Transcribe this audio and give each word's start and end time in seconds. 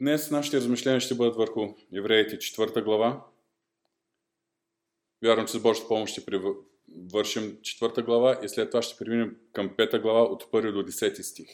Днес 0.00 0.30
нашите 0.30 0.56
размишления 0.56 1.00
ще 1.00 1.14
бъдат 1.14 1.36
върху 1.36 1.74
Евреите 1.92 2.38
4 2.38 2.84
глава. 2.84 3.24
Вярвам, 5.22 5.46
че 5.46 5.52
с 5.52 5.62
Божията 5.62 5.88
помощ 5.88 6.12
ще 6.12 6.22
вършим 7.12 7.42
4 7.42 8.04
глава 8.04 8.40
и 8.44 8.48
след 8.48 8.70
това 8.70 8.82
ще 8.82 9.04
преминем 9.04 9.36
към 9.52 9.70
5 9.70 10.00
глава 10.02 10.22
от 10.22 10.44
1 10.44 10.72
до 10.72 10.82
10 10.82 11.22
стих. 11.22 11.48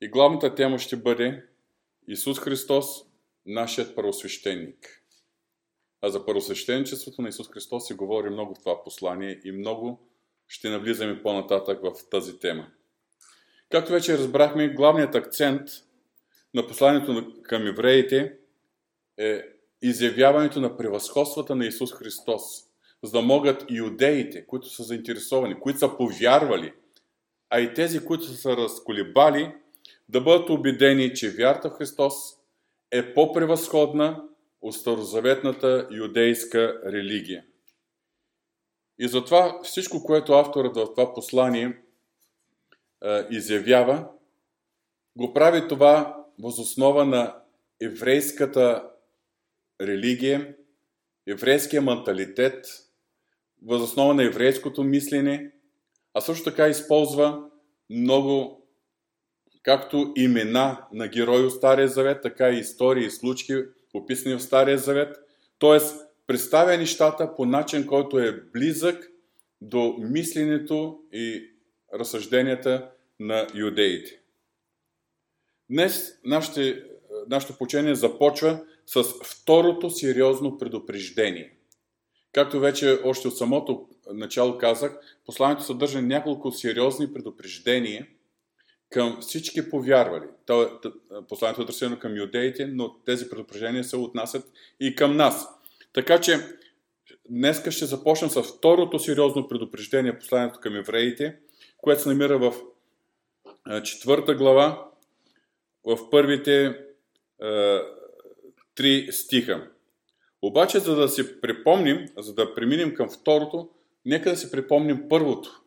И 0.00 0.08
главната 0.08 0.54
тема 0.54 0.78
ще 0.78 0.96
бъде 0.96 1.46
Исус 2.08 2.38
Христос, 2.38 2.86
нашият 3.46 3.94
първосвещеник. 3.94 5.04
А 6.00 6.10
за 6.10 6.26
първосвещеничеството 6.26 7.22
на 7.22 7.28
Исус 7.28 7.48
Христос 7.48 7.86
се 7.86 7.94
говори 7.94 8.30
много 8.30 8.54
в 8.54 8.58
това 8.58 8.84
послание 8.84 9.40
и 9.44 9.52
много 9.52 10.08
ще 10.48 10.70
навлизаме 10.70 11.22
по-нататък 11.22 11.80
в 11.82 12.08
тази 12.10 12.38
тема. 12.38 12.66
Както 13.70 13.92
вече 13.92 14.18
разбрахме, 14.18 14.68
главният 14.68 15.14
акцент 15.14 15.68
на 16.54 16.66
посланието 16.66 17.32
към 17.42 17.66
евреите 17.66 18.36
е 19.18 19.42
изявяването 19.82 20.60
на 20.60 20.76
превъзходствата 20.76 21.54
на 21.54 21.66
Исус 21.66 21.92
Христос, 21.92 22.42
за 23.02 23.12
да 23.12 23.22
могат 23.22 23.64
иудеите, 23.70 24.46
които 24.46 24.68
са 24.68 24.82
заинтересовани, 24.82 25.60
които 25.60 25.78
са 25.78 25.96
повярвали, 25.96 26.72
а 27.50 27.60
и 27.60 27.74
тези, 27.74 28.04
които 28.04 28.24
са 28.24 28.36
се 28.36 28.56
разколебали, 28.56 29.54
да 30.08 30.20
бъдат 30.20 30.50
убедени, 30.50 31.14
че 31.14 31.30
вярата 31.30 31.70
в 31.70 31.72
Христос 31.72 32.14
е 32.90 33.14
по-превъзходна 33.14 34.24
от 34.62 34.74
старозаветната 34.74 35.88
юдейска 35.90 36.80
религия. 36.86 37.44
И 38.98 39.08
затова 39.08 39.60
всичко, 39.62 40.04
което 40.04 40.32
авторът 40.32 40.76
в 40.76 40.94
това 40.94 41.14
послание 41.14 41.82
е, 43.04 43.26
изявява, 43.30 44.08
го 45.16 45.34
прави 45.34 45.68
това 45.68 46.17
възоснова 46.42 47.04
на 47.04 47.36
еврейската 47.82 48.90
религия, 49.80 50.54
еврейския 51.26 51.82
менталитет, 51.82 52.66
възоснова 53.66 54.14
на 54.14 54.24
еврейското 54.24 54.84
мислене, 54.84 55.52
а 56.14 56.20
също 56.20 56.44
така 56.44 56.68
използва 56.68 57.50
много 57.90 58.58
както 59.62 60.12
имена 60.16 60.86
на 60.92 61.08
герои 61.08 61.42
от 61.44 61.52
Стария 61.52 61.88
Завет, 61.88 62.22
така 62.22 62.50
и 62.50 62.58
истории 62.58 63.04
и 63.04 63.10
случки, 63.10 63.54
описани 63.94 64.34
в 64.34 64.42
Стария 64.42 64.78
Завет. 64.78 65.16
Т.е. 65.58 65.78
представя 66.26 66.76
нещата 66.76 67.34
по 67.34 67.44
начин, 67.44 67.86
който 67.86 68.18
е 68.18 68.32
близък 68.32 69.10
до 69.60 69.96
мисленето 69.98 70.98
и 71.12 71.50
разсъжденията 71.94 72.90
на 73.20 73.46
юдеите. 73.54 74.20
Днес 75.70 76.18
нашите, 76.24 76.84
нашето 77.28 77.58
почение 77.58 77.94
започва 77.94 78.60
с 78.86 79.02
второто 79.02 79.90
сериозно 79.90 80.58
предупреждение. 80.58 81.54
Както 82.32 82.60
вече 82.60 82.98
още 83.04 83.28
от 83.28 83.38
самото 83.38 83.88
начало 84.12 84.58
казах, 84.58 84.98
посланието 85.26 85.62
съдържа 85.62 86.02
няколко 86.02 86.52
сериозни 86.52 87.12
предупреждения 87.12 88.06
към 88.90 89.18
всички 89.20 89.70
повярвали. 89.70 90.26
Посланието 91.28 91.60
е 91.60 91.64
адресирано 91.64 91.98
към 91.98 92.16
юдеите, 92.16 92.66
но 92.66 92.98
тези 93.04 93.28
предупреждения 93.28 93.84
се 93.84 93.96
отнасят 93.96 94.52
и 94.80 94.94
към 94.94 95.16
нас. 95.16 95.48
Така 95.92 96.20
че 96.20 96.38
днес 97.30 97.70
ще 97.70 97.86
започнем 97.86 98.30
с 98.30 98.42
второто 98.42 98.98
сериозно 98.98 99.48
предупреждение, 99.48 100.18
посланието 100.18 100.60
към 100.60 100.76
евреите, 100.76 101.36
което 101.76 102.02
се 102.02 102.08
намира 102.08 102.38
в 102.38 102.54
четвърта 103.84 104.34
глава, 104.34 104.87
в 105.84 106.10
първите 106.10 106.64
е, 106.64 107.78
три 108.74 109.08
стиха. 109.10 109.70
Обаче, 110.42 110.78
за 110.78 110.96
да 110.96 111.08
си 111.08 111.40
припомним, 111.40 112.06
за 112.18 112.34
да 112.34 112.54
преминем 112.54 112.94
към 112.94 113.08
второто, 113.10 113.70
нека 114.04 114.30
да 114.30 114.36
си 114.36 114.50
припомним 114.50 115.08
първото 115.08 115.62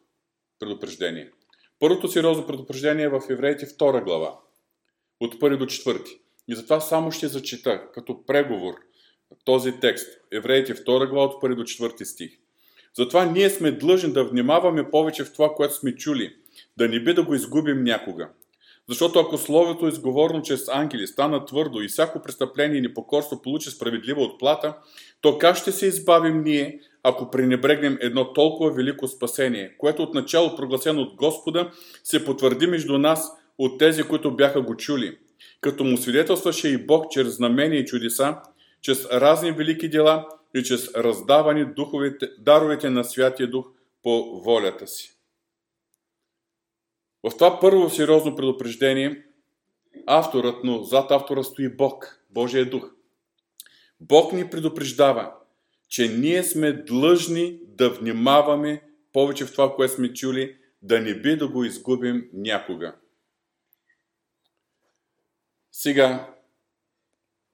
предупреждение. 0.60 1.32
Първото 1.80 2.08
сериозно 2.08 2.48
предупреждение 2.48 3.06
е 3.06 3.10
в 3.10 3.22
Евреите 3.30 3.66
втора 3.66 4.02
глава, 4.02 4.40
от 5.20 5.40
първи 5.40 5.58
до 5.58 5.66
четвърти. 5.66 6.12
И 6.48 6.56
затова 6.56 6.80
само 6.80 7.12
ще 7.12 7.28
зачита 7.28 7.92
като 7.94 8.26
преговор 8.26 8.74
този 9.46 9.80
текст. 9.80 10.20
Евреите 10.32 10.74
втора 10.74 11.08
глава 11.08 11.26
от 11.26 11.42
първи 11.42 11.56
до 11.56 11.64
четвърти 11.64 12.06
стих. 12.06 12.32
Затова 12.94 13.26
ние 13.26 13.50
сме 13.50 13.72
длъжни 13.72 14.14
да 14.14 14.24
внимаваме 14.24 14.90
повече 14.90 15.24
в 15.24 15.34
това, 15.34 15.54
което 15.56 15.74
сме 15.74 15.96
чули, 15.96 16.36
да 16.78 16.88
не 16.88 17.04
би 17.04 17.14
да 17.14 17.24
го 17.24 17.34
изгубим 17.34 17.84
някога. 17.84 18.30
Защото 18.90 19.20
ако 19.20 19.38
Словото, 19.38 19.88
изговорно 19.88 20.42
чрез 20.42 20.68
ангели, 20.68 21.08
стана 21.08 21.46
твърдо 21.46 21.82
и 21.82 21.88
всяко 21.88 22.22
престъпление 22.22 22.78
и 22.78 22.82
непокорство 22.82 23.42
получи 23.42 23.70
справедлива 23.70 24.22
отплата, 24.22 24.78
то 25.22 25.38
как 25.38 25.56
ще 25.56 25.72
се 25.72 25.86
избавим 25.86 26.44
ние, 26.44 26.80
ако 27.04 27.32
пренебрегнем 27.32 27.98
едно 28.02 28.34
толкова 28.34 28.72
велико 28.72 29.08
спасение, 29.08 29.76
което 29.78 30.04
отначало 30.04 30.56
прогласено 30.56 31.02
от 31.02 31.16
Господа, 31.16 31.72
се 32.04 32.26
потвърди 32.26 32.68
между 32.68 32.98
нас 32.98 33.32
от 33.58 33.80
тези, 33.80 34.04
които 34.04 34.36
бяха 34.36 34.62
го 34.62 34.78
чули, 34.78 35.18
като 35.62 35.84
му 35.84 35.98
свидетелстваше 35.98 36.68
и 36.68 36.86
Бог 36.86 37.12
чрез 37.12 37.36
знамения 37.36 37.80
и 37.80 37.86
чудеса, 37.86 38.38
чрез 38.82 39.06
разни 39.06 39.52
велики 39.52 39.90
дела 39.90 40.28
и 40.56 40.64
чрез 40.64 40.96
раздавани 40.96 41.66
духовите, 41.66 42.30
даровете 42.40 42.90
на 42.90 43.04
Святия 43.04 43.50
Дух 43.50 43.66
по 44.04 44.42
волята 44.46 44.88
си. 44.88 45.21
В 47.24 47.38
това 47.38 47.60
първо 47.60 47.90
сериозно 47.90 48.36
предупреждение 48.36 49.26
авторът, 50.08 50.64
но 50.64 50.84
зад 50.84 51.12
автора 51.12 51.44
стои 51.44 51.70
Бог, 51.70 52.26
Божия 52.30 52.70
дух. 52.70 52.92
Бог 54.00 54.34
ни 54.34 54.50
предупреждава, 54.50 55.34
че 55.88 56.08
ние 56.08 56.44
сме 56.44 56.74
длъжни 56.74 57.60
да 57.64 57.90
внимаваме 57.90 58.84
повече 59.14 59.46
в 59.46 59.52
това, 59.52 59.76
което 59.76 59.94
сме 59.94 60.14
чули, 60.14 60.58
да 60.82 61.02
не 61.02 61.22
би 61.22 61.38
да 61.38 61.48
го 61.48 61.64
изгубим 61.64 62.30
някога. 62.34 62.96
Сега, 65.72 66.36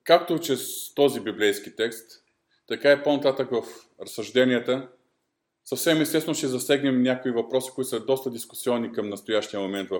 както 0.03 0.39
чрез 0.39 0.93
този 0.93 1.19
библейски 1.19 1.75
текст, 1.75 2.23
така 2.67 2.91
и 2.91 3.03
по-нататък 3.03 3.49
в 3.51 3.63
разсъжденията, 4.01 4.89
Съвсем 5.69 6.01
естествено 6.01 6.35
ще 6.35 6.47
засегнем 6.47 7.01
някои 7.01 7.31
въпроси, 7.31 7.71
които 7.75 7.89
са 7.89 8.05
доста 8.05 8.31
дискусионни 8.31 8.91
към 8.91 9.09
настоящия 9.09 9.59
момент 9.59 9.89
в 9.89 9.99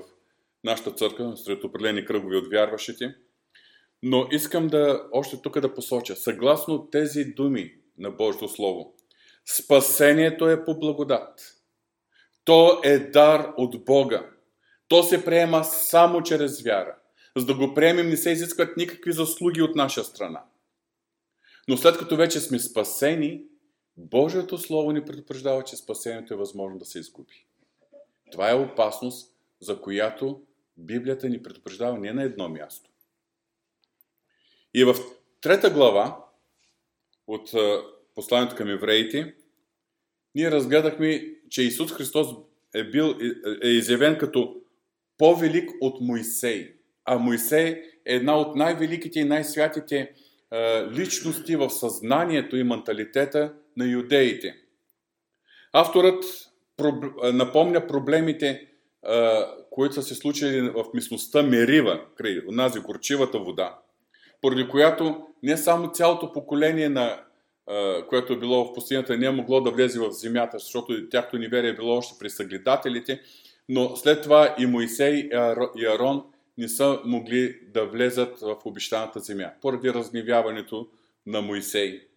нашата 0.64 0.92
църква, 0.92 1.38
сред 1.38 1.64
определени 1.64 2.06
кръгови 2.06 2.38
от 2.38 2.52
вярващите. 2.52 3.16
Но 4.04 4.28
искам 4.32 4.68
да 4.68 5.08
още 5.12 5.42
тук 5.42 5.60
да 5.60 5.74
посоча, 5.74 6.16
съгласно 6.16 6.90
тези 6.90 7.26
думи 7.26 7.74
на 7.98 8.12
Божието 8.12 8.48
Слово, 8.48 8.94
спасението 9.46 10.50
е 10.50 10.66
по 10.66 10.80
благодат. 10.80 11.40
То 12.46 12.82
е 12.84 13.00
дар 13.00 13.54
от 13.58 13.86
Бога. 13.86 14.30
То 14.88 15.04
се 15.04 15.26
приема 15.26 15.64
само 15.64 16.24
чрез 16.24 16.62
вяра. 16.62 16.96
За 17.38 17.46
да 17.46 17.56
го 17.56 17.74
приемем 17.74 18.10
не 18.10 18.18
се 18.18 18.30
изискват 18.30 18.78
никакви 18.78 19.12
заслуги 19.12 19.62
от 19.62 19.76
наша 19.76 20.04
страна. 20.04 20.44
Но 21.68 21.78
след 21.78 21.98
като 21.98 22.16
вече 22.16 22.40
сме 22.40 22.60
спасени, 22.60 23.44
Божието 23.98 24.58
Слово 24.58 24.92
ни 24.92 25.06
предупреждава, 25.06 25.64
че 25.64 25.76
спасението 25.76 26.34
е 26.34 26.38
възможно 26.38 26.80
да 26.80 26.86
се 26.86 27.00
изгуби. 27.00 27.46
Това 28.32 28.52
е 28.52 28.56
опасност, 28.56 29.36
за 29.60 29.82
която 29.82 30.42
Библията 30.78 31.30
ни 31.30 31.44
предупреждава 31.44 31.98
не 31.98 32.14
на 32.14 32.24
едно 32.24 32.50
място. 32.50 32.90
И 34.74 34.84
в 34.84 34.96
трета 35.42 35.70
глава 35.70 36.26
от 37.28 37.52
посланието 38.16 38.56
към 38.56 38.70
евреите, 38.70 39.36
ние 40.36 40.52
разгледахме, 40.52 41.36
че 41.50 41.64
Исус 41.64 41.92
Христос 41.92 42.28
е, 42.76 42.84
бил, 42.84 43.16
е 43.64 43.68
изявен 43.68 44.18
като 44.18 44.62
по-велик 45.18 45.70
от 45.82 46.02
Моисей. 46.02 46.76
А 47.06 47.18
Моисей 47.18 47.68
е 48.06 48.16
една 48.16 48.40
от 48.40 48.56
най-великите 48.56 49.20
и 49.20 49.24
най-святите 49.24 50.14
личности 50.92 51.56
в 51.56 51.70
съзнанието 51.70 52.58
и 52.58 52.64
менталитета 52.64 53.54
на 53.78 53.86
юдеите. 53.86 54.56
Авторът 55.74 56.24
напомня 57.34 57.88
проблемите, 57.88 58.68
които 59.72 59.96
са 59.96 60.04
се 60.04 60.16
случили 60.16 60.70
в 60.70 60.86
мисността 60.94 61.44
Мерива, 61.44 62.02
край 62.16 62.42
онази 62.50 62.80
горчивата 62.80 63.40
вода, 63.40 63.80
поради 64.42 64.68
която 64.68 65.28
не 65.44 65.58
само 65.58 65.92
цялото 65.92 66.32
поколение 66.32 66.90
на 66.90 67.24
което 68.10 68.34
е 68.34 68.40
било 68.40 68.66
в 68.66 68.74
пустинята, 68.74 69.18
не 69.18 69.26
е 69.26 69.32
могло 69.32 69.62
да 69.62 69.72
влезе 69.72 70.00
в 70.00 70.12
земята, 70.12 70.60
защото 70.60 71.10
тяхто 71.10 71.38
неверие 71.38 71.70
е 71.70 71.76
било 71.76 71.98
още 71.98 72.16
при 72.20 72.30
съгледателите, 72.30 73.22
но 73.70 73.96
след 73.96 74.24
това 74.24 74.56
и 74.60 74.66
Моисей 74.66 75.30
и 75.78 75.86
Арон 75.86 76.24
не 76.58 76.68
са 76.68 77.00
могли 77.06 77.60
да 77.74 77.86
влезат 77.86 78.40
в 78.40 78.58
обещаната 78.66 79.20
земя, 79.20 79.54
поради 79.62 79.94
разгневяването 79.94 80.90
на 81.26 81.42
Моисей. 81.42 82.08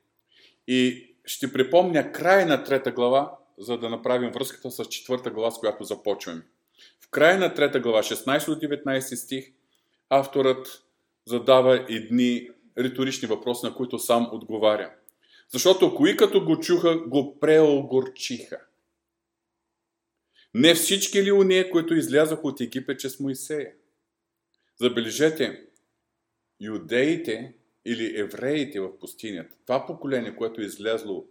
И 0.66 1.10
ще 1.24 1.52
припомня 1.52 2.12
края 2.12 2.46
на 2.46 2.64
трета 2.64 2.90
глава, 2.92 3.36
за 3.58 3.78
да 3.78 3.88
направим 3.88 4.30
връзката 4.30 4.70
с 4.70 4.84
четвърта 4.84 5.30
глава, 5.30 5.50
с 5.50 5.58
която 5.58 5.84
започваме. 5.84 6.42
В 7.00 7.10
края 7.10 7.38
на 7.38 7.54
трета 7.54 7.80
глава, 7.80 8.02
16 8.02 8.84
19 8.84 9.14
стих, 9.14 9.52
авторът 10.08 10.84
задава 11.26 11.86
едни 11.88 12.48
риторични 12.78 13.28
въпроси, 13.28 13.66
на 13.66 13.74
които 13.74 13.98
сам 13.98 14.28
отговаря. 14.32 14.92
Защото 15.48 15.94
кои 15.94 16.16
като 16.16 16.44
го 16.44 16.60
чуха, 16.60 16.98
го 16.98 17.40
преогорчиха. 17.40 18.58
Не 20.54 20.74
всички 20.74 21.22
ли 21.22 21.32
уния, 21.32 21.70
които 21.70 21.94
излязаха 21.94 22.48
от 22.48 22.60
Египет, 22.60 23.00
че 23.00 23.08
с 23.08 23.20
Моисея? 23.20 23.72
Забележете, 24.80 25.66
юдеите 26.60 27.54
или 27.84 28.20
евреите 28.20 28.80
в 28.80 28.98
пустинята, 28.98 29.56
това 29.66 29.86
поколение, 29.86 30.36
което 30.36 30.60
е 30.60 30.64
излязло 30.64 31.26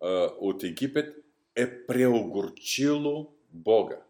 а, 0.00 0.08
от 0.40 0.64
Египет, 0.64 1.16
е 1.56 1.86
преогорчило 1.86 3.32
Бога. 3.50 4.02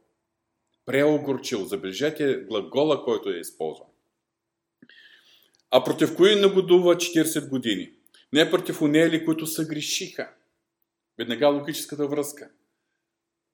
Преогорчил. 0.86 1.64
Забележете 1.64 2.44
глагола, 2.48 3.04
който 3.04 3.30
е 3.30 3.38
използван. 3.38 3.88
А 5.70 5.84
против 5.84 6.16
кои 6.16 6.40
нагодува 6.40 6.96
40 6.96 7.48
години? 7.48 7.92
Не 8.32 8.50
против 8.50 8.82
унели, 8.82 9.24
които 9.24 9.46
са 9.46 9.64
грешиха. 9.64 10.34
Веднага 11.18 11.48
логическата 11.48 12.06
връзка. 12.06 12.50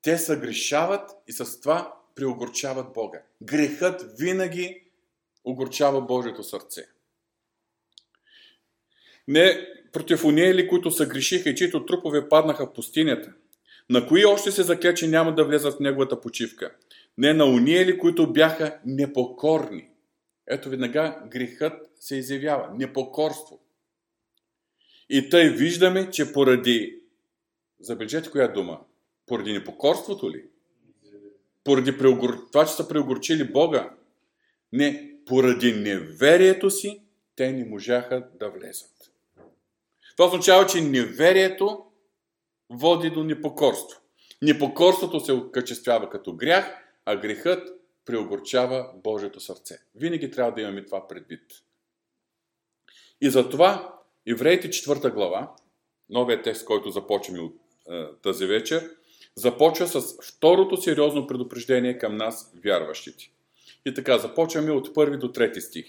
Те 0.02 0.18
са 0.18 0.36
грешават 0.36 1.10
и 1.28 1.32
с 1.32 1.60
това 1.60 1.94
приогорчават 2.14 2.92
Бога. 2.92 3.22
Грехът 3.42 4.18
винаги 4.18 4.83
огорчава 5.44 6.00
Божието 6.00 6.42
сърце. 6.42 6.86
Не 9.28 9.68
против 9.92 10.24
унели, 10.24 10.68
които 10.68 10.90
са 10.90 11.06
грешиха 11.06 11.50
и 11.50 11.54
чието 11.54 11.86
трупове 11.86 12.28
паднаха 12.28 12.66
в 12.66 12.72
пустинята. 12.72 13.32
На 13.90 14.06
кои 14.06 14.24
още 14.24 14.50
се 14.50 14.62
закле, 14.62 14.94
че 14.94 15.08
няма 15.08 15.34
да 15.34 15.44
влезат 15.44 15.74
в 15.74 15.80
неговата 15.80 16.20
почивка? 16.20 16.74
Не 17.18 17.32
на 17.32 17.44
униели, 17.44 17.98
които 17.98 18.32
бяха 18.32 18.78
непокорни. 18.86 19.88
Ето 20.46 20.70
веднага 20.70 21.22
грехът 21.30 21.90
се 22.00 22.16
изявява. 22.16 22.74
Непокорство. 22.74 23.60
И 25.08 25.30
тъй 25.30 25.50
виждаме, 25.50 26.10
че 26.10 26.32
поради, 26.32 27.00
забележете 27.80 28.30
коя 28.30 28.48
дума, 28.48 28.80
поради 29.26 29.52
непокорството 29.52 30.30
ли? 30.30 30.44
Поради 31.64 31.98
преогор... 31.98 32.46
това, 32.52 32.66
че 32.66 32.72
са 32.72 32.88
преогорчили 32.88 33.44
Бога? 33.52 33.90
Не, 34.72 35.13
поради 35.26 35.72
неверието 35.72 36.70
си, 36.70 37.02
те 37.36 37.52
не 37.52 37.64
можаха 37.64 38.28
да 38.34 38.50
влезат. 38.50 38.90
Това 40.16 40.26
означава, 40.28 40.66
че 40.66 40.80
неверието 40.80 41.84
води 42.70 43.10
до 43.10 43.24
непокорство. 43.24 44.00
Непокорството 44.42 45.20
се 45.20 45.32
окачествява 45.32 46.10
като 46.10 46.32
грях, 46.32 46.84
а 47.04 47.16
грехът 47.16 47.68
преогорчава 48.04 48.90
Божието 49.04 49.40
сърце. 49.40 49.78
Винаги 49.94 50.30
трябва 50.30 50.52
да 50.52 50.60
имаме 50.60 50.84
това 50.84 51.08
предвид. 51.08 51.42
И 53.20 53.30
затова 53.30 53.94
Евреите 54.26 54.68
4 54.68 55.14
глава, 55.14 55.54
новия 56.10 56.42
текст, 56.42 56.64
който 56.64 56.90
започваме 56.90 57.40
от 57.40 57.56
е, 57.90 58.04
тази 58.22 58.46
вечер, 58.46 58.90
започва 59.34 59.86
с 59.86 60.16
второто 60.22 60.76
сериозно 60.76 61.26
предупреждение 61.26 61.98
към 61.98 62.16
нас, 62.16 62.52
вярващите. 62.64 63.30
И 63.86 63.94
така, 63.94 64.18
започваме 64.18 64.70
от 64.70 64.94
първи 64.94 65.16
до 65.16 65.32
трети 65.32 65.60
стих. 65.60 65.84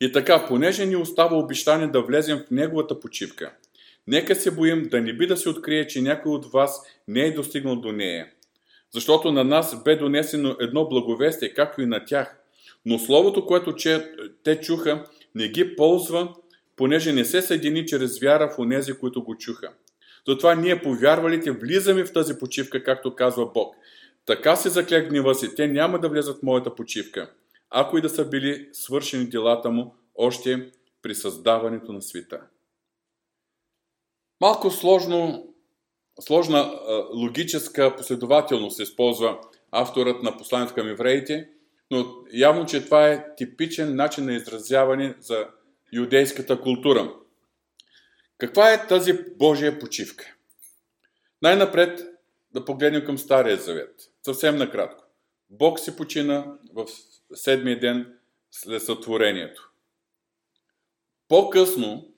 И 0.00 0.12
така, 0.12 0.46
понеже 0.48 0.86
ни 0.86 0.96
остава 0.96 1.36
обещание 1.36 1.86
да 1.86 2.02
влезем 2.02 2.38
в 2.38 2.50
неговата 2.50 3.00
почивка, 3.00 3.52
нека 4.06 4.34
се 4.34 4.50
боим 4.50 4.88
да 4.88 5.00
не 5.00 5.12
би 5.12 5.26
да 5.26 5.36
се 5.36 5.48
открие, 5.48 5.86
че 5.86 6.02
някой 6.02 6.32
от 6.32 6.52
вас 6.52 6.82
не 7.08 7.20
е 7.20 7.34
достигнал 7.34 7.76
до 7.76 7.92
нея. 7.92 8.26
Защото 8.90 9.32
на 9.32 9.44
нас 9.44 9.82
бе 9.84 9.96
донесено 9.96 10.56
едно 10.60 10.88
благовестие, 10.88 11.54
както 11.54 11.82
и 11.82 11.86
на 11.86 12.04
тях. 12.04 12.36
Но 12.86 12.98
словото, 12.98 13.46
което 13.46 13.74
че, 13.74 14.12
те 14.44 14.60
чуха, 14.60 15.04
не 15.34 15.48
ги 15.48 15.76
ползва, 15.76 16.34
понеже 16.76 17.12
не 17.12 17.24
се 17.24 17.42
съедини 17.42 17.86
чрез 17.86 18.18
вяра 18.20 18.50
в 18.50 18.58
онези, 18.58 18.92
които 18.92 19.22
го 19.22 19.36
чуха. 19.36 19.72
Затова 20.28 20.54
ние, 20.54 20.82
повярвалите, 20.82 21.50
влизаме 21.50 22.04
в 22.04 22.12
тази 22.12 22.38
почивка, 22.38 22.84
както 22.84 23.14
казва 23.14 23.50
Бог. 23.54 23.76
Така 24.26 24.56
се 24.56 24.68
заклях 24.68 25.08
гнева 25.08 25.34
си, 25.34 25.54
те 25.54 25.68
няма 25.68 25.98
да 25.98 26.08
влезат 26.08 26.38
в 26.38 26.42
моята 26.42 26.74
почивка, 26.74 27.32
ако 27.70 27.98
и 27.98 28.00
да 28.00 28.08
са 28.08 28.28
били 28.28 28.68
свършени 28.72 29.28
делата 29.28 29.70
му 29.70 29.94
още 30.14 30.70
при 31.02 31.14
създаването 31.14 31.92
на 31.92 32.02
света. 32.02 32.40
Малко 34.40 34.70
сложно, 34.70 35.48
сложна 36.20 36.80
логическа 37.14 37.96
последователност 37.96 38.76
се 38.76 38.82
използва 38.82 39.40
авторът 39.70 40.22
на 40.22 40.36
посланието 40.36 40.74
към 40.74 40.88
евреите, 40.88 41.48
но 41.90 42.06
явно, 42.32 42.66
че 42.66 42.84
това 42.84 43.08
е 43.08 43.34
типичен 43.36 43.96
начин 43.96 44.24
на 44.24 44.34
изразяване 44.34 45.14
за 45.20 45.46
юдейската 45.92 46.60
култура. 46.60 47.14
Каква 48.38 48.72
е 48.72 48.86
тази 48.86 49.12
Божия 49.36 49.78
почивка? 49.78 50.34
Най-напред 51.42 52.00
да 52.54 52.64
погледнем 52.64 53.04
към 53.04 53.18
Стария 53.18 53.56
Завет. 53.56 54.11
Съвсем 54.24 54.56
накратко. 54.56 55.04
Бог 55.50 55.80
си 55.80 55.96
почина 55.96 56.58
в 56.74 56.86
седмия 57.34 57.80
ден 57.80 58.18
след 58.50 58.82
сътворението. 58.82 59.72
По-късно, 61.28 62.08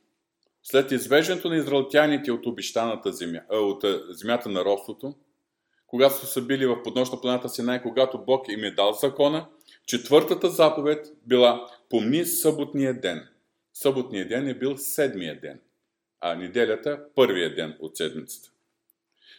след 0.62 0.92
извеждането 0.92 1.48
на 1.48 1.56
израелтяните 1.56 2.32
от 2.32 2.46
обещаната 2.46 3.12
земя, 3.12 3.40
от 3.50 3.84
земята 4.08 4.48
на 4.48 4.64
ростото, 4.64 5.14
когато 5.86 6.26
са 6.26 6.42
били 6.42 6.66
в 6.66 6.82
поднощна 6.82 7.20
планата 7.20 7.48
Синай, 7.48 7.82
когато 7.82 8.24
Бог 8.24 8.48
им 8.48 8.64
е 8.64 8.70
дал 8.70 8.92
закона, 8.92 9.48
четвъртата 9.86 10.50
заповед 10.50 11.06
била 11.26 11.70
помни 11.90 12.24
съботния 12.24 13.00
ден. 13.00 13.28
Съботния 13.74 14.28
ден 14.28 14.48
е 14.48 14.54
бил 14.54 14.76
седмия 14.76 15.40
ден, 15.40 15.60
а 16.20 16.34
неделята 16.34 17.04
първия 17.14 17.54
ден 17.54 17.76
от 17.80 17.96
седмицата. 17.96 18.53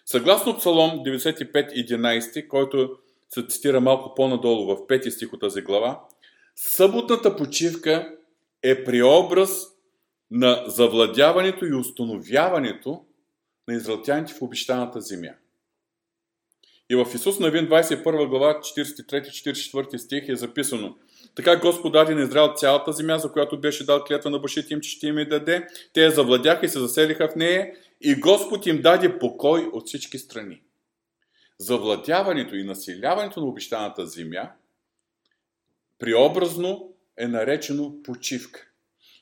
Съгласно 0.06 0.58
Псалом 0.58 0.92
95.11, 0.92 2.48
който 2.48 2.98
се 3.30 3.48
цитира 3.48 3.82
малко 3.82 4.16
по-надолу 4.16 4.66
в 4.66 4.88
5 4.88 5.10
стих 5.10 5.34
от 5.34 5.40
тази 5.40 5.62
глава, 5.62 6.02
съботната 6.56 7.36
почивка 7.36 8.16
е 8.64 8.84
преобраз 8.84 9.68
на 10.32 10.64
завладяването 10.68 11.66
и 11.66 11.74
установяването 11.74 13.06
на 13.68 13.74
израелтяните 13.74 14.34
в 14.34 14.42
обещаната 14.42 15.02
земя. 15.02 15.34
И 16.90 16.96
в 16.96 17.08
Исус 17.16 17.40
Навин 17.40 17.68
21 17.68 18.28
глава 18.28 18.60
43-44 18.60 19.98
стих 19.98 20.30
е 20.30 20.36
записано 20.36 20.96
Така 21.36 21.60
Господ 21.60 21.94
даде 21.94 22.16
на 22.16 22.22
Израел 22.22 22.54
цялата 22.56 22.92
земя, 22.92 23.18
за 23.18 23.32
която 23.32 23.60
беше 23.60 23.86
дал 23.86 24.04
клетва 24.04 24.30
на 24.30 24.40
бащите 24.40 24.74
им, 24.74 24.82
че 24.82 24.90
ще 24.90 25.08
им 25.08 25.20
и 25.20 25.26
даде. 25.26 25.68
Те 25.94 26.02
я 26.02 26.12
завладяха 26.12 26.66
и 26.66 26.70
се 26.70 26.80
заселиха 26.80 27.28
в 27.28 27.36
нея 27.36 27.74
и 28.02 28.16
Господ 28.16 28.66
им 28.66 28.82
даде 28.82 29.20
покой 29.20 29.70
от 29.74 29.88
всички 29.88 30.18
страни. 30.18 30.62
Завладяването 31.58 32.56
и 32.56 32.64
населяването 32.64 33.40
на 33.40 33.46
обещаната 33.46 34.08
земя 34.08 34.52
приобразно 36.00 36.94
е 37.18 37.28
наречено 37.28 38.04
почивка. 38.04 38.68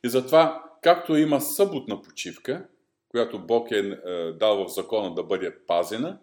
И 0.04 0.10
затова, 0.10 0.64
както 0.82 1.16
има 1.16 1.42
съботна 1.42 2.02
почивка, 2.02 2.66
която 3.10 3.46
Бог 3.46 3.72
е, 3.72 3.78
е 3.78 4.32
дал 4.32 4.66
в 4.66 4.74
закона 4.74 5.16
да 5.16 5.24
бъде 5.24 5.58
пазена, 5.68 6.20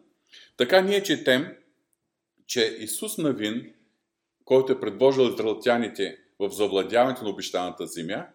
така 0.56 0.80
ние 0.80 1.02
четем, 1.02 1.56
че 2.46 2.76
Исус 2.78 3.18
Навин, 3.18 3.74
който 4.44 4.72
е 4.72 4.80
предложил 4.80 5.22
израелтяните 5.22 6.18
в 6.38 6.50
завладяването 6.50 7.24
на 7.24 7.30
обещаната 7.30 7.86
земя, 7.86 8.26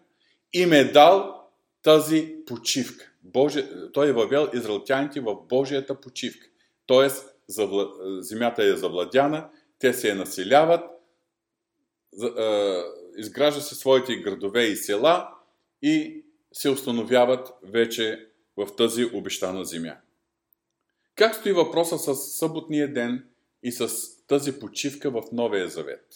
им 0.52 0.72
е 0.72 0.84
дал 0.84 1.42
тази 1.82 2.34
почивка. 2.46 3.12
Боже, 3.32 3.68
той 3.92 4.08
е 4.08 4.12
въвел 4.12 4.48
израелтяните 4.54 5.20
в 5.20 5.36
Божията 5.48 6.00
почивка. 6.00 6.46
Тоест, 6.86 7.34
земята 8.18 8.64
е 8.64 8.76
завладяна, 8.76 9.48
те 9.78 9.92
се 9.92 10.08
я 10.08 10.14
населяват, 10.14 10.90
изгражда 13.16 13.60
се 13.60 13.74
своите 13.74 14.16
градове 14.16 14.64
и 14.64 14.76
села 14.76 15.28
и 15.82 16.24
се 16.52 16.70
установяват 16.70 17.48
вече 17.62 18.26
в 18.56 18.76
тази 18.76 19.04
обещана 19.04 19.64
земя. 19.64 19.96
Как 21.14 21.34
стои 21.34 21.52
въпроса 21.52 21.98
с 21.98 22.38
съботния 22.38 22.92
ден 22.92 23.24
и 23.62 23.72
с 23.72 23.88
тази 24.26 24.58
почивка 24.58 25.10
в 25.10 25.22
Новия 25.32 25.68
Завет? 25.68 26.06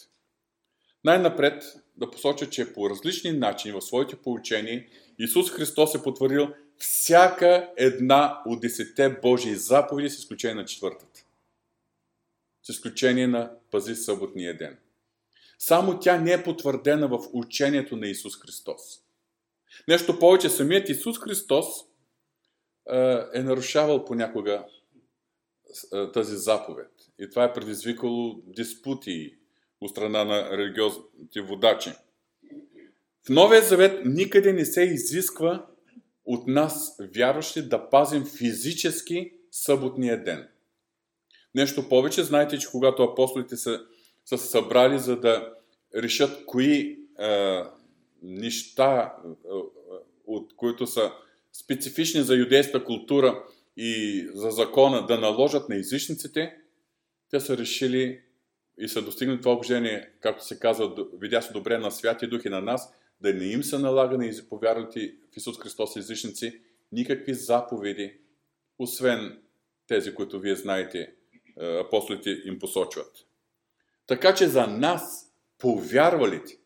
Най-напред 1.03 1.63
да 1.97 2.11
посоча, 2.11 2.49
че 2.49 2.73
по 2.73 2.89
различни 2.89 3.31
начини 3.31 3.73
в 3.73 3.81
своите 3.81 4.15
получения 4.15 4.85
Исус 5.19 5.51
Христос 5.51 5.95
е 5.95 6.03
потвърдил 6.03 6.47
всяка 6.81 7.73
една 7.77 8.41
от 8.45 8.61
десете 8.61 9.09
Божии 9.09 9.55
заповеди 9.55 10.09
с 10.09 10.17
изключение 10.17 10.55
на 10.55 10.65
четвъртата. 10.65 11.25
С 12.63 12.69
изключение 12.69 13.27
на 13.27 13.51
пази 13.71 13.95
съботния 13.95 14.57
ден. 14.57 14.77
Само 15.59 15.99
тя 15.99 16.17
не 16.17 16.33
е 16.33 16.43
потвърдена 16.43 17.07
в 17.07 17.19
учението 17.33 17.97
на 17.97 18.07
Исус 18.07 18.39
Христос. 18.39 18.81
Нещо 19.87 20.19
повече, 20.19 20.49
самият 20.49 20.89
Исус 20.89 21.19
Христос 21.19 21.65
е 23.33 23.43
нарушавал 23.43 24.05
понякога 24.05 24.65
тази 26.13 26.37
заповед. 26.37 26.91
И 27.19 27.29
това 27.29 27.43
е 27.43 27.53
предизвикало 27.53 28.41
диспути 28.45 29.37
от 29.81 29.91
страна 29.91 30.23
на 30.23 30.57
религиозните 30.57 31.41
водачи. 31.41 31.91
В 33.27 33.29
Новия 33.29 33.61
завет 33.61 34.05
никъде 34.05 34.53
не 34.53 34.65
се 34.65 34.81
изисква 34.81 35.67
от 36.25 36.47
нас, 36.47 36.97
вярващи, 37.15 37.61
да 37.61 37.89
пазим 37.89 38.25
физически 38.25 39.33
съботния 39.51 40.23
ден. 40.23 40.47
Нещо 41.55 41.89
повече, 41.89 42.23
знаете, 42.23 42.57
че 42.57 42.67
когато 42.71 43.03
апостолите 43.03 43.57
са, 43.57 43.81
са 44.25 44.37
събрали 44.37 44.99
за 44.99 45.19
да 45.19 45.53
решат 45.95 46.45
кои 46.45 46.99
е, 47.19 47.63
неща, 48.23 49.15
е, 49.25 49.29
от 50.27 50.55
които 50.55 50.87
са 50.87 51.11
специфични 51.53 52.21
за 52.21 52.35
юдейска 52.35 52.83
култура 52.83 53.43
и 53.77 54.25
за 54.33 54.49
закона 54.49 55.05
да 55.05 55.19
наложат 55.19 55.69
на 55.69 55.75
езичниците, 55.75 56.57
те 57.29 57.39
са 57.39 57.57
решили 57.57 58.21
и 58.77 58.87
са 58.87 59.01
достигнали 59.01 59.41
това 59.41 59.53
обжение, 59.53 60.09
както 60.19 60.45
се 60.45 60.59
казва, 60.59 61.07
видя 61.13 61.41
се 61.41 61.53
добре 61.53 61.77
на 61.77 61.91
святи 61.91 62.27
духи 62.27 62.49
на 62.49 62.61
нас, 62.61 62.93
да 63.21 63.33
не 63.33 63.45
им 63.45 63.63
се 63.63 63.77
налага 63.77 64.17
на 64.17 64.31
повярвати 64.49 65.15
в 65.33 65.37
Исус 65.37 65.59
Христос 65.59 65.95
езичници 65.95 66.61
никакви 66.91 67.33
заповеди, 67.33 68.17
освен 68.79 69.41
тези, 69.87 70.15
които 70.15 70.39
вие 70.39 70.55
знаете, 70.55 71.13
апостолите 71.57 72.29
им 72.29 72.59
посочват. 72.59 73.11
Така 74.07 74.35
че 74.35 74.47
за 74.47 74.67
нас, 74.67 75.33
повярвалите, 75.57 76.57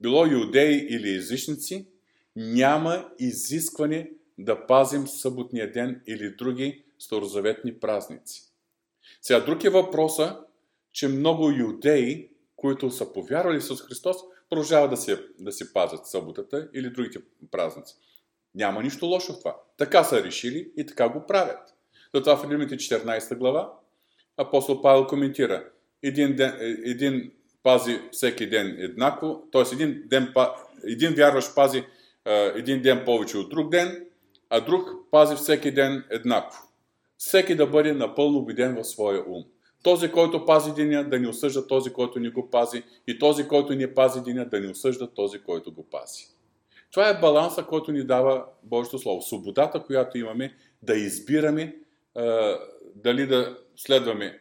било 0.00 0.26
юдеи 0.26 0.86
или 0.90 1.16
езичници, 1.16 1.88
няма 2.36 3.10
изискване 3.18 4.10
да 4.38 4.66
пазим 4.66 5.06
съботния 5.06 5.72
ден 5.72 6.02
или 6.06 6.34
други 6.36 6.84
старозаветни 6.98 7.80
празници. 7.80 8.42
Сега 9.22 9.40
друг 9.40 9.64
е 9.64 9.70
въпроса, 9.70 10.40
че 10.92 11.08
много 11.08 11.50
юдеи, 11.50 12.30
които 12.56 12.90
са 12.90 13.12
повярвали 13.12 13.60
с 13.60 13.76
Христос, 13.76 14.16
продължават 14.54 14.90
да 14.90 14.96
си, 14.96 15.16
да 15.38 15.52
си 15.52 15.72
пазят 15.72 16.06
съботата 16.06 16.68
или 16.74 16.90
другите 16.90 17.18
празници. 17.50 17.94
Няма 18.54 18.82
нищо 18.82 19.06
лошо 19.06 19.32
в 19.32 19.38
това. 19.38 19.56
Така 19.76 20.04
са 20.04 20.24
решили 20.24 20.70
и 20.76 20.86
така 20.86 21.08
го 21.08 21.26
правят. 21.26 21.74
Затова 22.14 22.36
в 22.36 22.50
Римите 22.50 22.76
14 22.76 23.38
глава 23.38 23.72
апостол 24.36 24.82
Павел 24.82 25.06
коментира 25.06 25.64
един, 26.02 26.36
ден, 26.36 26.56
един 26.84 27.32
пази 27.62 28.00
всеки 28.12 28.50
ден 28.50 28.76
еднакво, 28.78 29.42
т.е. 29.52 29.62
един, 29.74 30.02
ден, 30.06 30.34
един 30.84 31.14
вярващ 31.14 31.54
пази 31.54 31.84
един 32.54 32.82
ден 32.82 33.02
повече 33.04 33.38
от 33.38 33.50
друг 33.50 33.70
ден, 33.70 34.06
а 34.50 34.60
друг 34.60 34.88
пази 35.10 35.36
всеки 35.36 35.70
ден 35.70 36.04
еднакво. 36.10 36.58
Всеки 37.18 37.54
да 37.54 37.66
бъде 37.66 37.92
напълно 37.92 38.38
убеден 38.38 38.74
в 38.74 38.84
своя 38.84 39.24
ум. 39.26 39.44
Този, 39.84 40.12
който 40.12 40.44
пази 40.44 40.72
деня, 40.72 41.04
да 41.04 41.18
не 41.18 41.28
осъжда 41.28 41.66
този, 41.66 41.92
който 41.92 42.20
не 42.20 42.30
го 42.30 42.50
пази, 42.50 42.82
и 43.06 43.18
този, 43.18 43.48
който 43.48 43.74
не 43.74 43.94
пази 43.94 44.20
деня, 44.20 44.44
да 44.44 44.60
не 44.60 44.70
осъжда 44.70 45.06
този, 45.06 45.38
който 45.38 45.72
го 45.72 45.82
пази. 45.90 46.26
Това 46.90 47.08
е 47.08 47.20
баланса, 47.20 47.64
който 47.64 47.92
ни 47.92 48.04
дава 48.04 48.44
Божието 48.62 48.98
Слово. 48.98 49.22
Свободата, 49.22 49.82
която 49.82 50.18
имаме 50.18 50.54
да 50.82 50.94
избираме 50.94 51.76
дали 52.94 53.26
да 53.26 53.58
следваме 53.76 54.40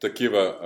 такива 0.00 0.56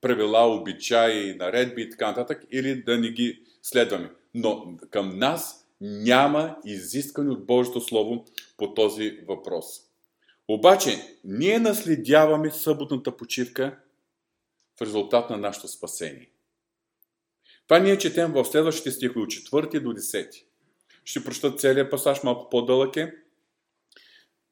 правила, 0.00 0.56
обичаи, 0.56 1.34
наредби 1.34 1.82
и 1.82 1.90
така 1.90 2.08
нататък, 2.08 2.44
или 2.52 2.82
да 2.82 2.98
не 2.98 3.08
ги 3.08 3.42
следваме. 3.62 4.10
Но 4.34 4.76
към 4.90 5.18
нас 5.18 5.68
няма 5.80 6.56
изискане 6.64 7.30
от 7.30 7.46
Божието 7.46 7.80
Слово 7.80 8.24
по 8.56 8.74
този 8.74 9.18
въпрос. 9.28 9.66
Обаче, 10.48 11.18
ние 11.24 11.58
наследяваме 11.58 12.50
съботната 12.50 13.16
почивка 13.16 13.78
в 14.78 14.82
резултат 14.82 15.30
на 15.30 15.36
нашето 15.36 15.68
спасение. 15.68 16.30
Това 17.66 17.78
ние 17.78 17.98
четем 17.98 18.32
в 18.32 18.44
следващите 18.44 18.90
стихове 18.90 19.20
от 19.20 19.30
4 19.30 19.80
до 19.80 19.92
10. 19.92 20.44
Ще 21.04 21.24
прочета 21.24 21.56
целият 21.56 21.90
пасаж, 21.90 22.22
малко 22.22 22.50
по-дълъг 22.50 22.96
е. 22.96 23.14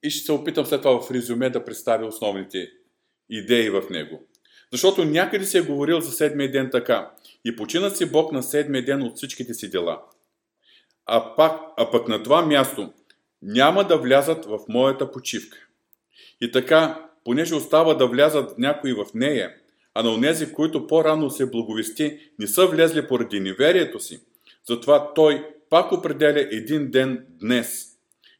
И 0.02 0.10
ще 0.10 0.24
се 0.24 0.32
опитам 0.32 0.66
след 0.66 0.82
това 0.82 1.02
в 1.02 1.10
резюме 1.10 1.50
да 1.50 1.64
представя 1.64 2.06
основните 2.06 2.70
идеи 3.30 3.70
в 3.70 3.82
него. 3.90 4.22
Защото 4.72 5.04
някъде 5.04 5.44
се 5.44 5.58
е 5.58 5.62
говорил 5.62 6.00
за 6.00 6.12
седмия 6.12 6.50
ден 6.50 6.68
така. 6.72 7.14
И 7.44 7.56
почина 7.56 7.90
си 7.90 8.10
Бог 8.10 8.32
на 8.32 8.42
седмия 8.42 8.84
ден 8.84 9.02
от 9.02 9.16
всичките 9.16 9.54
си 9.54 9.70
дела. 9.70 10.02
А, 11.06 11.36
пак, 11.36 11.60
а 11.76 11.90
пък 11.90 12.08
на 12.08 12.22
това 12.22 12.46
място 12.46 12.92
няма 13.42 13.86
да 13.86 13.98
влязат 13.98 14.44
в 14.44 14.58
моята 14.68 15.10
почивка. 15.10 15.65
И 16.40 16.52
така, 16.52 17.08
понеже 17.24 17.54
остава 17.54 17.94
да 17.94 18.06
влязат 18.06 18.58
някои 18.58 18.92
в 18.92 19.06
нея, 19.14 19.54
а 19.94 20.02
на 20.02 20.10
онези, 20.10 20.52
които 20.52 20.86
по-рано 20.86 21.30
се 21.30 21.50
благовести, 21.50 22.18
не 22.38 22.46
са 22.46 22.66
влезли 22.66 23.08
поради 23.08 23.40
неверието 23.40 24.00
си, 24.00 24.20
затова 24.64 25.14
той 25.14 25.50
пак 25.70 25.92
определя 25.92 26.40
един 26.40 26.90
ден 26.90 27.26
днес, 27.28 27.86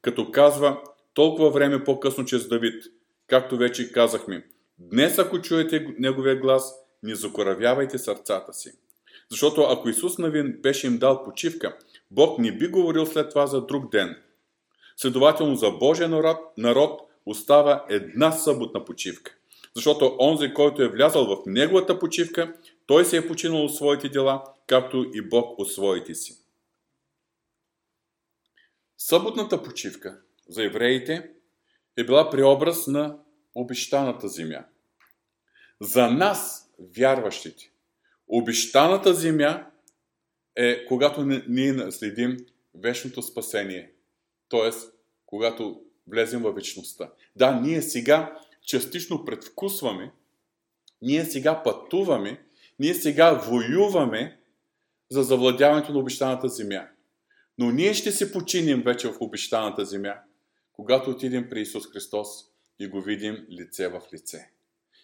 като 0.03 0.31
казва 0.31 0.81
толкова 1.15 1.51
време 1.51 1.85
по-късно 1.85 2.25
чрез 2.25 2.49
Давид, 2.49 2.85
както 3.27 3.57
вече 3.57 3.93
казахме. 3.93 4.47
Днес, 4.79 5.19
ако 5.19 5.41
чуете 5.41 5.87
Неговия 5.99 6.37
глас, 6.37 6.75
не 7.03 7.15
закоравявайте 7.15 7.99
сърцата 7.99 8.53
си. 8.53 8.73
Защото 9.31 9.63
ако 9.63 9.89
Исус 9.89 10.19
Навин 10.19 10.59
беше 10.63 10.87
им 10.87 10.99
дал 10.99 11.25
почивка, 11.25 11.77
Бог 12.11 12.39
не 12.39 12.53
би 12.53 12.69
говорил 12.69 13.07
след 13.07 13.31
това 13.31 13.47
за 13.47 13.67
друг 13.67 13.91
ден. 13.91 14.17
Следователно 14.97 15.57
за 15.57 15.71
Божия 15.71 16.09
народ, 16.09 16.39
народ 16.59 17.01
остава 17.27 17.85
една 17.89 18.33
съботна 18.33 18.85
почивка. 18.85 19.37
Защото 19.77 20.17
онзи, 20.21 20.55
който 20.55 20.83
е 20.83 20.89
влязал 20.89 21.27
в 21.27 21.43
неговата 21.47 21.99
почивка, 21.99 22.55
той 22.87 23.05
се 23.05 23.17
е 23.17 23.29
починал 23.29 23.65
от 23.65 23.77
своите 23.77 24.09
дела, 24.09 24.45
както 24.67 25.11
и 25.15 25.23
Бог 25.23 25.59
от 25.59 25.73
своите 25.73 26.15
си. 26.15 26.39
Съботната 28.99 29.63
почивка 29.63 30.21
за 30.49 30.65
евреите 30.65 31.31
е 31.97 32.05
била 32.05 32.31
преобраз 32.31 32.87
на 32.87 33.19
обещаната 33.55 34.29
земя. 34.29 34.65
За 35.81 36.11
нас, 36.11 36.71
вярващите, 36.97 37.73
обещаната 38.29 39.15
земя 39.15 39.67
е 40.57 40.87
когато 40.87 41.25
ние 41.49 41.73
наследим 41.73 42.37
вечното 42.75 43.23
спасение, 43.23 43.93
т.е. 44.49 44.71
когато 45.27 45.86
влезем 46.07 46.43
във 46.43 46.55
вечността. 46.55 47.11
Да, 47.37 47.61
ние 47.61 47.83
сега 47.83 48.39
частично 48.67 49.25
предвкусваме, 49.25 50.13
ние 51.03 51.25
сега 51.25 51.63
пътуваме, 51.63 52.43
ние 52.79 52.95
сега 52.95 53.33
воюваме 53.33 54.41
за 55.11 55.23
завладяването 55.23 55.93
на 55.93 55.99
обещаната 55.99 56.49
земя. 56.49 56.89
Но 57.59 57.71
ние 57.71 57.95
ще 57.95 58.13
се 58.13 58.33
починим 58.33 58.83
вече 58.83 59.09
в 59.09 59.17
обещаната 59.21 59.85
земя, 59.85 60.15
когато 60.73 61.11
отидем 61.11 61.49
при 61.51 61.61
Исус 61.61 61.87
Христос 61.93 62.29
и 62.79 62.87
го 62.87 63.01
видим 63.01 63.47
лице 63.51 63.89
в 63.89 64.03
лице. 64.15 64.51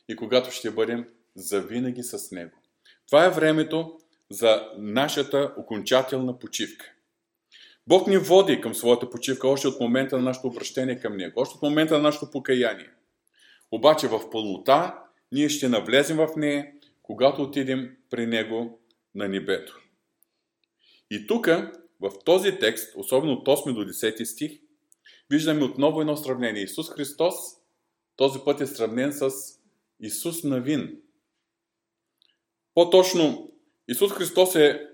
И 0.08 0.16
когато 0.16 0.50
ще 0.50 0.70
бъдем 0.70 1.08
завинаги 1.34 2.02
с 2.02 2.30
Него. 2.30 2.58
Това 3.06 3.24
е 3.24 3.30
времето 3.30 3.98
за 4.30 4.68
нашата 4.78 5.54
окончателна 5.56 6.38
почивка. 6.38 6.92
Бог 7.86 8.06
ни 8.06 8.18
води 8.18 8.60
към 8.60 8.74
своята 8.74 9.10
почивка 9.10 9.48
още 9.48 9.68
от 9.68 9.80
момента 9.80 10.16
на 10.16 10.22
нашето 10.22 10.46
обращение 10.46 11.00
към 11.00 11.16
Него, 11.16 11.40
още 11.40 11.56
от 11.56 11.62
момента 11.62 11.94
на 11.94 12.02
нашето 12.02 12.30
покаяние. 12.30 12.90
Обаче 13.70 14.08
в 14.08 14.30
пълнота 14.30 15.04
ние 15.32 15.48
ще 15.48 15.68
навлезем 15.68 16.16
в 16.16 16.28
нея, 16.36 16.72
когато 17.02 17.42
отидем 17.42 17.96
при 18.10 18.26
Него 18.26 18.80
на 19.14 19.28
небето. 19.28 19.80
И 21.10 21.26
тук, 21.26 21.46
в 22.00 22.10
този 22.24 22.58
текст, 22.58 22.94
особено 22.96 23.32
от 23.32 23.48
8 23.48 23.74
до 23.74 23.80
10 23.80 24.24
стих, 24.24 24.52
виждаме 25.30 25.64
отново 25.64 26.00
едно 26.00 26.16
сравнение. 26.16 26.62
Исус 26.62 26.90
Христос 26.90 27.34
този 28.16 28.38
път 28.44 28.60
е 28.60 28.66
сравнен 28.66 29.12
с 29.12 29.30
Исус 30.00 30.44
Навин. 30.44 31.00
По-точно, 32.74 33.52
Исус 33.88 34.12
Христос 34.12 34.54
е 34.54 34.86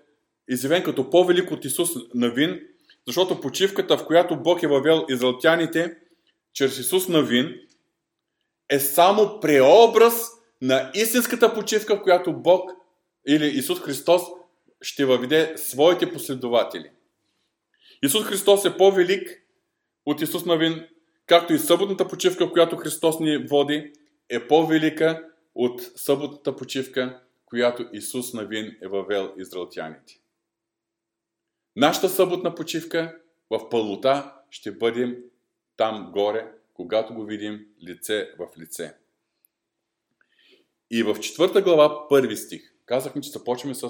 изявен 0.49 0.83
като 0.83 1.11
по-велик 1.11 1.51
от 1.51 1.65
Исус 1.65 1.91
Навин, 2.15 2.61
защото 3.09 3.41
почивката, 3.41 3.99
в 3.99 4.07
която 4.07 4.43
Бог 4.43 4.63
е 4.63 4.69
въвел 4.69 5.07
израелтяните 5.09 5.97
чрез 6.53 6.79
Исус 6.79 7.09
Навин, 7.09 7.55
е 8.69 8.81
само 8.81 9.41
преобраз 9.41 10.31
на 10.63 10.91
истинската 10.95 11.55
почивка, 11.55 11.97
в 11.97 12.03
която 12.03 12.33
Бог 12.33 12.71
или 13.29 13.47
Исус 13.47 13.81
Христос 13.81 14.23
ще 14.83 15.05
въведе 15.05 15.53
своите 15.57 16.13
последователи. 16.13 16.91
Исус 18.03 18.25
Христос 18.25 18.65
е 18.65 18.77
по-велик 18.77 19.43
от 20.07 20.21
Исус 20.21 20.45
Навин, 20.45 20.87
както 21.27 21.53
и 21.53 21.59
съботната 21.59 22.09
почивка, 22.09 22.53
която 22.53 22.77
Христос 22.77 23.21
ни 23.21 23.37
води, 23.37 23.93
е 24.29 24.49
по-велика 24.49 25.25
от 25.55 25.81
съботната 25.97 26.57
почивка, 26.57 27.21
която 27.47 27.87
Исус 27.93 28.35
Навин 28.35 28.77
е 28.83 28.89
въвел 28.89 29.33
израелтяните. 29.39 30.21
Нашата 31.79 32.09
съботна 32.09 32.55
почивка 32.55 33.17
в 33.51 33.69
пълнота 33.69 34.35
ще 34.51 34.73
бъдем 34.73 35.17
там 35.77 36.11
горе, 36.13 36.53
когато 36.75 37.15
го 37.15 37.25
видим 37.25 37.67
лице 37.89 38.31
в 38.39 38.59
лице. 38.59 38.95
И 40.91 41.03
в 41.03 41.21
четвърта 41.21 41.63
глава, 41.63 42.09
първи 42.09 42.37
стих, 42.37 42.73
казахме, 42.87 43.23
че 43.23 43.31
започваме 43.31 43.75
с 43.75 43.89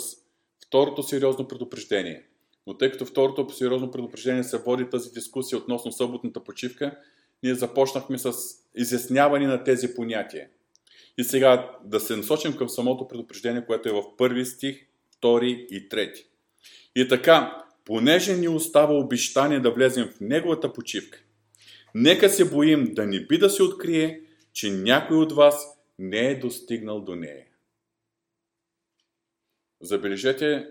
второто 0.67 1.03
сериозно 1.03 1.49
предупреждение. 1.49 2.27
Но 2.67 2.77
тъй 2.77 2.91
като 2.91 3.07
второто 3.07 3.51
сериозно 3.51 3.91
предупреждение 3.91 4.45
се 4.45 4.59
води 4.59 4.91
тази 4.91 5.13
дискусия 5.13 5.59
относно 5.59 5.93
съботната 5.93 6.45
почивка, 6.45 6.99
ние 7.43 7.55
започнахме 7.55 8.19
с 8.19 8.33
изясняване 8.75 9.47
на 9.47 9.65
тези 9.65 9.95
понятия. 9.95 10.49
И 11.19 11.25
сега 11.25 11.71
да 11.85 12.01
се 12.01 12.17
насочим 12.17 12.57
към 12.57 12.69
самото 12.69 13.09
предупреждение, 13.09 13.67
което 13.67 13.89
е 13.89 13.93
в 13.93 14.17
първи 14.17 14.45
стих, 14.45 14.87
втори 15.11 15.67
и 15.71 15.89
трети. 15.89 16.27
И 16.97 17.09
така, 17.09 17.65
понеже 17.89 18.37
ни 18.37 18.49
остава 18.49 18.95
обещание 18.95 19.61
да 19.61 19.71
влезем 19.71 20.09
в 20.09 20.21
неговата 20.21 20.73
почивка, 20.73 21.19
нека 21.95 22.31
се 22.31 22.51
боим 22.51 22.95
да 22.95 23.07
не 23.07 23.27
би 23.27 23.39
да 23.39 23.51
се 23.51 23.63
открие, 23.63 24.21
че 24.53 24.71
някой 24.71 25.17
от 25.17 25.33
вас 25.33 25.79
не 25.99 26.31
е 26.31 26.39
достигнал 26.39 27.01
до 27.01 27.17
нея. 27.17 27.45
Забележете 29.81 30.69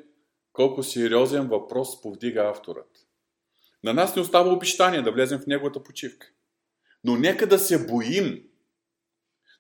колко 0.54 0.84
сериозен 0.84 1.48
въпрос 1.48 2.02
повдига 2.02 2.42
авторът. 2.42 3.08
На 3.84 3.94
нас 3.94 4.16
не 4.16 4.22
остава 4.22 4.54
обещание 4.54 5.02
да 5.02 5.12
влезем 5.12 5.40
в 5.40 5.48
неговата 5.48 5.84
почивка. 5.84 6.28
Но 7.04 7.16
нека 7.16 7.48
да 7.48 7.60
се 7.60 7.88
боим. 7.88 8.44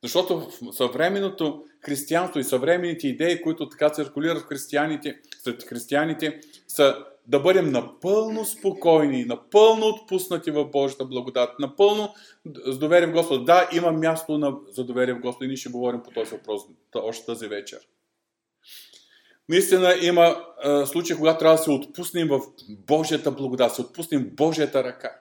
Защото 0.03 0.39
в 0.39 0.73
съвременното 0.73 1.65
християнство 1.85 2.39
и 2.39 2.43
съвременните 2.43 3.07
идеи, 3.07 3.41
които 3.41 3.69
така 3.69 3.89
циркулират 3.89 4.41
в 4.41 4.45
християните, 4.45 5.19
сред 5.43 5.63
християните, 5.63 6.41
са 6.67 7.05
да 7.27 7.39
бъдем 7.39 7.71
напълно 7.71 8.45
спокойни, 8.45 9.25
напълно 9.25 9.85
отпуснати 9.87 10.51
в 10.51 10.65
Божията 10.65 11.05
благодат, 11.05 11.59
напълно 11.59 12.13
с 12.65 12.77
доверие 12.77 13.07
в 13.07 13.11
Господа. 13.11 13.43
Да, 13.43 13.69
има 13.77 13.91
място 13.91 14.37
на, 14.37 14.55
за 14.69 14.83
доверие 14.85 15.13
в 15.13 15.19
Господа 15.19 15.45
и 15.45 15.47
ние 15.47 15.57
ще 15.57 15.69
говорим 15.69 16.03
по 16.03 16.11
този 16.11 16.31
въпрос 16.31 16.61
още 16.95 17.25
тази 17.25 17.47
вечер. 17.47 17.79
Наистина 19.49 19.95
има 20.01 20.45
а, 20.63 20.85
случаи, 20.85 21.15
когато 21.17 21.39
трябва 21.39 21.57
да 21.57 21.63
се 21.63 21.71
отпуснем 21.71 22.27
в 22.27 22.41
Божията 22.69 23.31
благодат, 23.31 23.75
се 23.75 23.81
отпуснем 23.81 24.23
в 24.23 24.35
Божията 24.35 24.83
ръка. 24.83 25.19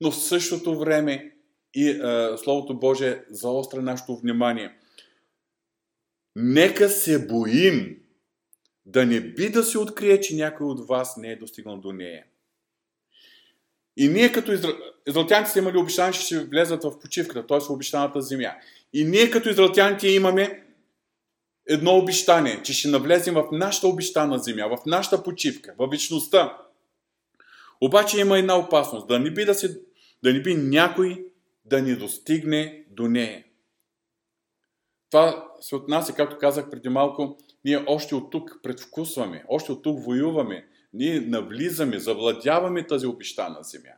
Но 0.00 0.10
в 0.10 0.16
същото 0.16 0.78
време 0.78 1.32
и 1.74 1.90
а, 1.90 2.38
Словото 2.38 2.78
Божие 2.78 3.24
заостра 3.30 3.82
нашето 3.82 4.16
внимание. 4.16 4.78
Нека 6.36 6.88
се 6.88 7.26
боим 7.26 8.01
да 8.86 9.06
не 9.06 9.20
би 9.20 9.50
да 9.50 9.64
се 9.64 9.78
открие, 9.78 10.20
че 10.20 10.34
някой 10.34 10.66
от 10.66 10.86
вас 10.88 11.16
не 11.16 11.32
е 11.32 11.36
достигнал 11.36 11.76
до 11.76 11.92
нея. 11.92 12.24
И 13.96 14.08
ние 14.08 14.32
като 14.32 14.52
изра... 14.52 14.76
израелтяните 15.08 15.50
са 15.50 15.58
имали 15.58 15.78
обещание, 15.78 16.12
че 16.12 16.20
ще 16.20 16.44
влезат 16.44 16.84
в 16.84 16.98
почивката, 16.98 17.46
т.е. 17.46 17.60
в 17.60 17.70
обещаната 17.70 18.22
земя. 18.22 18.54
И 18.92 19.04
ние 19.04 19.30
като 19.30 19.48
израелтяните 19.48 20.08
имаме 20.08 20.62
едно 21.66 21.96
обещание, 21.96 22.62
че 22.62 22.72
ще 22.72 22.88
навлезем 22.88 23.34
в 23.34 23.48
нашата 23.52 23.88
обещана 23.88 24.38
земя, 24.38 24.68
в 24.68 24.86
нашата 24.86 25.22
почивка, 25.22 25.74
в 25.78 25.88
вечността. 25.90 26.58
Обаче 27.80 28.20
има 28.20 28.38
една 28.38 28.58
опасност, 28.58 29.08
да 29.08 29.18
не 29.18 29.30
би, 29.30 29.44
да 29.44 29.54
се, 29.54 29.80
да 30.22 30.32
не 30.32 30.42
би 30.42 30.54
някой 30.54 31.26
да 31.64 31.82
ни 31.82 31.96
достигне 31.96 32.84
до 32.90 33.08
нея. 33.08 33.44
Това 35.10 35.48
се 35.60 35.76
отнася, 35.76 36.14
както 36.14 36.38
казах 36.38 36.70
преди 36.70 36.88
малко, 36.88 37.38
ние 37.64 37.84
още 37.86 38.14
от 38.14 38.30
тук 38.30 38.60
предвкусваме, 38.62 39.44
още 39.48 39.72
от 39.72 39.82
тук 39.82 40.04
воюваме, 40.04 40.66
ние 40.92 41.20
навлизаме, 41.20 41.98
завладяваме 41.98 42.86
тази 42.86 43.06
обещана 43.06 43.62
земя. 43.62 43.94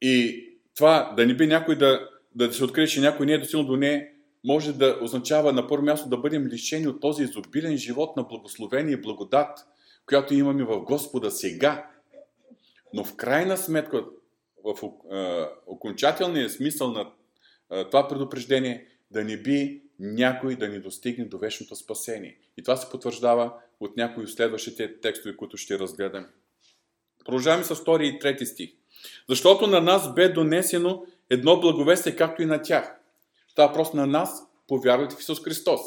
И 0.00 0.44
това 0.76 1.14
да 1.16 1.26
не 1.26 1.36
би 1.36 1.46
някой 1.46 1.78
да, 1.78 2.08
да 2.34 2.52
се 2.52 2.64
открие, 2.64 2.86
че 2.86 3.00
някой 3.00 3.26
не 3.26 3.32
е 3.32 3.38
достигнал 3.38 3.66
до 3.66 3.76
нея, 3.76 4.08
може 4.44 4.72
да 4.72 4.98
означава 5.02 5.52
на 5.52 5.68
първо 5.68 5.84
място 5.84 6.08
да 6.08 6.16
бъдем 6.16 6.46
лишени 6.46 6.88
от 6.88 7.00
този 7.00 7.22
изобилен 7.22 7.76
живот 7.76 8.16
на 8.16 8.22
благословение 8.22 8.92
и 8.92 9.00
благодат, 9.00 9.58
която 10.06 10.34
имаме 10.34 10.64
в 10.64 10.80
Господа 10.80 11.30
сега. 11.30 11.90
Но 12.92 13.04
в 13.04 13.16
крайна 13.16 13.56
сметка, 13.56 14.04
в 14.64 14.74
окончателния 15.66 16.50
смисъл 16.50 16.92
на 16.92 17.10
това 17.90 18.08
предупреждение, 18.08 18.86
да 19.10 19.24
не 19.24 19.36
би 19.36 19.83
някой 20.00 20.56
да 20.56 20.68
ни 20.68 20.78
достигне 20.80 21.24
до 21.24 21.38
вечното 21.38 21.76
спасение. 21.76 22.38
И 22.56 22.62
това 22.62 22.76
се 22.76 22.90
потвърждава 22.90 23.52
от 23.80 23.96
някои 23.96 24.24
от 24.24 24.30
следващите 24.30 25.00
текстове, 25.00 25.36
които 25.36 25.56
ще 25.56 25.78
разгледаме. 25.78 26.28
Продължаваме 27.24 27.64
с 27.64 27.74
втори 27.74 28.08
и 28.08 28.18
трети 28.18 28.46
стих. 28.46 28.70
Защото 29.28 29.66
на 29.66 29.80
нас 29.80 30.14
бе 30.14 30.28
донесено 30.28 31.06
едно 31.30 31.60
благовестие, 31.60 32.16
както 32.16 32.42
и 32.42 32.46
на 32.46 32.62
тях. 32.62 32.96
Това 33.54 33.66
въпрос 33.66 33.92
на 33.92 34.06
нас, 34.06 34.46
повярвайте 34.68 35.16
в 35.16 35.20
Исус 35.20 35.42
Христос. 35.42 35.80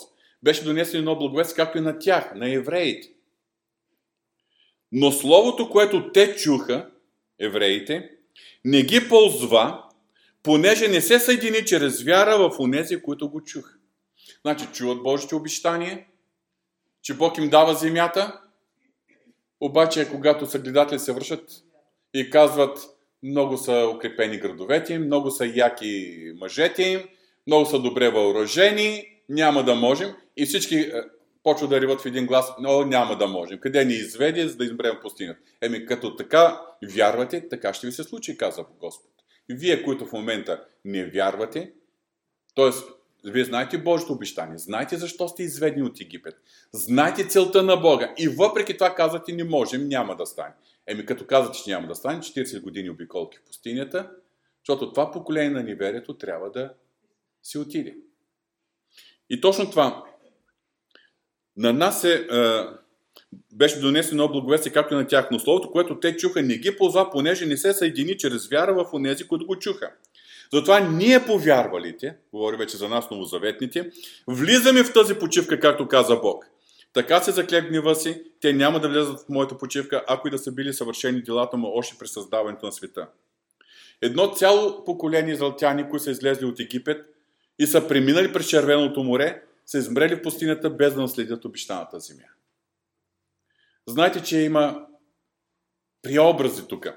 Беше 0.44 0.64
донесено 0.64 1.00
едно 1.00 1.16
благовестие, 1.16 1.56
както 1.56 1.78
и 1.78 1.82
на 1.82 2.00
тях, 2.00 2.36
на 2.36 2.54
евреите. 2.54 3.10
Но 4.92 5.12
словото, 5.12 5.70
което 5.70 6.12
те 6.12 6.36
чуха, 6.36 6.90
евреите, 7.40 8.12
не 8.66 8.82
ги 8.82 9.10
ползва, 9.10 9.84
понеже 10.44 10.88
не 10.88 11.02
се 11.02 11.20
съедини 11.20 11.66
чрез 11.66 12.04
вяра 12.04 12.38
в 12.38 12.60
унези, 12.60 13.02
които 13.02 13.30
го 13.30 13.44
чуха. 13.44 13.77
Значи 14.48 14.68
чуват 14.74 15.04
Божите 15.04 15.36
обещания, 15.36 16.06
че 17.02 17.14
Бог 17.14 17.38
им 17.38 17.50
дава 17.50 17.74
земята, 17.74 18.42
обаче 19.62 20.10
когато 20.12 20.46
съгледатели 20.46 21.00
се 21.00 21.12
вършат 21.12 21.50
и 22.14 22.30
казват, 22.30 22.80
много 23.24 23.58
са 23.58 23.92
укрепени 23.96 24.38
градовете 24.38 24.94
им, 24.94 25.06
много 25.06 25.32
са 25.32 25.46
яки 25.56 26.18
мъжете 26.40 26.84
им, 26.84 27.02
много 27.48 27.66
са 27.66 27.80
добре 27.80 28.10
въоръжени, 28.10 29.04
няма 29.30 29.64
да 29.64 29.76
можем. 29.76 30.16
И 30.38 30.46
всички 30.46 30.76
е, 30.76 30.92
почват 31.44 31.70
да 31.70 31.82
риват 31.82 32.02
в 32.02 32.06
един 32.06 32.26
глас, 32.26 32.54
но 32.60 32.86
няма 32.86 33.18
да 33.18 33.28
можем. 33.28 33.60
Къде 33.60 33.86
ни 33.86 33.94
изведе, 33.94 34.48
за 34.48 34.58
да 34.58 34.66
изберем 34.66 34.98
пустинята? 35.02 35.40
Еми, 35.62 35.86
като 35.86 36.16
така 36.16 36.62
вярвате, 36.94 37.50
така 37.50 37.74
ще 37.74 37.88
ви 37.88 37.94
се 37.94 38.04
случи, 38.04 38.38
каза 38.38 38.66
Господ. 38.80 39.12
Вие, 39.50 39.84
които 39.84 40.06
в 40.06 40.14
момента 40.14 40.66
не 40.86 41.06
вярвате, 41.06 41.72
т.е. 42.56 42.97
вие 43.24 43.44
знаете 43.44 43.78
Божието 43.78 44.14
обещание, 44.14 44.58
знаете 44.58 44.98
защо 44.98 45.28
сте 45.28 45.44
изведени 45.44 45.84
от 45.84 46.02
Египет, 46.02 46.36
знаете 46.72 47.28
целта 47.28 47.64
на 47.64 47.78
Бога 47.78 48.14
и 48.18 48.28
въпреки 48.28 48.74
това 48.74 48.96
казвате 48.96 49.34
не 49.34 49.44
можем, 49.44 49.88
няма 49.88 50.16
да 50.16 50.26
стане. 50.26 50.54
Еми 50.88 51.06
като 51.06 51.26
казвате, 51.26 51.60
че 51.64 51.72
няма 51.72 51.88
да 51.88 51.96
стане, 51.96 52.20
40 52.20 52.62
години 52.62 52.90
обиколки 52.90 53.38
в 53.38 53.48
пустинята, 53.48 54.10
защото 54.68 54.94
това 54.94 55.12
поколение 55.12 55.50
на 55.50 55.64
неверието 55.64 56.18
трябва 56.18 56.52
да 56.52 56.74
си 57.44 57.58
отиде. 57.58 57.96
И 59.30 59.42
точно 59.42 59.70
това 59.70 60.04
на 61.58 61.74
нас 61.74 62.04
е, 62.04 62.14
е 62.14 62.28
беше 63.54 63.80
донесено 63.80 64.32
благовестие, 64.32 64.72
както 64.72 64.94
и 64.94 64.98
на 64.98 65.08
тях, 65.08 65.28
но 65.32 65.40
словото, 65.40 65.72
което 65.72 66.00
те 66.00 66.18
чуха, 66.18 66.42
не 66.42 66.58
ги 66.58 66.78
ползва, 66.78 67.12
понеже 67.12 67.46
не 67.46 67.58
се 67.58 67.74
съедини 67.74 68.18
чрез 68.18 68.48
вяра 68.48 68.74
в 68.74 68.94
онези, 68.94 69.28
които 69.28 69.46
го 69.46 69.60
чуха. 69.60 69.92
Затова 70.54 70.80
ние 70.80 71.26
повярвалите, 71.26 72.18
говори 72.34 72.58
вече 72.58 72.78
за 72.78 72.90
нас 72.90 73.12
новозаветните, 73.12 73.92
влизаме 74.28 74.84
в 74.84 74.94
тази 74.94 75.14
почивка, 75.14 75.60
както 75.60 75.88
каза 75.88 76.16
Бог. 76.16 76.46
Така 76.94 77.20
се 77.20 77.32
заклек 77.32 77.70
гнева 77.70 77.96
си, 77.96 78.24
те 78.42 78.54
няма 78.54 78.80
да 78.80 78.90
влезат 78.90 79.20
в 79.20 79.30
моята 79.30 79.58
почивка, 79.58 80.04
ако 80.08 80.28
и 80.28 80.32
да 80.32 80.38
са 80.38 80.52
били 80.52 80.74
съвършени 80.74 81.22
делата 81.22 81.58
му 81.58 81.72
още 81.76 81.98
при 82.00 82.08
създаването 82.08 82.66
на 82.66 82.72
света. 82.72 83.08
Едно 84.02 84.34
цяло 84.34 84.84
поколение 84.84 85.34
израелтяни, 85.34 85.90
които 85.90 86.04
са 86.04 86.12
излезли 86.12 86.46
от 86.46 86.60
Египет 86.60 87.06
и 87.60 87.68
са 87.68 87.88
преминали 87.88 88.34
през 88.34 88.48
Червеното 88.48 89.04
море, 89.04 89.44
са 89.66 89.78
измрели 89.78 90.16
в 90.16 90.22
пустинята 90.22 90.70
без 90.70 90.94
да 90.94 91.02
наследят 91.02 91.46
обещаната 91.46 92.00
земя. 92.00 92.28
Знаете, 93.88 94.24
че 94.24 94.40
има 94.40 94.86
преобрази 96.02 96.68
тук. 96.68 96.88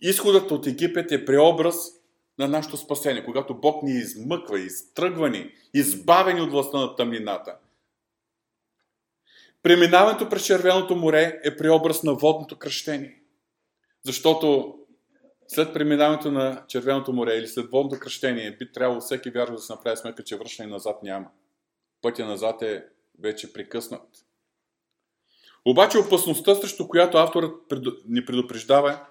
Изходът 0.00 0.50
от 0.50 0.66
Египет 0.66 1.12
е 1.12 1.24
преобраз 1.24 2.01
на 2.42 2.48
нашето 2.48 2.76
спасение, 2.76 3.24
когато 3.24 3.54
Бог 3.54 3.82
ни 3.82 3.92
измъква, 3.92 4.60
изтръгвани, 4.60 5.50
избавени 5.74 6.40
от 6.40 6.50
властта 6.50 6.78
на 6.78 6.96
тъмнината. 6.96 7.56
Преминаването 9.62 10.28
през 10.28 10.46
Червеното 10.46 10.96
море 10.96 11.40
е 11.44 11.56
преобраз 11.56 12.02
на 12.02 12.14
водното 12.14 12.58
кръщение. 12.58 13.22
Защото 14.02 14.78
след 15.48 15.74
преминаването 15.74 16.30
на 16.30 16.64
Червеното 16.68 17.12
море 17.12 17.34
или 17.34 17.48
след 17.48 17.70
водното 17.70 18.00
кръщение 18.00 18.56
би 18.58 18.72
трябвало 18.72 19.00
всеки 19.00 19.30
вярващ 19.30 19.56
да 19.56 19.62
се 19.62 19.72
направи 19.72 19.96
сметка, 19.96 20.24
че 20.24 20.36
връщане 20.36 20.68
назад 20.68 21.02
няма. 21.02 21.26
Пътя 22.02 22.26
назад 22.26 22.62
е 22.62 22.84
вече 23.20 23.52
прекъснат. 23.52 24.08
Обаче 25.64 25.98
опасността, 25.98 26.54
срещу 26.54 26.88
която 26.88 27.18
авторът 27.18 27.72
ни 28.08 28.24
предупреждава, 28.24 29.06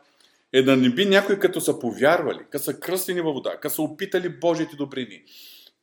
е 0.53 0.61
да 0.61 0.77
не 0.77 0.89
би 0.89 1.05
някой 1.05 1.39
като 1.39 1.61
са 1.61 1.79
повярвали, 1.79 2.39
като 2.49 2.63
са 2.63 2.79
кръстени 2.79 3.21
във 3.21 3.33
вода, 3.33 3.57
като 3.59 3.75
са 3.75 3.81
опитали 3.81 4.29
Божиите 4.29 4.75
добрини, 4.75 5.23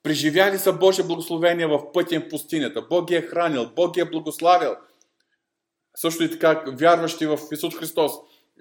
преживяли 0.02 0.58
са 0.58 0.72
Божие 0.72 1.04
благословение 1.04 1.66
в 1.66 1.92
пътя 1.92 2.20
в 2.20 2.28
пустинята, 2.28 2.82
Бог 2.90 3.08
ги 3.08 3.14
е 3.14 3.22
хранил, 3.22 3.70
Бог 3.76 3.94
ги 3.94 4.00
е 4.00 4.04
благославил. 4.04 4.76
Също 5.96 6.24
и 6.24 6.30
така, 6.30 6.64
вярващи 6.66 7.26
в 7.26 7.38
Исус 7.52 7.76
Христос, 7.76 8.12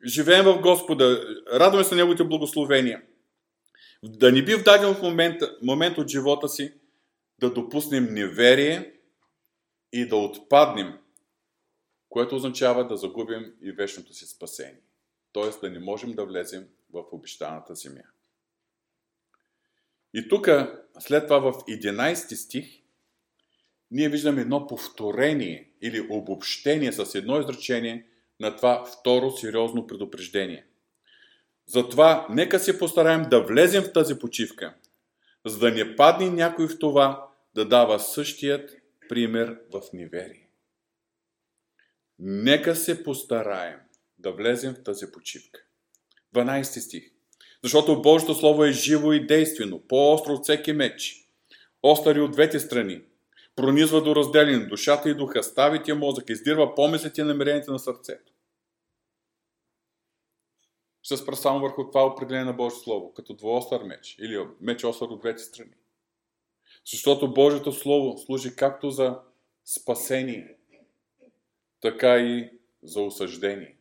живеем 0.06 0.46
в 0.46 0.62
Господа, 0.62 1.22
радваме 1.54 1.84
се 1.84 1.96
на 1.96 2.02
Неговите 2.02 2.24
благословения. 2.24 3.02
Да 4.04 4.32
не 4.32 4.44
би 4.44 4.56
в 4.56 4.64
даден 4.64 4.96
момент, 5.04 5.42
момент 5.64 5.98
от 5.98 6.08
живота 6.08 6.50
си 6.50 6.74
да 7.40 7.54
допуснем 7.54 8.14
неверие 8.14 8.94
и 9.94 10.08
да 10.08 10.16
отпаднем 10.16 10.94
което 12.10 12.36
означава 12.36 12.88
да 12.88 12.98
загубим 12.98 13.54
и 13.62 13.72
вечното 13.72 14.14
си 14.14 14.26
спасение. 14.26 14.82
Т.е. 15.42 15.60
да 15.62 15.74
не 15.74 15.80
можем 15.80 16.14
да 16.14 16.26
влезем 16.26 16.68
в 16.94 17.04
обещаната 17.12 17.76
земя. 17.76 18.04
И 20.14 20.28
тук, 20.30 20.50
след 21.00 21.28
това 21.28 21.40
в 21.40 21.54
11 21.54 22.36
стих, 22.36 22.66
ние 23.92 24.10
виждаме 24.10 24.42
едно 24.42 24.68
повторение 24.68 25.72
или 25.82 26.08
обобщение 26.10 26.92
с 26.92 27.16
едно 27.16 27.40
изречение 27.40 28.08
на 28.40 28.56
това 28.56 28.86
второ 28.86 29.32
сериозно 29.32 29.88
предупреждение. 29.88 30.66
Затова 31.68 32.28
нека 32.30 32.60
се 32.60 32.80
постараем 32.80 33.30
да 33.30 33.44
влезем 33.44 33.84
в 33.84 33.94
тази 33.94 34.20
почивка, 34.20 34.76
за 35.46 35.60
да 35.60 35.72
не 35.72 35.96
падне 35.96 36.30
някой 36.30 36.68
в 36.68 36.80
това 36.80 37.30
да 37.56 37.68
дава 37.68 38.00
същият 38.00 38.78
пример 39.10 39.60
в 39.74 39.82
неверие. 39.94 40.50
Нека 42.20 42.76
се 42.76 43.04
постараем 43.04 43.80
да 44.20 44.32
влезем 44.32 44.74
в 44.74 44.84
тази 44.84 45.12
почивка. 45.12 45.64
12 46.36 46.80
стих. 46.80 47.12
Защото 47.64 48.02
Божието 48.02 48.36
Слово 48.36 48.64
е 48.64 48.72
живо 48.72 49.14
и 49.14 49.28
действено, 49.28 49.88
по-остро 49.88 50.34
от 50.34 50.44
всеки 50.44 50.74
меч, 50.74 51.30
остари 51.84 52.22
от 52.22 52.32
двете 52.32 52.60
страни, 52.60 53.02
пронизва 53.56 54.04
до 54.04 54.16
разделение 54.16 54.66
душата 54.66 55.10
и 55.10 55.14
духа, 55.14 55.44
стави 55.44 55.84
тия 55.84 55.96
мозък, 55.96 56.30
издирва 56.30 56.76
помислите 56.76 57.22
и 57.22 57.24
намеренията 57.24 57.72
на 57.72 57.80
сърцето. 57.80 58.34
Ще 61.02 61.18
спра 61.18 61.36
само 61.36 61.60
върху 61.60 61.88
това 61.88 62.06
определение 62.06 62.46
на 62.46 62.54
Божието 62.54 62.84
Слово, 62.84 63.14
като 63.14 63.34
двуостър 63.34 63.84
меч 63.84 64.16
или 64.20 64.48
меч 64.62 64.84
остър 64.84 65.08
от 65.08 65.20
двете 65.20 65.44
страни. 65.44 65.74
Защото 66.86 67.34
Божието 67.34 67.72
Слово 67.72 68.18
служи 68.18 68.56
както 68.56 68.90
за 68.90 69.20
спасение, 69.66 70.56
така 71.82 72.18
и 72.18 72.50
за 72.84 73.02
осъждение. 73.02 73.77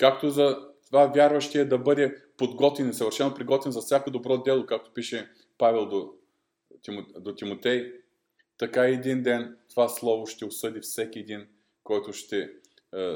Както 0.00 0.30
за 0.30 0.58
това 0.86 1.06
вярващия 1.06 1.68
да 1.68 1.78
бъде 1.78 2.16
подготвен 2.36 2.90
и 2.90 2.94
съвършено 2.94 3.34
приготвен 3.34 3.72
за 3.72 3.80
всяко 3.80 4.10
добро 4.10 4.42
дело, 4.42 4.66
както 4.66 4.92
пише 4.92 5.30
Павел 5.58 5.86
до, 5.86 6.12
до 7.18 7.34
Тимотей, 7.34 7.92
така 8.58 8.88
и 8.88 8.94
един 8.94 9.22
ден 9.22 9.56
това 9.70 9.88
слово 9.88 10.26
ще 10.26 10.44
осъди 10.44 10.80
всеки 10.80 11.18
един, 11.18 11.46
който 11.84 12.12
ще 12.12 12.38
е, 12.38 12.50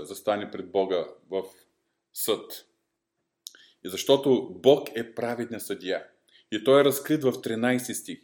застане 0.03 0.51
пред 0.51 0.70
Бога 0.70 1.07
в 1.31 1.42
съд. 2.12 2.66
И 3.85 3.88
защото 3.88 4.51
Бог 4.51 4.88
е 4.94 5.14
праведна 5.14 5.61
съдия. 5.61 6.05
И 6.53 6.64
той 6.64 6.81
е 6.81 6.85
разкрит 6.85 7.23
в 7.23 7.33
13 7.33 7.92
стих. 7.92 8.18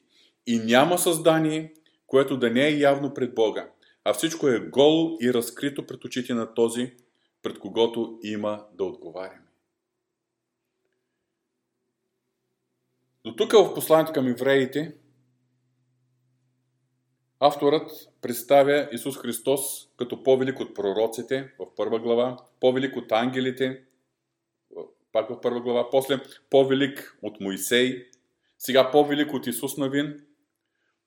И 0.47 0.59
няма 0.59 0.99
създание, 0.99 1.75
което 2.07 2.37
да 2.37 2.51
не 2.51 2.67
е 2.67 2.79
явно 2.79 3.15
пред 3.15 3.35
Бога, 3.35 3.71
а 4.05 4.13
всичко 4.13 4.49
е 4.49 4.61
голо 4.61 5.19
и 5.21 5.35
разкрито 5.35 5.87
пред 5.87 6.05
очите 6.05 6.35
на 6.35 6.55
този, 6.55 6.97
пред 7.43 7.59
когото 7.59 8.19
има 8.23 8.67
да 8.73 8.85
отговаряме. 8.85 9.47
До 13.25 13.37
тук 13.37 13.53
в 13.53 13.75
посланието 13.75 14.13
към 14.13 14.27
евреите 14.27 14.97
авторът 17.41 17.91
представя 18.23 18.89
Исус 18.93 19.19
Христос 19.19 19.89
като 19.97 20.23
по-велик 20.23 20.61
от 20.61 20.75
пророците 20.75 21.53
в 21.59 21.75
първа 21.77 21.99
глава, 21.99 22.37
по-велик 22.61 22.97
от 22.97 23.13
ангелите, 23.13 23.85
пак 25.13 25.31
в 25.31 25.41
първа 25.41 25.61
глава, 25.61 25.91
после 25.91 26.21
по-велик 26.51 27.19
от 27.23 27.41
Моисей, 27.41 28.07
сега 28.59 28.91
по-велик 28.91 29.33
от 29.33 29.47
Исус 29.47 29.77
Навин, 29.77 30.27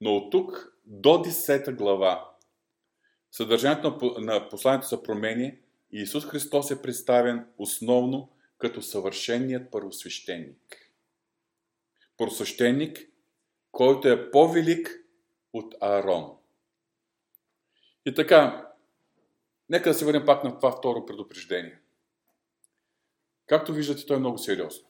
но 0.01 0.15
от 0.15 0.31
тук 0.31 0.73
до 0.85 1.09
10 1.09 1.75
глава 1.75 2.29
съдържанието 3.31 4.15
на 4.17 4.49
посланието 4.49 4.87
се 4.87 5.03
промени 5.03 5.57
и 5.93 6.01
Исус 6.01 6.25
Христос 6.25 6.71
е 6.71 6.81
представен 6.81 7.47
основно 7.57 8.29
като 8.57 8.81
съвършеният 8.81 9.71
първосвещеник. 9.71 10.91
Първосвещеник, 12.17 13.09
който 13.71 14.07
е 14.07 14.31
по-велик 14.31 15.05
от 15.53 15.75
Аарон. 15.81 16.37
И 18.05 18.13
така, 18.13 18.71
нека 19.69 19.89
да 19.89 19.93
се 19.93 20.05
върнем 20.05 20.25
пак 20.25 20.43
на 20.43 20.55
това 20.55 20.71
второ 20.71 21.05
предупреждение. 21.05 21.79
Както 23.45 23.73
виждате, 23.73 24.05
то 24.05 24.13
е 24.13 24.19
много 24.19 24.37
сериозно. 24.37 24.87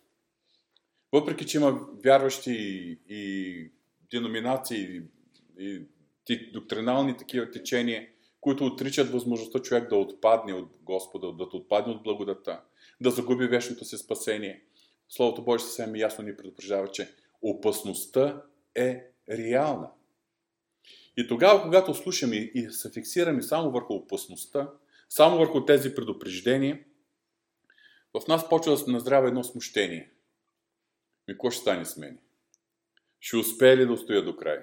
Въпреки, 1.12 1.46
че 1.46 1.58
има 1.58 1.88
вярващи 2.04 2.52
и, 2.52 3.00
и 3.10 3.72
деноминации 4.12 5.02
и, 5.60 5.86
и 6.30 6.52
доктринални 6.52 7.18
такива 7.18 7.52
течения, 7.52 8.12
които 8.43 8.65
отричат 8.65 9.12
възможността 9.12 9.60
човек 9.60 9.89
да 9.89 9.95
отпадне 9.95 10.53
от 10.53 10.69
Господа, 10.82 11.32
да 11.32 11.43
отпадне 11.43 11.93
от 11.93 12.03
благодата, 12.03 12.62
да 13.01 13.12
загуби 13.12 13.47
вечното 13.47 13.86
си 13.86 13.97
спасение. 13.97 14.63
Словото 15.10 15.43
Божие 15.43 15.65
съвсем 15.65 15.95
ясно 15.95 16.23
ни 16.23 16.38
предупреждава, 16.38 16.88
че 16.88 17.15
опасността 17.41 18.41
е 18.75 19.12
реална. 19.29 19.89
И 21.17 21.27
тогава, 21.27 21.62
когато 21.62 21.93
слушаме 21.93 22.36
и 22.36 22.67
се 22.71 22.91
фиксираме 22.91 23.41
само 23.41 23.71
върху 23.71 23.93
опасността, 23.93 24.69
само 25.10 25.38
върху 25.38 25.65
тези 25.65 25.95
предупреждения, 25.95 26.79
в 28.13 28.27
нас 28.27 28.49
почва 28.49 28.75
да 28.75 28.91
назрява 28.91 29.27
едно 29.27 29.43
смущение. 29.43 30.12
Ми, 31.27 31.34
какво 31.34 31.51
ще 31.51 31.62
стане 31.62 31.86
с 31.86 31.97
мен? 31.97 32.19
Ще 33.19 33.38
успее 33.38 33.77
ли 33.77 33.86
да 33.86 33.93
устоя 33.93 34.23
до 34.23 34.36
край? 34.36 34.60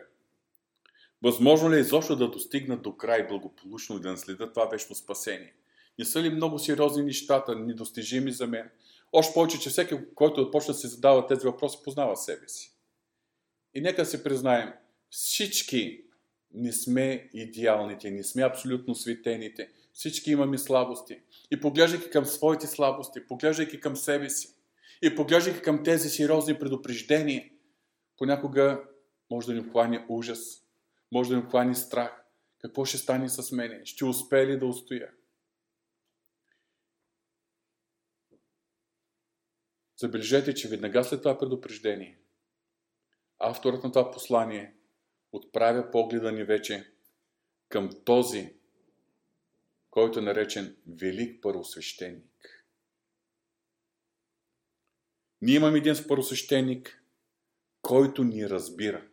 Възможно 1.23 1.71
ли 1.71 1.77
е 1.77 1.81
изобщо 1.81 2.17
да 2.17 2.31
достигна 2.31 2.77
до 2.77 2.97
край 2.97 3.27
благополучно 3.27 3.97
и 3.97 4.01
да 4.01 4.11
наследя 4.11 4.53
това 4.53 4.67
вечно 4.67 4.95
спасение? 4.95 5.55
Не 5.99 6.05
са 6.05 6.23
ли 6.23 6.31
много 6.31 6.59
сериозни 6.59 7.03
нещата, 7.03 7.57
недостижими 7.57 8.33
за 8.33 8.47
мен? 8.47 8.71
Още 9.13 9.35
повече, 9.35 9.61
че 9.61 9.71
всеки, 9.71 9.95
който 10.15 10.45
започне 10.45 10.73
да 10.73 10.79
се 10.79 10.89
задава 10.89 11.27
тези 11.27 11.47
въпроси, 11.47 11.79
познава 11.85 12.17
себе 12.17 12.49
си. 12.49 12.73
И 13.75 13.81
нека 13.81 14.07
се 14.07 14.25
признаем, 14.25 14.73
всички 15.11 16.05
не 16.55 16.73
сме 16.73 17.29
идеалните, 17.35 18.11
не 18.11 18.25
сме 18.25 18.43
абсолютно 18.43 18.95
светените. 18.95 19.71
Всички 19.93 20.31
имаме 20.31 20.59
слабости. 20.59 21.21
И 21.51 21.61
поглеждайки 21.61 22.11
към 22.11 22.27
своите 22.27 22.67
слабости, 22.67 23.27
поглеждайки 23.27 23.81
към 23.81 23.97
себе 23.97 24.31
си 24.31 24.55
и 25.03 25.15
поглеждайки 25.15 25.63
към 25.63 25.85
тези 25.85 26.09
сериозни 26.09 26.59
предупреждения, 26.59 27.51
понякога 28.17 28.83
може 29.31 29.47
да 29.47 29.55
ни 29.55 29.63
хване 29.63 30.07
ужас, 30.09 30.63
може 31.13 31.31
да 31.31 31.37
ни 31.37 31.43
хване 31.43 31.75
страх. 31.75 32.25
Какво 32.59 32.85
ще 32.85 32.99
стане 32.99 33.29
с 33.29 33.53
мене? 33.53 33.87
Ще 33.87 34.05
успее 34.05 34.47
ли 34.47 34.59
да 34.59 34.67
устоя? 34.67 35.13
Забележете, 39.97 40.55
че 40.55 40.69
веднага 40.69 41.05
след 41.05 41.23
това 41.23 41.39
предупреждение, 41.39 42.19
авторът 43.39 43.85
на 43.85 43.93
това 43.93 44.11
послание 44.11 44.75
отправя 45.33 45.91
погледа 45.91 46.33
ни 46.33 46.45
вече 46.45 46.93
към 47.69 47.91
този, 48.05 48.55
който 49.91 50.19
е 50.19 50.23
наречен 50.23 50.77
Велик 50.87 51.43
първосвещеник. 51.43 52.65
Ние 55.43 55.55
имаме 55.55 55.79
един 55.79 55.95
първосвещеник, 56.09 57.05
който 57.83 58.25
ни 58.25 58.51
разбира, 58.51 59.10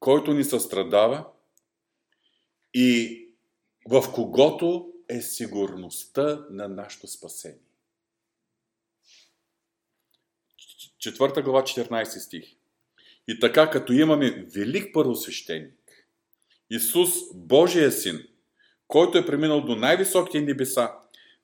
който 0.00 0.32
ни 0.32 0.44
състрадава 0.44 1.26
и 2.74 3.20
в 3.88 4.12
когото 4.14 4.92
е 5.08 5.20
сигурността 5.20 6.46
на 6.50 6.68
нашето 6.68 7.06
спасение. 7.06 7.58
Четвърта 10.98 11.42
глава, 11.42 11.62
14 11.62 12.04
стих. 12.04 12.44
И 13.28 13.40
така, 13.40 13.70
като 13.70 13.92
имаме 13.92 14.30
велик 14.30 14.94
първосвещеник, 14.94 15.74
Исус, 16.70 17.10
Божия 17.34 17.92
син, 17.92 18.28
който 18.86 19.18
е 19.18 19.26
преминал 19.26 19.60
до 19.60 19.76
най-високите 19.76 20.40
небеса, 20.40 20.94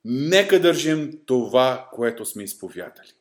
нека 0.05 0.61
държим 0.61 1.19
това, 1.25 1.89
което 1.93 2.25
сме 2.25 2.43
изповядали. 2.43 3.11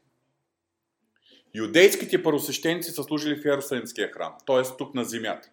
Юдейските 1.57 2.23
първосвещеници 2.23 2.90
са 2.90 3.03
служили 3.03 3.40
в 3.40 3.45
Иерусалимския 3.45 4.12
храм, 4.12 4.35
т.е. 4.47 4.77
тук 4.79 4.95
на 4.95 5.05
земята. 5.05 5.51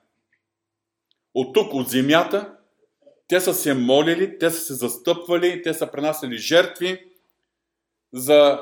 От 1.34 1.54
тук, 1.54 1.74
от 1.74 1.89
земята, 1.89 2.58
те 3.28 3.39
са 3.39 3.54
се 3.54 3.74
молили, 3.74 4.39
те 4.39 4.50
са 4.50 4.60
се 4.60 4.74
застъпвали, 4.74 5.62
те 5.62 5.74
са 5.74 5.92
пренасяли 5.92 6.38
жертви 6.38 7.06
за, 8.13 8.62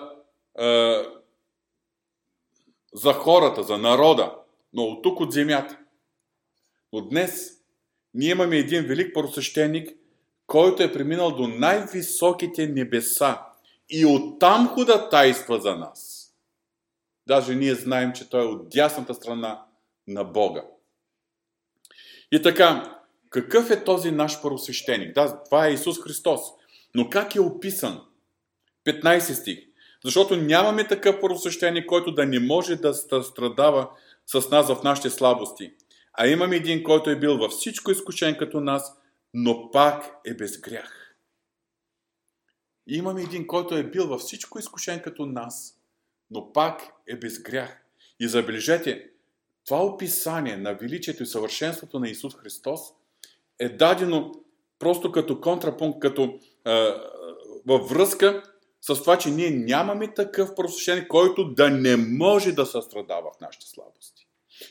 е, 0.60 1.04
за 2.93 3.13
хората, 3.13 3.63
за 3.63 3.77
народа, 3.77 4.36
но 4.73 4.84
от 4.84 5.04
тук, 5.04 5.19
от 5.19 5.32
земята. 5.32 5.77
Но 6.93 7.01
днес 7.01 7.51
ние 8.13 8.30
имаме 8.30 8.58
един 8.58 8.84
велик 8.84 9.13
първосвещеник, 9.13 9.97
който 10.47 10.84
е 10.84 10.93
преминал 10.93 11.32
до 11.32 11.47
най-високите 11.47 12.67
небеса 12.67 13.41
и 13.89 14.06
оттам 14.06 14.67
ходатайства 14.67 15.62
за 15.62 15.75
нас. 15.75 16.20
Даже 17.27 17.55
ние 17.55 17.75
знаем, 17.75 18.13
че 18.13 18.29
той 18.29 18.41
е 18.41 18.47
от 18.47 18.69
дясната 18.69 19.13
страна 19.13 19.65
на 20.07 20.23
Бога. 20.23 20.63
И 22.31 22.41
така, 22.41 22.99
какъв 23.29 23.69
е 23.69 23.84
този 23.84 24.12
наш 24.12 24.41
първосвещеник? 24.41 25.15
Да, 25.15 25.43
това 25.43 25.67
е 25.67 25.73
Исус 25.73 26.03
Христос. 26.03 26.41
Но 26.95 27.10
как 27.10 27.36
е 27.36 27.41
описан? 27.41 28.01
15 28.86 29.19
стих. 29.19 29.60
Защото 30.05 30.36
нямаме 30.36 30.88
такъв 30.88 31.21
първосвещеник, 31.21 31.86
който 31.86 32.12
да 32.12 32.25
не 32.25 32.39
може 32.39 32.75
да 32.75 32.93
страдава 32.93 33.89
с 34.25 34.49
нас 34.49 34.67
в 34.67 34.84
нашите 34.84 35.10
слабости. 35.10 35.73
А 36.13 36.27
имаме 36.27 36.55
един, 36.55 36.84
който 36.84 37.10
е 37.10 37.19
бил 37.19 37.38
във 37.38 37.51
всичко 37.51 37.91
изкушен 37.91 38.38
като 38.38 38.60
нас, 38.60 38.97
но 39.34 39.71
пак 39.71 40.12
е 40.25 40.34
без 40.34 40.62
грях. 40.62 41.15
И 42.88 42.97
имаме 42.97 43.21
един, 43.21 43.47
който 43.47 43.75
е 43.75 43.84
бил 43.84 44.07
във 44.07 44.21
всичко 44.21 44.60
изкушен 44.60 45.01
като 45.01 45.25
нас, 45.25 45.81
но 46.32 46.54
пак 46.54 46.82
е 47.08 47.15
без 47.15 47.39
грях. 47.39 47.78
И 48.20 48.28
забележете, 48.28 49.10
това 49.65 49.86
описание 49.86 50.58
на 50.58 50.74
величието 50.74 51.24
и 51.24 51.26
съвършенството 51.26 52.00
на 52.00 52.10
Исус 52.10 52.36
Христос 52.36 52.82
е 53.60 53.70
дадено 53.70 54.32
просто 54.80 55.12
като 55.12 55.41
контрапункт, 55.41 56.00
като 56.00 56.39
е, 56.67 56.94
във 57.65 57.89
връзка 57.89 58.44
с 58.82 58.96
това, 58.96 59.17
че 59.17 59.30
ние 59.30 59.50
нямаме 59.50 60.13
такъв 60.13 60.56
просвещеник, 60.56 61.08
който 61.08 61.54
да 61.54 61.70
не 61.70 61.98
може 61.98 62.52
да 62.52 62.65
състрадава 62.65 63.32
в 63.38 63.41
нашите 63.41 63.67
слабости. 63.67 64.28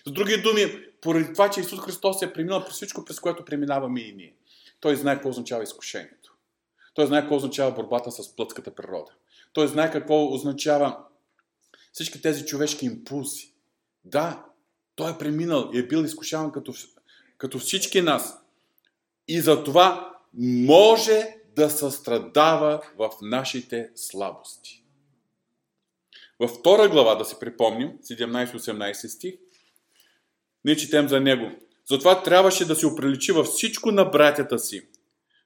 С 0.06 0.10
други 0.10 0.36
думи, 0.36 0.62
поради 1.00 1.32
това, 1.32 1.50
че 1.50 1.60
Исус 1.60 1.80
Христос 1.80 2.22
е 2.22 2.32
преминал 2.32 2.64
през 2.64 2.74
всичко, 2.74 3.04
през 3.04 3.20
което 3.20 3.44
преминаваме 3.44 4.00
и 4.00 4.12
ние. 4.12 4.34
Той 4.80 4.96
знае 4.96 5.14
какво 5.14 5.28
означава 5.28 5.62
изкушението. 5.62 6.34
Той 6.94 7.06
знае 7.06 7.20
какво 7.20 7.36
означава 7.36 7.72
борбата 7.72 8.10
с 8.10 8.36
плътската 8.36 8.74
природа. 8.74 9.12
Той 9.52 9.68
знае 9.68 9.90
какво 9.90 10.34
означава 10.34 10.96
всички 11.92 12.22
тези 12.22 12.46
човешки 12.46 12.86
импулси. 12.86 13.54
Да, 14.04 14.44
той 14.94 15.10
е 15.10 15.18
преминал 15.18 15.70
и 15.74 15.78
е 15.78 15.86
бил 15.86 15.98
изкушаван 15.98 16.52
като, 16.52 16.74
като 17.38 17.58
всички 17.58 18.02
нас. 18.02 18.38
И 19.28 19.40
за 19.40 19.64
това 19.64 20.16
може 20.34 21.36
да 21.56 21.70
състрадава 21.70 22.82
в 22.98 23.10
нашите 23.22 23.90
слабости. 23.94 24.84
Във 26.40 26.50
втора 26.50 26.88
глава, 26.88 27.14
да 27.14 27.24
се 27.24 27.38
припомним, 27.38 27.92
17-18 27.98 29.06
стих, 29.06 29.34
ние 30.64 30.76
четем 30.76 31.08
за 31.08 31.20
него. 31.20 31.50
Затова 31.90 32.22
трябваше 32.22 32.64
да 32.64 32.76
се 32.76 32.86
оприличи 32.86 33.32
във 33.32 33.46
всичко 33.46 33.90
на 33.90 34.04
братята 34.04 34.58
си, 34.58 34.88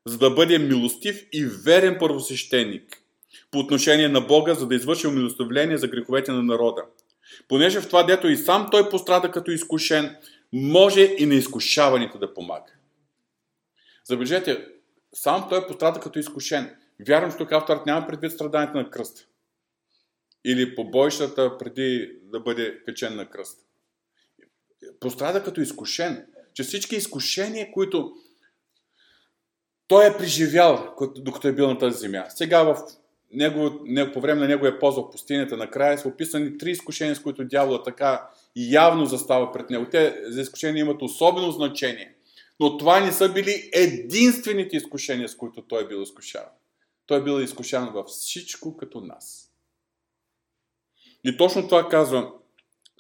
за 0.07 0.19
да 0.19 0.31
бъде 0.31 0.59
милостив 0.59 1.27
и 1.33 1.47
верен 1.47 1.97
първосвещеник 2.01 3.04
по 3.51 3.59
отношение 3.59 4.09
на 4.09 4.21
Бога, 4.21 4.55
за 4.55 4.67
да 4.67 4.75
извърши 4.75 5.07
умилостивление 5.07 5.77
за 5.77 5.89
греховете 5.89 6.33
на 6.33 6.43
народа. 6.43 6.83
Понеже 7.49 7.81
в 7.81 7.87
това 7.87 8.03
дето 8.03 8.29
и 8.29 8.37
сам 8.37 8.69
той 8.71 8.89
пострада 8.89 9.31
като 9.31 9.51
изкушен, 9.51 10.17
може 10.53 11.01
и 11.19 11.27
на 11.27 11.35
изкушаваните 11.35 12.19
да 12.19 12.35
помага. 12.35 12.73
Забележете, 14.05 14.67
сам 15.15 15.47
той 15.49 15.67
пострада 15.67 16.01
като 16.01 16.19
изкушен. 16.19 16.77
Вярвам, 17.07 17.33
че 17.33 17.37
тук 17.37 17.53
авторът 17.53 17.87
няма 17.87 18.07
предвид 18.07 18.33
страданието 18.33 18.79
на 18.79 18.91
кръст. 18.91 19.29
Или 20.45 20.75
побойщата 20.75 21.59
преди 21.59 22.13
да 22.23 22.41
бъде 22.41 22.83
качен 22.85 23.17
на 23.17 23.31
кръст. 23.31 23.61
Пострада 25.01 25.45
като 25.45 25.61
изкушен. 25.61 26.27
Че 26.55 26.63
всички 26.63 26.97
изкушения, 26.97 27.73
които 27.73 28.13
той 29.89 30.07
е 30.07 30.17
преживял, 30.17 30.95
докато 31.17 31.49
е 31.49 31.53
бил 31.53 31.69
на 31.69 31.79
тази 31.79 31.99
земя. 31.99 32.25
Сега 32.29 32.63
в 32.63 32.83
него, 33.35 33.81
не, 33.85 34.13
по 34.13 34.21
време 34.21 34.41
на 34.41 34.49
неговия 34.49 34.79
поз 34.79 34.97
в 34.97 35.11
пустинята 35.11 35.57
накрая 35.57 35.99
са 35.99 36.09
описани 36.09 36.59
три 36.59 36.71
изкушения, 36.71 37.17
с 37.17 37.23
които 37.23 37.45
дявола 37.45 37.83
така 37.83 38.29
явно 38.57 39.07
застава 39.07 39.53
пред 39.53 39.71
него. 39.71 39.87
Те 39.91 40.23
за 40.25 40.41
изкушения 40.41 40.81
имат 40.81 41.03
особено 41.03 41.51
значение. 41.51 42.15
Но 42.61 42.77
това 42.77 43.01
не 43.01 43.13
са 43.13 43.33
били 43.33 43.71
единствените 43.73 44.77
изкушения, 44.77 45.29
с 45.29 45.37
които 45.37 45.63
той 45.63 45.83
е 45.83 45.87
бил 45.87 46.03
изкушаван. 46.03 46.49
Той 47.07 47.19
е 47.19 47.23
бил 47.23 47.41
изкушан 47.41 47.93
във 47.93 48.07
всичко 48.07 48.77
като 48.77 49.01
нас. 49.01 49.51
И 51.25 51.37
точно 51.37 51.69
това 51.69 51.89
казва 51.89 52.33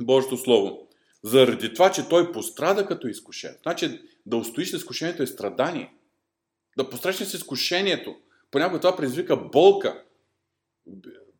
Божието 0.01 0.37
Слово. 0.37 0.89
Заради 1.23 1.75
това, 1.75 1.93
че 1.93 2.09
той 2.09 2.33
пострада 2.33 2.87
като 2.87 3.09
изкушен. 3.09 3.57
Значи 3.63 4.01
да 4.27 4.37
устоиш 4.37 4.71
с 4.71 4.73
изкушението 4.73 5.23
е 5.23 5.27
страдание. 5.27 5.93
Да 6.77 6.91
посрещнеш 6.91 7.29
с 7.29 7.35
изкушението. 7.35 8.17
Понякога 8.51 8.81
това 8.81 8.97
предизвика 8.97 9.37
болка, 9.37 10.03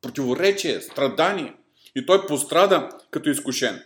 противоречие, 0.03 0.81
страдание. 0.81 1.55
И 1.97 2.07
той 2.07 2.27
пострада 2.27 2.89
като 3.11 3.31
изкушен. 3.31 3.83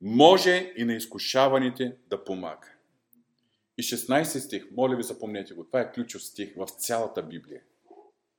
Може 0.00 0.72
и 0.76 0.84
на 0.84 0.94
изкушаваните 0.94 1.96
да 2.10 2.24
помага. 2.24 2.68
И 3.78 3.82
16 3.82 4.38
стих, 4.38 4.66
моля 4.76 4.96
ви 4.96 5.02
запомнете 5.02 5.54
го, 5.54 5.64
това 5.64 5.80
е 5.80 5.92
ключов 5.92 6.22
стих 6.22 6.54
в 6.56 6.66
цялата 6.78 7.22
Библия. 7.22 7.60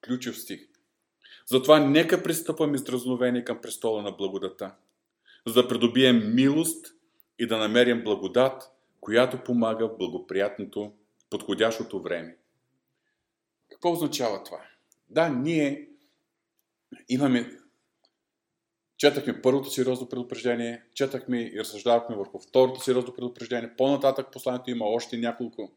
Ключов 0.05 0.37
стих. 0.37 0.67
Затова 1.45 1.79
нека 1.79 2.23
пристъпаме 2.23 2.77
с 2.77 2.83
дразновение 2.83 3.43
към 3.43 3.61
престола 3.61 4.01
на 4.01 4.11
благодата, 4.11 4.75
за 5.47 5.53
да 5.53 5.67
придобием 5.67 6.35
милост 6.35 6.85
и 7.39 7.47
да 7.47 7.57
намерим 7.57 8.03
благодат, 8.03 8.63
която 9.01 9.43
помага 9.43 9.87
в 9.87 9.97
благоприятното, 9.97 10.91
подходящото 11.29 12.01
време. 12.01 12.37
Какво 13.69 13.91
означава 13.91 14.43
това? 14.43 14.61
Да, 15.09 15.29
ние 15.29 15.89
имаме 17.10 17.58
Четахме 19.03 19.41
първото 19.41 19.69
сериозно 19.69 20.10
предупреждение, 20.10 20.84
четахме 20.93 21.41
и 21.41 21.60
разсъждавахме 21.60 22.15
върху 22.15 22.39
второто 22.39 22.82
сериозно 22.82 23.13
предупреждение. 23.13 23.75
По-нататък 23.77 24.27
посланието 24.32 24.71
има 24.71 24.86
още 24.86 25.17
няколко. 25.17 25.71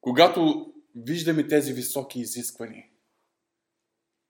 Когато 0.00 0.72
виждаме 0.96 1.46
тези 1.46 1.72
високи 1.72 2.20
изисквания, 2.20 2.86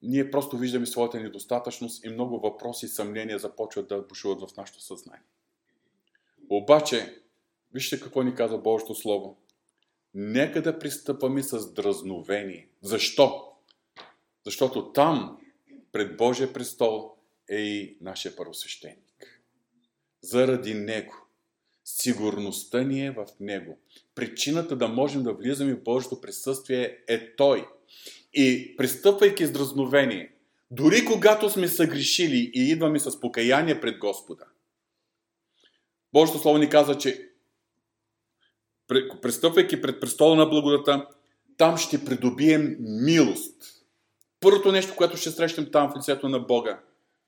ние 0.03 0.31
просто 0.31 0.59
виждаме 0.59 0.87
своята 0.87 1.21
недостатъчност 1.21 2.05
и 2.05 2.09
много 2.09 2.41
въпроси 2.41 2.87
и 2.87 2.89
съмнения 2.89 3.39
започват 3.39 3.89
да 3.89 4.03
бушуват 4.03 4.51
в 4.51 4.57
нашето 4.57 4.83
съзнание. 4.83 5.23
Обаче, 6.51 7.23
вижте 7.73 8.01
какво 8.01 8.23
ни 8.23 8.35
казва 8.35 8.59
Божието 8.59 8.95
Слово. 8.95 9.39
Нека 10.15 10.63
да 10.63 10.79
пристъпаме 10.79 11.43
с 11.43 11.73
дразновение. 11.73 12.69
Защо? 12.83 13.48
Защото 14.49 14.93
там 14.93 15.39
пред 15.93 16.17
Божия 16.17 16.53
престол 16.53 17.15
е 17.51 17.57
и 17.57 17.97
нашия 18.01 18.37
първосвещеник. 18.37 19.43
Заради 20.23 20.75
Него. 20.75 21.15
Сигурността 21.85 22.83
ни 22.83 23.07
е 23.07 23.11
в 23.11 23.27
Него. 23.41 23.79
Причината 24.15 24.77
да 24.77 24.89
можем 24.89 25.23
да 25.23 25.33
влизаме 25.33 25.75
в 25.75 25.83
Божието 25.83 26.21
присъствие 26.21 26.99
е 27.09 27.37
Той. 27.37 27.69
И 28.33 28.77
пристъпвайки 28.77 29.47
с 29.47 29.53
дразновение, 29.53 30.33
дори 30.71 31.05
когато 31.05 31.51
сме 31.51 31.69
съгрешили 31.69 32.51
и 32.55 32.71
идваме 32.71 32.99
с 32.99 33.21
покаяние 33.21 33.81
пред 33.81 33.99
Господа, 33.99 34.45
Божието 36.13 36.39
Слово 36.39 36.59
ни 36.59 36.69
казва, 36.69 36.99
че 36.99 37.31
пристъпвайки 39.23 39.81
пред 39.81 40.01
престола 40.01 40.37
на 40.37 40.47
благодата, 40.47 41.09
там 41.57 41.77
ще 41.77 42.05
придобием 42.05 42.77
милост– 42.81 43.75
Първото 44.41 44.73
нещо, 44.73 44.97
което 44.97 45.17
ще 45.17 45.31
срещнем 45.31 45.71
там 45.73 45.93
в 45.93 45.97
лицето 45.99 46.29
на 46.29 46.39
Бога, 46.39 46.81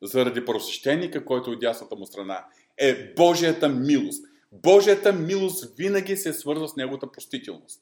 заради 0.03 0.45
просвещеника, 0.45 1.25
който 1.25 1.51
е 1.51 1.53
от 1.53 1.61
дясната 1.61 1.97
му 1.97 2.07
страна, 2.07 2.45
е 2.79 3.15
Божията 3.15 3.69
милост. 3.69 4.25
Божията 4.53 5.13
милост 5.13 5.77
винаги 5.77 6.17
се 6.17 6.33
свързва 6.33 6.69
с 6.69 6.77
Неговата 6.77 7.13
простителност. 7.13 7.81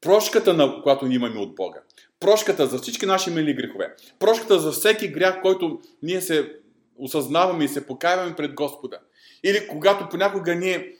Прошката, 0.00 0.54
на 0.54 0.82
която 0.82 1.06
имаме 1.06 1.40
от 1.40 1.54
Бога. 1.54 1.80
Прошката 2.20 2.66
за 2.66 2.78
всички 2.78 3.06
наши 3.06 3.30
мили 3.30 3.54
грехове. 3.54 3.94
Прошката 4.18 4.58
за 4.58 4.72
всеки 4.72 5.08
грях, 5.08 5.42
който 5.42 5.80
ние 6.02 6.20
се 6.20 6.52
осъзнаваме 6.96 7.64
и 7.64 7.68
се 7.68 7.86
покаяваме 7.86 8.36
пред 8.36 8.54
Господа. 8.54 8.98
Или 9.44 9.68
когато 9.68 10.08
понякога 10.08 10.54
ние 10.54 10.94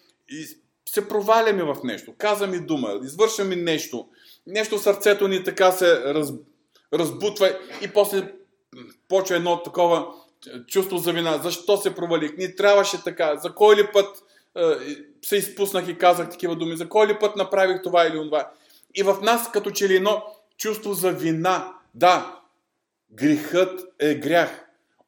се 0.89 1.09
проваляме 1.09 1.63
в 1.63 1.77
нещо, 1.85 2.15
казваме 2.19 2.59
дума, 2.59 3.01
извършваме 3.05 3.57
нещо, 3.57 4.09
нещо 4.47 4.79
сърцето 4.79 5.29
ни 5.29 5.45
така 5.45 5.73
се 5.73 6.15
раз, 6.15 6.33
разбутва 6.95 7.59
и 7.83 7.93
после 7.93 8.33
почва 9.09 9.37
едно 9.37 9.63
такова 9.63 10.07
чувство 10.67 10.99
за 10.99 11.13
вина. 11.13 11.39
Защо 11.43 11.77
се 11.77 11.95
провалих? 11.95 12.37
Ни 12.37 12.57
трябваше 12.57 13.05
така. 13.05 13.37
За 13.37 13.55
кой 13.55 13.77
ли 13.77 13.89
път 13.93 14.23
е, 14.57 14.61
се 15.23 15.37
изпуснах 15.37 15.89
и 15.89 15.99
казах 15.99 16.31
такива 16.31 16.57
думи? 16.57 16.77
За 16.77 16.89
кой 16.89 17.07
ли 17.07 17.19
път 17.19 17.37
направих 17.37 17.83
това 17.83 18.07
или 18.07 18.17
това? 18.17 18.51
И 18.95 19.03
в 19.03 19.17
нас 19.23 19.51
като 19.51 19.71
че 19.71 19.89
ли 19.89 19.97
едно 19.97 20.23
чувство 20.57 20.95
за 20.95 21.13
вина. 21.13 21.75
Да, 21.95 22.41
грехът 23.11 23.81
е 23.99 24.15
грях. 24.15 24.61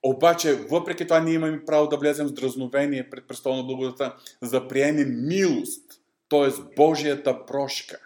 Обаче, 0.03 0.55
въпреки 0.55 1.05
това, 1.07 1.21
ние 1.21 1.35
имаме 1.35 1.65
право 1.65 1.89
да 1.89 1.97
влезем 1.97 2.29
с 2.29 2.33
дразновение 2.33 3.11
пред 3.11 3.29
престола 3.29 3.57
на 3.57 3.63
благодата, 3.63 4.15
за 4.43 4.61
да 4.61 4.69
приемем 4.69 5.27
милост, 5.27 5.83
т.е. 6.29 6.63
Божията 6.77 7.47
прошка. 7.47 7.99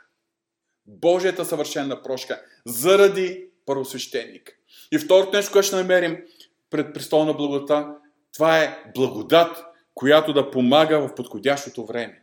Божията 0.87 1.45
съвършена 1.45 2.03
прошка, 2.03 2.43
заради 2.67 3.50
първосвещеник. 3.67 4.59
И 4.93 4.99
второто 4.99 5.37
нещо, 5.37 5.53
което 5.53 5.67
ще 5.67 5.77
намерим 5.77 6.19
пред 6.71 6.95
престола 6.95 7.25
на 7.25 7.35
благодата, 7.35 7.97
това 8.33 8.59
е 8.59 8.85
благодат, 8.95 9.65
която 9.95 10.33
да 10.33 10.51
помага 10.51 11.01
в 11.01 11.15
подходящото 11.15 11.87
време. 11.87 12.23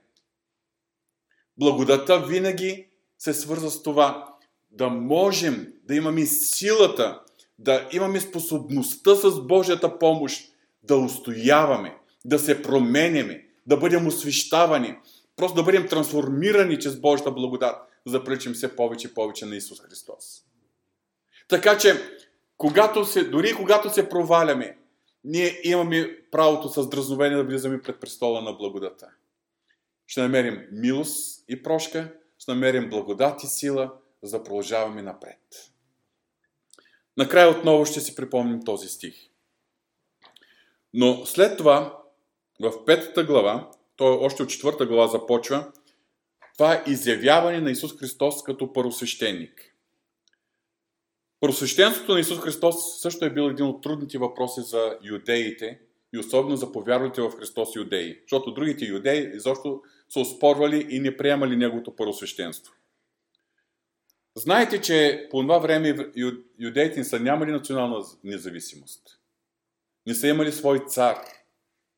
Благодата 1.58 2.20
винаги 2.20 2.88
се 3.20 3.34
свърза 3.34 3.72
с 3.72 3.84
това 3.84 4.36
да 4.72 4.90
можем 4.90 5.74
да 5.84 5.96
имаме 5.96 6.26
силата, 6.26 7.22
да 7.60 7.88
имаме 7.92 8.20
способността 8.20 9.16
с 9.16 9.42
Божията 9.42 10.00
помощ 10.00 10.54
да 10.84 10.98
устояваме, 10.98 11.98
да 12.26 12.40
се 12.40 12.62
променяме, 12.62 13.48
да 13.68 13.78
бъдем 13.78 14.08
освещавани, 14.08 14.96
просто 15.36 15.56
да 15.56 15.64
бъдем 15.64 15.88
трансформирани 15.88 16.80
чрез 16.80 17.00
Божията 17.00 17.32
благодат, 17.32 17.76
за 18.06 18.20
да 18.20 18.24
приличим 18.24 18.54
все 18.54 18.76
повече 18.76 19.08
и 19.08 19.14
повече 19.14 19.46
на 19.46 19.56
Исус 19.56 19.82
Христос. 19.82 20.47
Така 21.48 21.78
че, 21.78 22.20
когато 22.58 23.06
се, 23.06 23.24
дори 23.24 23.54
когато 23.54 23.90
се 23.90 24.10
проваляме, 24.10 24.78
ние 25.24 25.62
имаме 25.64 26.18
правото 26.32 26.70
с 26.70 26.90
дразновение 26.90 27.38
да 27.38 27.44
влизаме 27.44 27.82
пред 27.82 28.00
престола 28.00 28.42
на 28.42 28.54
благодата. 28.54 29.10
Ще 30.08 30.22
намерим 30.22 30.68
милост 30.72 31.46
и 31.48 31.64
прошка, 31.64 32.14
ще 32.38 32.52
намерим 32.52 32.90
благодат 32.90 33.44
и 33.44 33.48
сила, 33.48 33.94
за 34.24 34.38
да 34.38 34.44
продължаваме 34.44 35.02
напред. 35.02 35.72
Накрая 37.18 37.50
отново 37.50 37.86
ще 37.86 38.00
си 38.00 38.16
припомним 38.16 38.64
този 38.66 38.88
стих. 38.88 39.16
Но 40.94 41.26
след 41.26 41.58
това, 41.58 42.04
в 42.60 42.86
петата 42.86 43.24
глава, 43.24 43.72
той 43.96 44.12
още 44.12 44.44
от 44.44 44.50
четвърта 44.50 44.86
глава 44.86 45.08
започва, 45.08 45.72
това 46.58 46.74
е 46.74 46.84
изявяване 46.88 47.62
на 47.62 47.72
Исус 47.72 47.98
Христос 48.00 48.44
като 48.44 48.74
първосвещеник. 48.74 49.67
Първосвещенството 51.40 52.14
на 52.14 52.20
Исус 52.20 52.40
Христос 52.40 53.02
също 53.02 53.26
е 53.26 53.34
бил 53.34 53.42
един 53.42 53.66
от 53.66 53.84
трудните 53.84 54.18
въпроси 54.18 54.62
за 54.62 54.98
юдеите 55.04 55.80
и 56.14 56.18
особено 56.18 56.56
за 56.56 56.72
повярвалите 56.72 57.22
в 57.22 57.32
Христос 57.32 57.76
юдеи, 57.76 58.20
защото 58.22 58.54
другите 58.54 58.86
юдеи 58.86 59.32
изобщо 59.36 59.82
са 60.10 60.20
оспорвали 60.20 60.88
и 60.90 61.00
не 61.00 61.18
приемали 61.18 61.56
Неговото 61.56 61.96
първосвещенство. 61.96 62.74
Знаете, 64.36 64.82
че 64.82 65.28
по 65.32 65.42
това 65.42 65.58
време 65.58 66.12
юдеите 66.60 66.98
не 66.98 67.04
са 67.04 67.20
нямали 67.20 67.52
национална 67.52 68.06
независимост. 68.24 69.20
Не 70.08 70.16
са 70.16 70.28
имали 70.28 70.52
свой 70.52 70.86
цар 70.88 71.18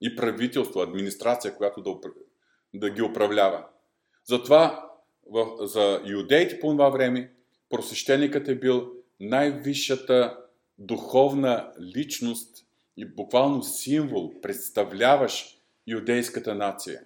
и 0.02 0.16
правителство, 0.16 0.82
администрация, 0.82 1.56
която 1.56 1.82
да, 1.82 1.96
да 2.74 2.90
ги 2.90 3.02
управлява. 3.02 3.66
Затова 4.26 4.90
за 5.62 6.02
юдеите 6.06 6.60
по 6.60 6.68
това 6.68 6.90
време 6.90 7.34
просвещеникът 7.70 8.48
е 8.48 8.56
бил 8.56 8.99
най-висшата 9.20 10.38
духовна 10.78 11.72
личност 11.96 12.66
и 12.98 13.06
буквално 13.06 13.64
символ, 13.64 14.42
представляващ 14.42 15.62
юдейската 15.88 16.56
нация. 16.56 17.02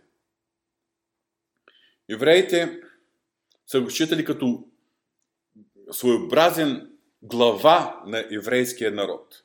Евреите 2.10 2.82
са 3.68 3.82
го 3.82 3.90
считали 3.90 4.26
като 4.26 4.66
своеобразен 5.92 6.92
глава 7.22 8.04
на 8.06 8.26
еврейския 8.32 8.92
народ. 8.92 9.44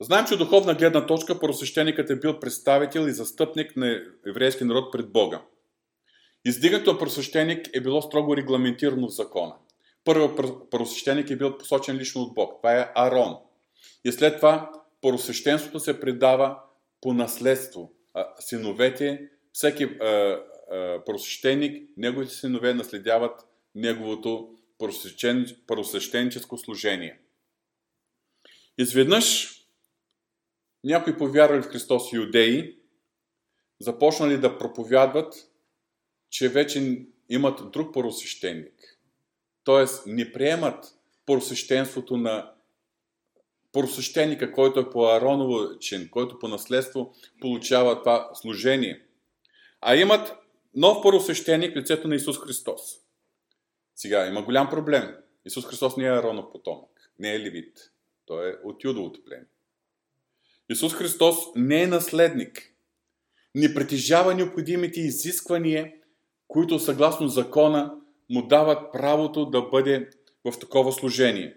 Знаем, 0.00 0.26
че 0.28 0.36
духовна 0.36 0.74
гледна 0.74 1.06
точка 1.06 1.40
просвещеникът 1.40 2.10
е 2.10 2.20
бил 2.20 2.40
представител 2.40 3.00
и 3.00 3.12
застъпник 3.12 3.76
на 3.76 4.02
еврейския 4.26 4.66
народ 4.66 4.92
пред 4.92 5.12
Бога. 5.12 5.42
Издигането 6.44 6.92
на 6.92 6.98
просвещеник 6.98 7.68
е 7.72 7.80
било 7.80 8.02
строго 8.02 8.36
регламентирано 8.36 9.08
в 9.08 9.14
закона. 9.14 9.54
Първият 10.04 10.70
просвещеник 10.70 11.30
е 11.30 11.36
бил 11.36 11.58
посочен 11.58 11.96
лично 11.96 12.22
от 12.22 12.34
Бог. 12.34 12.56
Това 12.56 12.80
е 12.80 12.92
Арон. 12.94 13.36
И 14.04 14.12
след 14.12 14.36
това 14.36 14.72
просвещенството 15.00 15.80
се 15.80 16.00
предава 16.00 16.60
по 17.00 17.12
наследство. 17.12 17.92
Синовете, 18.40 19.28
всеки 19.52 19.98
просвещеник, 21.06 21.88
неговите 21.96 22.34
синове 22.34 22.74
наследяват 22.74 23.46
неговото 23.74 24.58
първосвещеническо 25.66 26.58
служение. 26.58 27.20
Изведнъж 28.78 29.50
някои 30.84 31.18
повярвали 31.18 31.62
в 31.62 31.68
Христос 31.68 32.12
иудеи 32.12 32.78
започнали 33.80 34.38
да 34.38 34.58
проповядват, 34.58 35.34
че 36.30 36.48
вече 36.48 37.06
имат 37.28 37.70
друг 37.70 37.94
първосвещеник. 37.94 38.93
Тоест 39.64 40.06
не 40.06 40.32
приемат 40.32 40.84
първосвещенството 41.26 42.16
на 42.16 42.52
първосвещеника, 43.72 44.52
който 44.52 44.80
е 44.80 44.90
по 44.90 45.06
Ароново 45.06 45.78
чин, 45.78 46.08
който 46.10 46.38
по 46.38 46.48
наследство 46.48 47.14
получава 47.40 47.98
това 47.98 48.30
служение. 48.34 49.06
А 49.80 49.96
имат 49.96 50.32
нов 50.74 51.02
първосвещеник, 51.02 51.76
лицето 51.76 52.08
на 52.08 52.14
Исус 52.14 52.38
Христос. 52.38 52.80
Сега 53.94 54.26
има 54.26 54.42
голям 54.42 54.70
проблем. 54.70 55.14
Исус 55.44 55.66
Христос 55.66 55.96
не 55.96 56.04
е 56.04 56.10
Аронов 56.10 56.52
потомък, 56.52 57.10
не 57.18 57.34
е 57.34 57.40
левит. 57.40 57.90
Той 58.26 58.50
е 58.50 58.54
от 58.64 58.84
Юдовото 58.84 59.24
племе. 59.24 59.46
Исус 60.70 60.94
Христос 60.94 61.36
не 61.56 61.82
е 61.82 61.86
наследник. 61.86 62.70
Не 63.54 63.74
притежава 63.74 64.34
необходимите 64.34 65.00
изисквания, 65.00 65.92
които 66.48 66.78
съгласно 66.78 67.28
закона 67.28 67.94
му 68.30 68.46
дават 68.46 68.92
правото 68.92 69.46
да 69.46 69.62
бъде 69.62 70.10
в 70.44 70.58
такова 70.58 70.92
служение. 70.92 71.56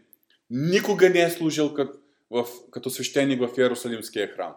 Никога 0.50 1.10
не 1.10 1.22
е 1.22 1.30
служил 1.30 1.74
като, 1.74 2.00
в, 2.30 2.46
като 2.72 2.90
свещеник 2.90 3.42
в 3.42 3.58
Иерусалимския 3.58 4.28
храм. 4.28 4.56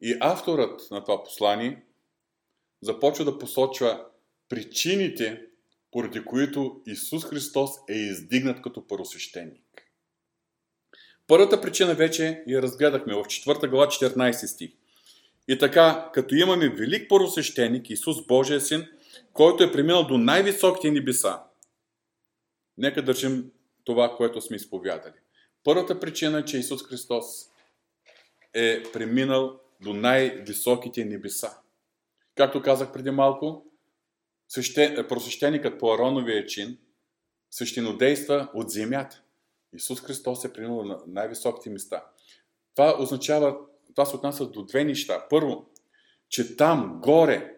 И 0.00 0.16
авторът 0.20 0.90
на 0.90 1.04
това 1.04 1.24
послание 1.24 1.84
започва 2.82 3.24
да 3.24 3.38
посочва 3.38 4.04
причините, 4.48 5.42
поради 5.90 6.24
които 6.24 6.82
Исус 6.86 7.24
Христос 7.24 7.70
е 7.88 7.94
издигнат 7.94 8.62
като 8.62 8.86
първосвещеник. 8.86 9.62
Първата 11.26 11.60
причина 11.60 11.94
вече 11.94 12.42
я 12.46 12.62
разгледахме 12.62 13.14
в 13.14 13.18
4 13.18 13.70
глава 13.70 13.86
14 13.86 14.46
стих. 14.46 14.70
И 15.48 15.58
така, 15.58 16.10
като 16.14 16.34
имаме 16.34 16.68
велик 16.68 17.08
първосвещеник, 17.08 17.90
Исус 17.90 18.26
Божия 18.26 18.60
син, 18.60 18.86
който 19.32 19.64
е 19.64 19.72
преминал 19.72 20.06
до 20.06 20.18
най-високите 20.18 20.90
небеса, 20.90 21.42
нека 22.78 23.02
държим 23.02 23.50
това, 23.84 24.16
което 24.16 24.40
сме 24.40 24.56
изповядали. 24.56 25.14
Първата 25.64 26.00
причина 26.00 26.38
е, 26.38 26.44
че 26.44 26.58
Исус 26.58 26.82
Христос 26.82 27.26
е 28.54 28.82
преминал 28.92 29.60
до 29.80 29.94
най-високите 29.94 31.04
небеса. 31.04 31.58
Както 32.34 32.62
казах 32.62 32.92
преди 32.92 33.10
малко, 33.10 33.66
просвещеникът 35.08 35.78
по 35.78 35.94
Ароновия 35.94 36.46
чин 36.46 36.78
свещенодейства 37.50 38.48
от 38.54 38.70
земята. 38.70 39.22
Исус 39.72 40.00
Христос 40.00 40.44
е 40.44 40.52
принал 40.52 40.84
на 40.84 40.98
най-високите 41.06 41.70
места. 41.70 42.04
Това 42.74 42.96
означава, 42.98 43.56
това 43.90 44.06
се 44.06 44.16
отнася 44.16 44.46
до 44.46 44.64
две 44.64 44.84
неща. 44.84 45.26
Първо, 45.30 45.66
че 46.28 46.56
там, 46.56 47.00
горе, 47.02 47.55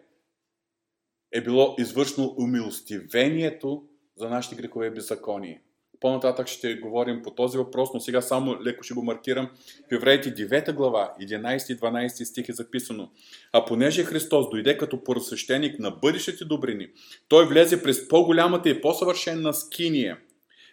е 1.31 1.41
било 1.41 1.75
извършено 1.79 2.35
умилостивението 2.37 3.83
за 4.17 4.29
нашите 4.29 4.55
грехове 4.55 4.87
и 4.87 4.91
беззаконие. 4.91 5.61
По-нататък 5.99 6.47
ще 6.47 6.75
говорим 6.75 7.21
по 7.23 7.31
този 7.31 7.57
въпрос, 7.57 7.89
но 7.93 7.99
сега 7.99 8.21
само 8.21 8.63
леко 8.63 8.83
ще 8.83 8.93
го 8.93 9.03
маркирам. 9.03 9.49
В 9.91 9.95
Евреите 9.95 10.35
9 10.35 10.73
глава, 10.73 11.13
11 11.21 11.73
и 11.73 11.77
12 11.77 12.23
стих 12.23 12.49
е 12.49 12.53
записано. 12.53 13.09
А 13.53 13.65
понеже 13.65 14.03
Христос 14.03 14.49
дойде 14.49 14.77
като 14.77 15.03
поръсвещеник 15.03 15.79
на 15.79 15.91
бъдещите 15.91 16.45
добрини, 16.45 16.87
той 17.27 17.47
влезе 17.47 17.83
през 17.83 18.07
по-голямата 18.07 18.69
и 18.69 18.81
по-съвършена 18.81 19.53
скиния, 19.53 20.17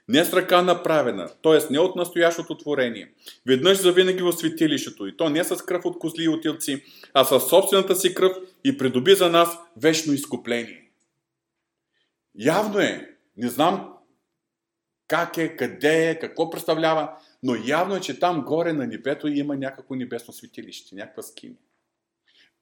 не 0.08 0.24
с 0.24 0.32
ръка 0.32 0.62
направена, 0.62 1.28
т.е. 1.42 1.72
не 1.72 1.78
от 1.78 1.96
настоящото 1.96 2.58
творение, 2.58 3.12
веднъж 3.46 3.78
за 3.78 3.92
винаги 3.92 4.22
в 4.22 4.32
светилището, 4.32 5.06
и 5.06 5.16
то 5.16 5.28
не 5.28 5.44
с 5.44 5.56
кръв 5.56 5.84
от 5.84 5.98
козли 5.98 6.24
и 6.24 6.28
отилци, 6.28 6.84
а 7.14 7.24
със 7.24 7.48
собствената 7.48 7.96
си 7.96 8.14
кръв 8.14 8.36
и 8.64 8.78
придоби 8.78 9.14
за 9.14 9.30
нас 9.30 9.58
вечно 9.76 10.12
изкупление. 10.12 10.90
Явно 12.34 12.78
е, 12.78 13.16
не 13.36 13.48
знам 13.48 13.92
как 15.08 15.36
е, 15.38 15.56
къде 15.56 16.10
е, 16.10 16.18
какво 16.18 16.50
представлява, 16.50 17.12
но 17.42 17.56
явно 17.66 17.96
е, 17.96 18.00
че 18.00 18.18
там 18.18 18.44
горе 18.44 18.72
на 18.72 18.86
небето 18.86 19.28
има 19.28 19.56
някакво 19.56 19.94
небесно 19.94 20.34
светилище, 20.34 20.94
някаква 20.94 21.22
скиня. 21.22 21.54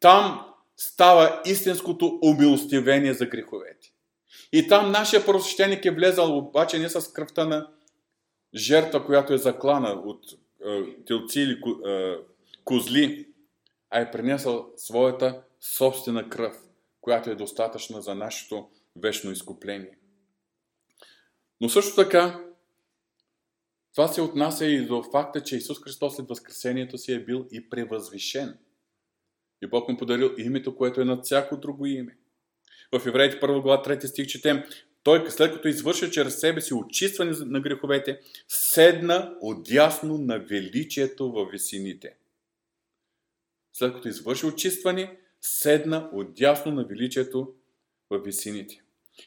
Там 0.01 0.47
става 0.77 1.43
истинското 1.47 2.19
умилостивение 2.23 3.15
за 3.15 3.27
греховете. 3.27 3.94
И 4.53 4.69
там 4.69 4.93
нашия 4.93 5.25
просвещеник 5.25 5.85
е 5.85 5.91
влезал, 5.91 6.39
обаче 6.39 6.79
не 6.79 6.89
с 6.89 7.13
кръвта 7.13 7.47
на 7.47 7.69
жертва, 8.55 9.07
която 9.07 9.33
е 9.33 9.39
заклана 9.39 9.91
от 9.91 10.25
е, 10.67 11.05
телци 11.05 11.41
или 11.41 11.61
е, 11.87 12.17
козли, 12.65 13.29
а 13.91 14.01
е 14.01 14.11
принесъл 14.11 14.73
своята 14.77 15.43
собствена 15.61 16.29
кръв, 16.29 16.57
която 17.01 17.31
е 17.31 17.35
достатъчна 17.35 18.03
за 18.03 18.15
нашето 18.15 18.69
вечно 18.97 19.31
изкупление. 19.31 19.99
Но 21.61 21.69
също 21.69 21.97
така, 21.97 22.45
това 23.95 24.09
се 24.09 24.21
отнася 24.21 24.67
и 24.67 24.87
до 24.87 25.03
факта, 25.03 25.43
че 25.43 25.57
Исус 25.57 25.83
Христос 25.83 26.17
след 26.17 26.29
Възкресението 26.29 26.99
си 26.99 27.13
е 27.13 27.25
бил 27.25 27.47
и 27.53 27.69
превъзвишен. 27.71 28.59
И 29.63 29.67
Бог 29.67 29.89
му 29.89 29.97
подарил 29.97 30.35
името, 30.39 30.77
което 30.77 31.01
е 31.01 31.05
над 31.05 31.25
всяко 31.25 31.57
друго 31.57 31.87
име. 31.87 32.17
В 32.99 33.07
Евреите 33.07 33.41
1 33.41 33.63
глава 33.63 33.83
3 33.83 34.07
стих 34.07 34.27
четем, 34.27 34.63
той, 35.03 35.31
след 35.31 35.53
като 35.53 35.69
извърши 35.69 36.11
чрез 36.11 36.41
себе 36.41 36.61
си 36.61 36.75
очистване 36.75 37.33
на 37.41 37.61
греховете, 37.61 38.21
седна 38.49 39.35
отясно 39.41 40.19
на 40.19 40.39
величието 40.39 41.33
във 41.33 41.51
висините. 41.51 42.17
След 43.73 43.95
като 43.95 44.09
извърши 44.09 44.47
очистване, 44.47 45.19
седна 45.41 46.11
отясно 46.13 46.73
на 46.73 46.85
величието 46.85 47.55
във 48.11 48.25
висините. 48.25 48.83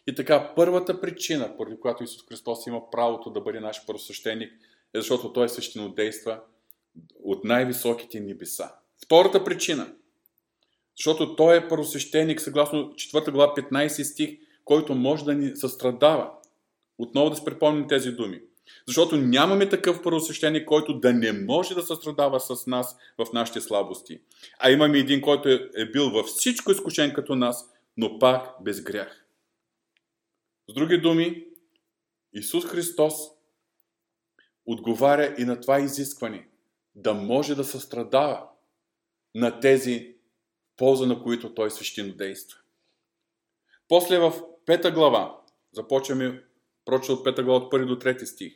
И 0.07 0.15
така, 0.15 0.53
първата 0.55 1.01
причина, 1.01 1.57
поради 1.57 1.79
която 1.79 2.03
Исус 2.03 2.25
Христос 2.29 2.67
има 2.67 2.91
правото 2.91 3.29
да 3.29 3.41
бъде 3.41 3.59
наш 3.59 3.85
първосвещеник, 3.85 4.53
е 4.93 4.99
защото 4.99 5.33
Той 5.33 5.49
свещено 5.49 5.89
действа 5.89 6.41
от 7.23 7.43
най-високите 7.43 8.19
небеса. 8.19 8.71
Втората 9.05 9.43
причина, 9.43 9.93
защото 10.97 11.35
Той 11.35 11.57
е 11.57 11.67
първосвещеник, 11.67 12.41
съгласно 12.41 12.93
4 12.93 13.31
глава 13.31 13.53
15 13.55 14.03
стих, 14.03 14.29
който 14.65 14.95
може 14.95 15.25
да 15.25 15.33
ни 15.33 15.55
състрадава. 15.55 16.31
Отново 16.97 17.29
да 17.29 17.35
се 17.35 17.45
припомним 17.45 17.87
тези 17.87 18.11
думи. 18.11 18.41
Защото 18.87 19.17
нямаме 19.17 19.69
такъв 19.69 20.03
първосвещеник, 20.03 20.65
който 20.65 20.99
да 20.99 21.13
не 21.13 21.31
може 21.31 21.75
да 21.75 21.81
състрадава 21.81 22.39
с 22.39 22.67
нас 22.67 22.97
в 23.17 23.33
нашите 23.33 23.61
слабости. 23.61 24.21
А 24.59 24.71
имаме 24.71 24.97
един, 24.97 25.21
който 25.21 25.49
е, 25.49 25.69
е 25.75 25.85
бил 25.85 26.09
във 26.09 26.25
всичко 26.25 26.71
изкушен 26.71 27.13
като 27.13 27.35
нас, 27.35 27.69
но 27.97 28.19
пак 28.19 28.63
без 28.63 28.81
грях. 28.81 29.25
С 30.69 30.73
други 30.73 30.97
думи, 30.97 31.45
Исус 32.33 32.65
Христос 32.65 33.13
отговаря 34.65 35.35
и 35.37 35.45
на 35.45 35.61
това 35.61 35.79
изискване 35.79 36.47
да 36.95 37.13
може 37.13 37.55
да 37.55 37.63
състрадава 37.63 38.43
на 39.35 39.59
тези 39.59 40.16
полза 40.77 41.05
на 41.05 41.23
които 41.23 41.53
Той 41.53 41.71
свещено 41.71 42.13
действа. 42.13 42.59
После 43.87 44.19
в 44.19 44.33
пета 44.65 44.91
глава, 44.91 45.37
започваме 45.71 46.43
проче 46.85 47.11
от 47.11 47.23
пета 47.23 47.43
глава 47.43 47.65
от 47.65 47.71
първи 47.71 47.85
до 47.85 47.99
трети 47.99 48.25
стих. 48.25 48.53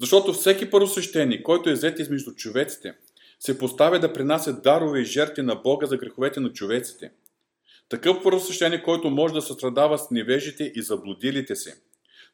Защото 0.00 0.32
всеки 0.32 0.70
първосвещеник, 0.70 1.42
който 1.42 1.70
е 1.70 1.72
взет 1.72 1.98
измежду 1.98 2.34
човеците, 2.34 2.94
се 3.40 3.58
поставя 3.58 4.00
да 4.00 4.12
принася 4.12 4.52
дарове 4.52 5.00
и 5.00 5.04
жертви 5.04 5.42
на 5.42 5.54
Бога 5.54 5.86
за 5.86 5.96
греховете 5.96 6.40
на 6.40 6.52
човеците. 6.52 7.12
Такъв 7.88 8.22
първосвещеник, 8.22 8.84
който 8.84 9.10
може 9.10 9.34
да 9.34 9.42
състрадава 9.42 9.98
с 9.98 10.10
невежите 10.10 10.72
и 10.74 10.82
заблудилите 10.82 11.56
се, 11.56 11.76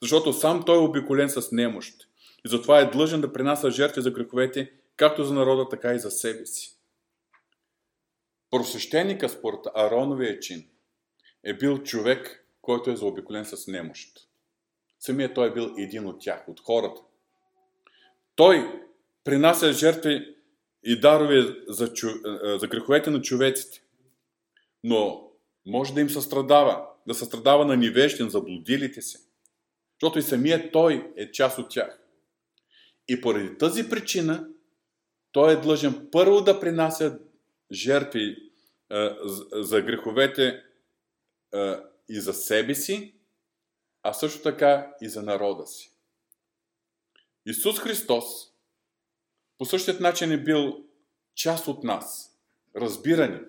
защото 0.03 0.33
сам 0.33 0.63
той 0.67 0.77
е 0.77 0.81
обиколен 0.81 1.29
с 1.29 1.53
немощ 1.53 1.95
и 2.47 2.49
затова 2.49 2.81
е 2.81 2.91
длъжен 2.91 3.21
да 3.21 3.33
принася 3.33 3.71
жертви 3.71 4.03
за 4.03 4.11
греховете, 4.11 4.73
както 4.97 5.25
за 5.25 5.35
народа, 5.35 5.69
така 5.69 5.95
и 5.95 5.99
за 5.99 6.11
себе 6.11 6.47
си. 6.47 6.80
Първосвещеника 8.51 9.29
според 9.29 9.61
Ароновия 9.75 10.41
чин 10.41 10.69
е 11.45 11.55
бил 11.55 11.79
човек, 11.79 12.47
който 12.63 12.91
е 12.91 12.97
заобиколен 12.97 13.45
с 13.45 13.67
немощ. 13.67 14.29
Самият 14.99 15.35
той 15.35 15.49
е 15.49 15.53
бил 15.53 15.75
един 15.79 16.07
от 16.07 16.21
тях, 16.21 16.49
от 16.49 16.61
хората. 16.61 17.01
Той 18.35 18.83
принася 19.25 19.73
жертви 19.73 20.37
и 20.85 21.01
дарове 21.01 21.57
за, 21.69 21.93
чу... 21.93 22.09
за 22.59 22.67
греховете 22.67 23.11
на 23.11 23.23
човеците. 23.23 23.83
Но 24.85 25.31
може 25.67 25.95
да 25.95 26.01
им 26.01 26.11
състрадава, 26.11 26.87
да 27.07 27.15
състрадава 27.15 27.67
на 27.67 27.77
невещен, 27.77 28.29
заблудилите 28.29 29.03
се. 29.03 29.19
Защото 29.95 30.19
и 30.19 30.23
самият 30.23 30.73
той 30.73 31.13
е 31.17 31.31
част 31.31 31.59
от 31.59 31.71
тях. 31.71 32.01
И 33.09 33.21
поради 33.21 33.59
тази 33.59 33.89
причина 33.89 34.49
той 35.33 35.53
е 35.53 35.57
длъжен 35.57 36.09
първо 36.13 36.41
да 36.41 36.61
принася 36.61 37.19
жертви 37.73 38.37
за 39.53 39.83
греховете 39.83 40.63
и 42.09 42.21
за 42.21 42.35
себе 42.35 42.75
си, 42.75 43.15
а 44.03 44.13
също 44.13 44.43
така 44.43 44.95
и 45.01 45.09
за 45.09 45.23
народа 45.23 45.67
си. 45.67 45.93
Исус 47.47 47.79
Христос 47.79 48.25
по 49.59 49.65
същият 49.65 50.01
начин 50.01 50.33
е 50.33 50.43
бил 50.43 50.85
част 51.35 51.69
от 51.69 51.85
нас, 51.85 52.39
разбирани, 52.77 53.41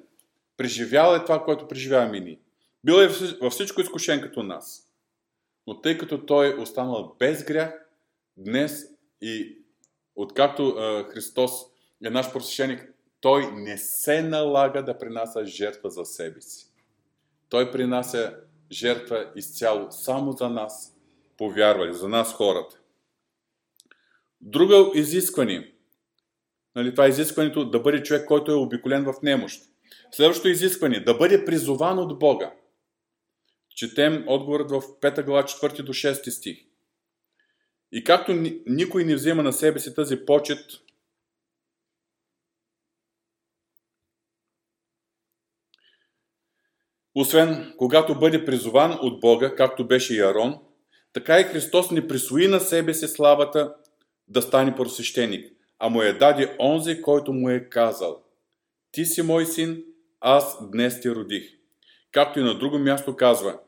преживял 0.58 1.16
е 1.16 1.24
това, 1.24 1.44
което 1.44 1.68
преживяваме 1.68 2.20
ние. 2.20 2.40
Бил 2.84 2.94
е 2.94 3.08
във 3.42 3.54
всичко 3.54 3.82
изкушен 3.82 4.22
като 4.22 4.44
нас. 4.44 4.88
Но 5.68 5.82
тъй 5.82 5.98
като 5.98 6.26
Той 6.26 6.52
е 6.52 6.56
останал 6.56 7.16
без 7.20 7.44
грях, 7.46 7.90
днес 8.38 8.86
и 9.22 9.58
откакто 10.16 10.76
Христос 11.10 11.52
е 12.06 12.10
наш 12.10 12.32
просвещеник, 12.32 12.94
Той 13.22 13.52
не 13.52 13.78
се 13.78 14.22
налага 14.22 14.84
да 14.84 14.98
принася 14.98 15.46
жертва 15.46 15.90
за 15.90 16.06
себе 16.06 16.42
си. 16.42 16.68
Той 17.50 17.72
принася 17.72 18.36
жертва 18.72 19.32
изцяло 19.36 19.92
само 19.92 20.32
за 20.32 20.50
нас, 20.50 20.98
повярвали, 21.38 21.94
за 21.94 22.10
нас 22.10 22.34
хората. 22.34 22.80
Друго 24.42 24.92
изискване, 24.96 25.74
нали, 26.76 26.92
това 26.92 27.06
е 27.06 27.10
изискването 27.10 27.70
да 27.70 27.80
бъде 27.80 28.04
човек, 28.04 28.26
който 28.28 28.52
е 28.52 28.56
обиколен 28.56 29.04
в 29.04 29.14
немощ. 29.24 29.64
Следващото 30.12 30.50
изискване 30.50 31.00
да 31.00 31.14
бъде 31.14 31.46
призован 31.46 32.00
от 32.00 32.20
Бога. 32.20 32.54
Четем 33.76 34.26
отговорът 34.28 34.72
в 34.72 34.82
5 34.82 35.26
глава 35.26 35.44
4 35.44 35.82
до 35.82 35.94
6 35.94 36.30
стих. 36.30 36.58
И 37.92 38.04
както 38.04 38.32
никой 38.68 39.04
не 39.04 39.16
взема 39.16 39.44
на 39.44 39.54
себе 39.54 39.80
си 39.80 39.96
тази 39.96 40.26
почет, 40.26 40.60
освен 47.16 47.74
когато 47.78 48.20
бъде 48.20 48.46
призован 48.46 48.98
от 49.02 49.20
Бога, 49.20 49.56
както 49.56 49.88
беше 49.88 50.16
и 50.16 50.22
така 51.14 51.40
и 51.40 51.44
Христос 51.44 51.92
не 51.92 52.08
присвои 52.08 52.48
на 52.48 52.60
себе 52.60 52.94
си 52.94 53.08
славата 53.08 53.76
да 54.28 54.42
стане 54.42 54.76
просвещеник, 54.76 55.54
а 55.80 55.90
му 55.90 56.02
е 56.02 56.14
даде 56.14 56.56
онзи, 56.60 57.02
който 57.02 57.34
му 57.34 57.50
е 57.50 57.70
казал 57.70 58.24
Ти 58.92 59.06
си 59.06 59.22
мой 59.22 59.46
син, 59.46 59.84
аз 60.20 60.70
днес 60.72 61.02
те 61.02 61.10
родих. 61.10 61.44
Както 62.12 62.40
и 62.40 62.44
на 62.44 62.60
друго 62.60 62.80
място 62.80 63.16
казва 63.16 63.60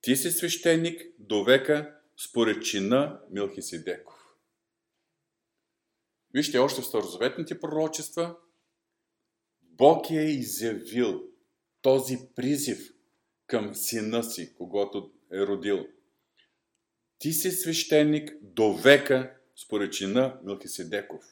Ти 0.00 0.16
си 0.16 0.30
свещеник 0.30 1.02
до 1.18 1.44
века 1.44 1.94
според 2.16 2.62
чина 2.62 3.20
Милхиседеков. 3.30 4.14
Вижте, 6.34 6.58
още 6.58 6.82
в 6.82 6.86
старозаветните 6.86 7.60
пророчества 7.60 8.36
Бог 9.62 10.10
е 10.10 10.14
изявил 10.14 11.22
този 11.86 12.18
призив 12.36 12.92
към 13.46 13.74
сина 13.74 14.24
си, 14.24 14.54
когато 14.54 15.10
е 15.32 15.46
родил. 15.46 15.86
Ти 17.18 17.32
си 17.32 17.50
свещеник 17.50 18.32
до 18.42 18.72
века, 18.72 19.36
според 19.56 19.92
чина 19.92 20.40
Милхиседеков. 20.44 21.24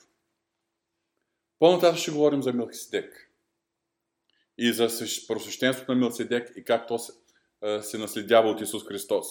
По-нататък 1.59 1.98
ще 1.98 2.11
говорим 2.11 2.42
за 2.42 2.52
Милхиседек 2.52 3.30
и 4.59 4.72
за 4.72 4.88
просвещенството 5.28 5.92
на 5.92 5.98
Милхиседек 5.98 6.52
и 6.57 6.64
как 6.64 6.88
то 6.88 6.98
се, 6.98 7.12
се 7.82 7.98
наследява 7.98 8.50
от 8.50 8.61
Исус 8.61 8.84
Христос. 8.84 9.26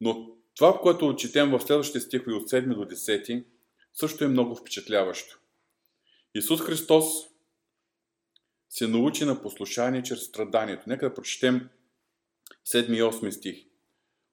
Но 0.00 0.36
това, 0.54 0.80
което 0.80 1.16
четем 1.16 1.50
в 1.50 1.60
следващите 1.60 2.00
стихове 2.00 2.36
от 2.36 2.50
7 2.50 2.74
до 2.74 2.84
10, 2.84 3.44
също 3.94 4.24
е 4.24 4.28
много 4.28 4.54
впечатляващо. 4.54 5.40
Исус 6.34 6.60
Христос 6.60 7.31
се 8.72 8.88
научи 8.88 9.24
на 9.24 9.42
послушание 9.42 10.02
чрез 10.02 10.20
страданието. 10.20 10.82
Нека 10.86 11.08
да 11.08 11.14
прочетем 11.14 11.68
7 12.66 12.96
и 12.96 13.02
8 13.02 13.30
стих. 13.30 13.64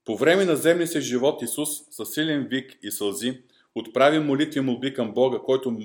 По 0.06 0.18
време 0.18 0.46
на 0.46 0.56
земния 0.56 0.88
си 0.88 1.02
живот 1.02 1.42
Исус 1.42 1.70
със 1.92 2.14
силен 2.14 2.48
вик 2.48 2.78
и 2.84 2.92
сълзи 2.92 3.42
отправи 3.76 4.20
молитви 4.20 4.60
молби 4.60 4.94
към 4.94 5.14
Бога, 5.14 5.40
който 5.40 5.80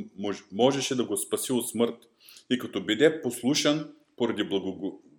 можеше 0.52 0.96
да 0.96 1.04
го 1.04 1.16
спаси 1.16 1.52
от 1.52 1.68
смърт. 1.68 2.08
И 2.50 2.58
като 2.58 2.84
биде 2.84 3.22
послушан 3.22 3.94
поради 4.16 4.48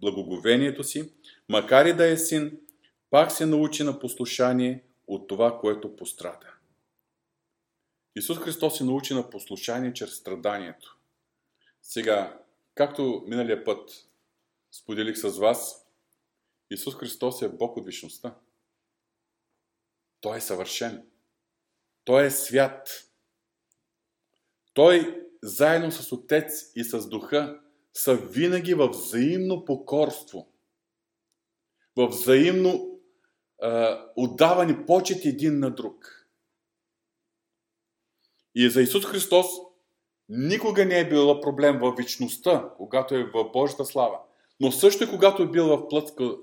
благоговението 0.02 0.84
си, 0.84 1.12
макар 1.50 1.86
и 1.86 1.94
да 1.94 2.08
е 2.08 2.18
син, 2.18 2.60
пак 3.10 3.32
се 3.32 3.46
научи 3.46 3.84
на 3.84 4.00
послушание 4.00 4.84
от 5.08 5.28
това, 5.28 5.60
което 5.60 5.96
пострада. 5.96 6.54
Исус 8.16 8.38
Христос 8.38 8.78
се 8.78 8.84
научи 8.84 9.14
на 9.14 9.30
послушание 9.30 9.94
чрез 9.94 10.14
страданието. 10.14 10.98
Сега, 11.82 12.40
Както 12.76 13.24
миналия 13.28 13.64
път 13.64 14.10
споделих 14.72 15.18
с 15.18 15.30
вас, 15.30 15.88
Исус 16.70 16.96
Христос 16.96 17.42
е 17.42 17.50
Бог 17.50 17.78
от 17.78 17.86
вечността. 17.86 18.38
Той 20.22 20.38
е 20.38 20.42
съвършен. 20.42 21.08
Той 22.04 22.26
е 22.26 22.32
свят. 22.32 23.12
Той 24.74 25.26
заедно 25.44 25.92
с 25.92 26.12
Отец 26.12 26.72
и 26.76 26.84
с 26.84 27.10
Духа 27.10 27.62
са 27.94 28.16
винаги 28.16 28.74
в 28.74 28.88
взаимно 28.88 29.66
покорство, 29.66 30.54
в 31.96 32.08
взаимно 32.08 33.00
е, 33.64 33.98
отдавани 34.16 34.86
почет 34.86 35.26
един 35.26 35.60
на 35.60 35.76
друг. 35.76 36.28
И 38.56 38.70
за 38.70 38.82
Исус 38.82 39.06
Христос 39.06 39.48
Никога 40.30 40.86
не 40.86 41.00
е 41.00 41.10
било 41.10 41.42
проблем 41.42 41.80
в 41.80 41.94
вечността, 41.98 42.70
когато 42.78 43.16
е 43.16 43.24
в 43.24 43.52
Божията 43.54 43.86
слава. 43.86 44.20
Но 44.60 44.72
също 44.72 45.04
и 45.04 45.10
когато 45.10 45.44
е 45.44 45.48
бил 45.48 45.68
в 45.68 45.88
плътско 45.88 46.38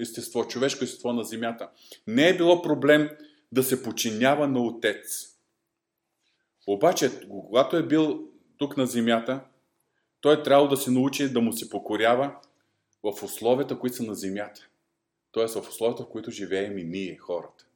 естество, 0.00 0.48
човешко 0.48 0.84
естество 0.84 1.12
на 1.12 1.24
земята, 1.24 1.70
не 2.06 2.28
е 2.28 2.36
било 2.36 2.62
проблем 2.62 3.10
да 3.52 3.62
се 3.62 3.82
подчинява 3.82 4.48
на 4.48 4.62
Отец. 4.62 5.28
Обаче, 6.66 7.10
когато 7.28 7.76
е 7.76 7.86
бил 7.86 8.28
тук 8.58 8.76
на 8.76 8.86
земята, 8.86 9.44
той 10.20 10.34
е 10.34 10.42
трябвало 10.42 10.68
да 10.68 10.76
се 10.76 10.90
научи 10.90 11.32
да 11.32 11.40
му 11.40 11.52
се 11.52 11.70
покорява 11.70 12.36
в 13.02 13.22
условията, 13.22 13.78
които 13.78 13.96
са 13.96 14.02
на 14.02 14.14
земята. 14.14 14.68
Тоест 15.32 15.54
в 15.54 15.68
условията, 15.68 16.02
в 16.02 16.08
които 16.08 16.30
живеем 16.30 16.78
и 16.78 16.84
ние, 16.84 17.16
хората. 17.16 17.66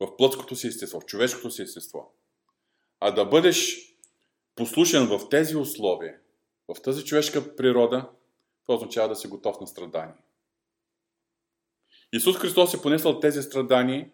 В 0.00 0.16
плътското 0.16 0.56
си 0.56 0.66
естество, 0.66 1.00
в 1.00 1.04
човешкото 1.04 1.50
си 1.50 1.62
естество. 1.62 2.12
А 3.00 3.10
да 3.10 3.24
бъдеш 3.24 3.86
послушен 4.56 5.06
в 5.06 5.28
тези 5.28 5.56
условия, 5.56 6.18
в 6.68 6.82
тази 6.82 7.04
човешка 7.04 7.56
природа, 7.56 8.10
това 8.66 8.76
означава 8.76 9.08
да 9.08 9.16
си 9.16 9.28
готов 9.28 9.60
на 9.60 9.66
страдания. 9.66 10.14
Исус 12.12 12.36
Христос 12.36 12.74
е 12.74 12.82
понесъл 12.82 13.20
тези 13.20 13.42
страдания 13.42 14.10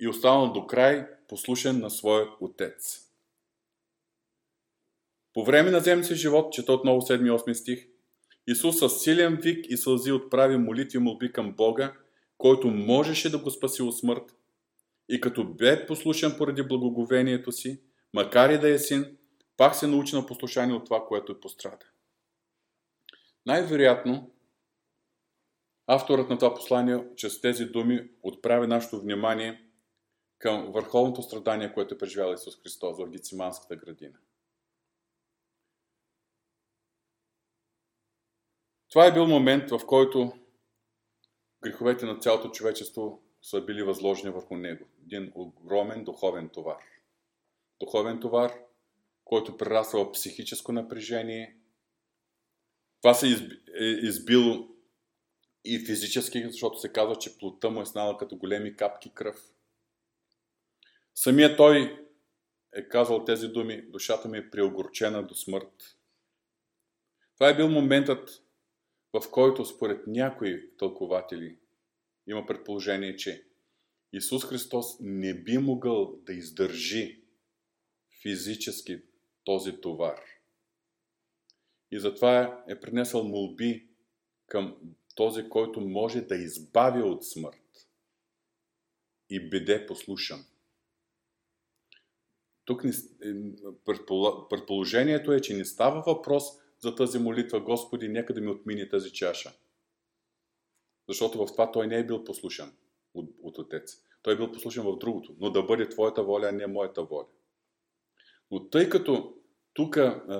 и 0.00 0.08
останал 0.08 0.52
до 0.52 0.66
край 0.66 1.06
послушен 1.28 1.80
на 1.80 1.90
своя 1.90 2.28
Отец. 2.40 3.00
По 5.32 5.44
време 5.44 5.70
на 5.70 5.80
земния 5.80 6.04
си 6.04 6.14
живот, 6.14 6.52
чета 6.52 6.72
отново 6.72 7.00
7-8 7.00 7.52
стих, 7.52 7.88
Исус 8.46 8.78
със 8.78 9.02
силен 9.02 9.36
вик 9.36 9.66
и 9.68 9.76
сълзи 9.76 10.12
отправи 10.12 10.56
молитви 10.56 10.96
и 10.96 11.00
молби 11.00 11.32
към 11.32 11.52
Бога, 11.52 11.96
който 12.38 12.68
можеше 12.68 13.30
да 13.30 13.38
го 13.38 13.50
спаси 13.50 13.82
от 13.82 13.98
смърт. 13.98 14.36
И 15.08 15.20
като 15.20 15.44
бе 15.44 15.86
послушен 15.86 16.34
поради 16.38 16.62
благоговението 16.62 17.52
си, 17.52 17.80
макар 18.14 18.50
и 18.50 18.58
да 18.58 18.74
е 18.74 18.78
син, 18.78 19.18
пак 19.56 19.74
се 19.74 19.86
научи 19.86 20.16
на 20.16 20.26
послушание 20.26 20.76
от 20.76 20.84
това, 20.84 21.06
което 21.06 21.32
е 21.32 21.40
пострада. 21.40 21.86
Най-вероятно, 23.46 24.30
авторът 25.86 26.30
на 26.30 26.38
това 26.38 26.54
послание, 26.54 27.06
чрез 27.16 27.40
тези 27.40 27.64
думи, 27.64 28.10
отправи 28.22 28.66
нашето 28.66 29.00
внимание 29.00 29.64
към 30.38 30.72
върховното 30.72 31.22
страдание, 31.22 31.72
което 31.72 31.94
е 31.94 31.98
преживял 31.98 32.32
Исус 32.32 32.62
Христос 32.62 32.98
в 32.98 33.10
Гициманската 33.10 33.76
градина. 33.76 34.18
Това 38.90 39.06
е 39.06 39.12
бил 39.12 39.26
момент, 39.26 39.70
в 39.70 39.80
който 39.86 40.32
греховете 41.62 42.06
на 42.06 42.18
цялото 42.18 42.50
човечество 42.50 43.22
са 43.42 43.60
били 43.60 43.82
възложени 43.82 44.30
върху 44.30 44.56
него. 44.56 44.84
Един 45.02 45.32
огромен 45.34 46.04
духовен 46.04 46.48
товар. 46.48 46.93
Духовен 47.80 48.20
товар, 48.20 48.52
който 49.24 49.56
прерасва 49.56 50.04
в 50.04 50.12
психическо 50.12 50.72
напрежение. 50.72 51.56
Това 53.00 53.14
се 53.14 53.26
е 53.80 53.84
избило 53.84 54.68
и 55.64 55.78
физически, 55.78 56.42
защото 56.46 56.80
се 56.80 56.92
казва, 56.92 57.18
че 57.18 57.38
плота 57.38 57.70
му 57.70 57.82
е 57.82 57.86
снала 57.86 58.18
като 58.18 58.36
големи 58.36 58.76
капки 58.76 59.10
кръв. 59.14 59.50
Самия 61.14 61.56
той 61.56 62.06
е 62.72 62.88
казал 62.88 63.24
тези 63.24 63.48
думи, 63.48 63.82
душата 63.82 64.28
ми 64.28 64.38
е 64.38 64.50
приогорчена 64.50 65.26
до 65.26 65.34
смърт. 65.34 65.98
Това 67.34 67.48
е 67.48 67.56
бил 67.56 67.68
моментът, 67.68 68.42
в 69.12 69.30
който 69.30 69.64
според 69.64 70.06
някои 70.06 70.76
тълкователи 70.76 71.58
има 72.26 72.46
предположение, 72.46 73.16
че 73.16 73.46
Исус 74.12 74.44
Христос 74.44 74.86
не 75.00 75.34
би 75.34 75.58
могъл 75.58 76.16
да 76.16 76.32
издържи 76.32 77.23
физически 78.24 79.02
този 79.44 79.80
товар. 79.80 80.20
И 81.90 81.98
затова 81.98 82.64
е 82.68 82.80
принесъл 82.80 83.24
молби 83.24 83.88
към 84.46 84.76
този, 85.14 85.48
който 85.48 85.80
може 85.80 86.20
да 86.20 86.36
избави 86.36 87.02
от 87.02 87.24
смърт 87.24 87.88
и 89.30 89.50
биде 89.50 89.86
послушан. 89.86 90.44
Тук 92.64 92.82
предположението 94.50 95.32
е, 95.32 95.40
че 95.40 95.56
не 95.56 95.64
става 95.64 96.02
въпрос 96.06 96.44
за 96.78 96.94
тази 96.94 97.18
молитва, 97.18 97.60
Господи, 97.60 98.08
нека 98.08 98.34
да 98.34 98.40
ми 98.40 98.48
отмини 98.48 98.88
тази 98.88 99.12
чаша. 99.12 99.52
Защото 101.08 101.46
в 101.46 101.52
това 101.52 101.72
той 101.72 101.86
не 101.86 101.98
е 101.98 102.06
бил 102.06 102.24
послушан 102.24 102.76
от, 103.14 103.30
от 103.42 103.58
Отец. 103.58 104.02
Той 104.22 104.34
е 104.34 104.36
бил 104.36 104.52
послушан 104.52 104.84
в 104.84 104.98
другото, 104.98 105.36
но 105.38 105.50
да 105.50 105.62
бъде 105.62 105.88
Твоята 105.88 106.22
воля, 106.22 106.46
а 106.46 106.52
не 106.52 106.66
моята 106.66 107.04
воля. 107.04 107.26
Но 108.50 108.68
тъй 108.68 108.88
като 108.88 109.34
тук 109.74 109.98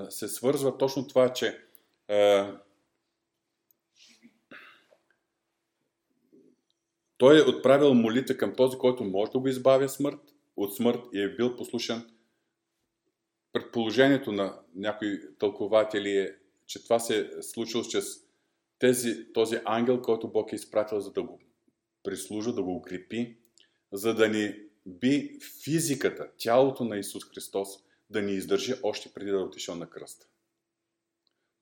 се 0.09 0.29
свързва 0.29 0.79
точно 0.79 1.07
това, 1.07 1.33
че 1.33 1.61
а, 2.09 2.51
той 7.19 7.39
е 7.39 7.43
отправил 7.43 7.95
молитва 7.95 8.37
към 8.37 8.55
този, 8.55 8.79
който 8.79 9.05
може 9.05 9.33
да 9.33 9.39
го 9.39 9.49
избавя 9.49 9.89
смърт, 9.89 10.21
от 10.57 10.77
смърт 10.77 11.01
и 11.13 11.23
е 11.23 11.35
бил 11.37 11.57
послушан. 11.57 12.11
Предположението 13.53 14.33
на 14.33 14.61
някои 14.75 15.37
тълкователи 15.39 16.17
е, 16.17 16.37
че 16.67 16.85
това 16.85 16.99
се 16.99 17.21
е 17.21 17.43
случило 17.43 17.85
чрез 17.85 18.07
тези, 18.79 19.33
този 19.33 19.61
ангел, 19.65 20.03
който 20.03 20.29
Бог 20.29 20.53
е 20.53 20.57
изпратил, 20.57 21.01
за 21.01 21.13
да 21.13 21.23
го 21.23 21.41
прислужа, 22.03 22.53
да 22.53 22.63
го 22.63 22.77
укрепи, 22.77 23.37
за 23.93 24.15
да 24.15 24.29
ни 24.29 24.55
би 24.87 25.39
физиката, 25.65 26.31
тялото 26.39 26.85
на 26.85 26.99
Исус 26.99 27.25
Христос, 27.25 27.69
да 28.15 28.23
ни 28.23 28.33
издържи 28.33 28.75
още 28.83 29.13
преди 29.15 29.31
да 29.31 29.37
е 29.37 29.41
отишъл 29.41 29.75
на 29.75 29.91
кръста. 29.91 30.27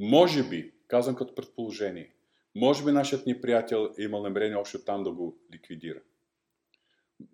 Може 0.00 0.48
би, 0.48 0.72
казвам 0.86 1.16
като 1.16 1.34
предположение, 1.34 2.14
може 2.54 2.84
би 2.84 2.92
нашият 2.92 3.26
ни 3.26 3.40
приятел 3.40 3.94
е 3.98 4.02
имал 4.02 4.22
намерение 4.22 4.56
още 4.56 4.84
там 4.84 5.04
да 5.04 5.12
го 5.12 5.38
ликвидира. 5.52 6.00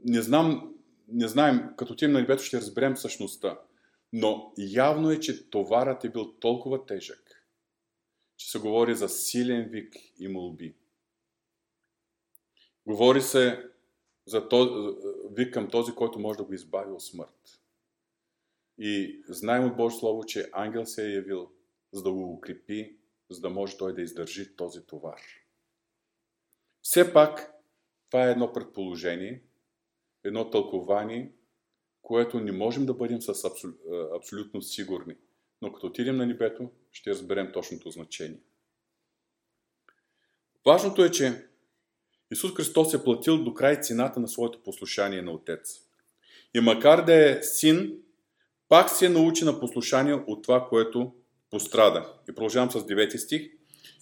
Не 0.05 0.23
знам, 0.23 0.75
не 1.09 1.29
знаем, 1.29 1.75
като 1.77 1.97
тим 1.97 2.13
на 2.13 2.21
небето 2.21 2.43
ще 2.43 2.57
разберем 2.57 2.97
същността. 2.97 3.61
Но 4.13 4.53
явно 4.59 5.11
е, 5.11 5.21
че 5.21 5.51
товарът 5.51 6.05
е 6.05 6.09
бил 6.09 6.33
толкова 6.33 6.87
тежък, 6.87 7.47
че 8.37 8.51
се 8.51 8.59
говори 8.59 8.95
за 8.95 9.09
силен 9.09 9.69
вик 9.71 9.95
и 10.19 10.29
молби. 10.29 10.75
Говори 12.87 13.21
се 13.21 13.65
за 14.27 14.49
този, 14.49 14.97
вик 15.31 15.55
към 15.55 15.69
този, 15.69 15.93
който 15.93 16.19
може 16.19 16.37
да 16.37 16.45
го 16.45 16.55
избави 16.55 16.93
от 16.93 17.03
смърт. 17.03 17.58
И 18.79 19.23
знаем 19.29 19.65
от 19.65 19.77
Божие 19.77 19.99
Слово, 19.99 20.25
че 20.25 20.49
ангел 20.53 20.87
се 20.87 21.07
е 21.07 21.15
явил, 21.15 21.51
за 21.93 22.03
да 22.03 22.13
го 22.13 22.33
укрепи, 22.33 22.97
за 23.31 23.41
да 23.41 23.51
може 23.51 23.77
той 23.77 23.95
да 23.95 24.03
издържи 24.03 24.57
този 24.57 24.87
товар. 24.87 25.21
Все 26.83 27.13
пак, 27.13 27.55
това 28.11 28.29
е 28.29 28.31
едно 28.31 28.53
предположение, 28.53 29.43
едно 30.25 30.51
тълкование, 30.51 31.33
което 32.03 32.41
не 32.41 32.53
можем 32.53 32.87
да 32.87 32.95
бъдем 32.95 33.23
с 33.23 33.45
абсол... 33.45 33.71
абсолютно 34.17 34.63
сигурни. 34.63 35.15
Но 35.63 35.73
като 35.73 35.87
отидем 35.87 36.17
на 36.17 36.27
небето, 36.27 36.71
ще 36.93 37.11
разберем 37.11 37.53
точното 37.53 37.91
значение. 37.91 38.41
Важното 40.67 41.05
е, 41.05 41.11
че 41.11 41.47
Исус 42.31 42.55
Христос 42.55 42.95
е 42.95 43.05
платил 43.05 43.45
до 43.45 43.55
край 43.55 43.81
цената 43.81 44.21
на 44.21 44.29
своето 44.29 44.63
послушание 44.63 45.23
на 45.23 45.33
Отец. 45.33 45.81
И 46.55 46.61
макар 46.61 47.05
да 47.05 47.31
е 47.31 47.43
син, 47.43 48.03
пак 48.69 48.91
се 48.91 49.09
научи 49.09 49.45
на 49.45 49.61
послушание 49.61 50.15
от 50.27 50.43
това, 50.43 50.67
което 50.69 51.13
пострада. 51.51 52.13
И 52.31 52.35
продължавам 52.35 52.71
с 52.71 52.75
9 52.75 53.17
стих. 53.17 53.43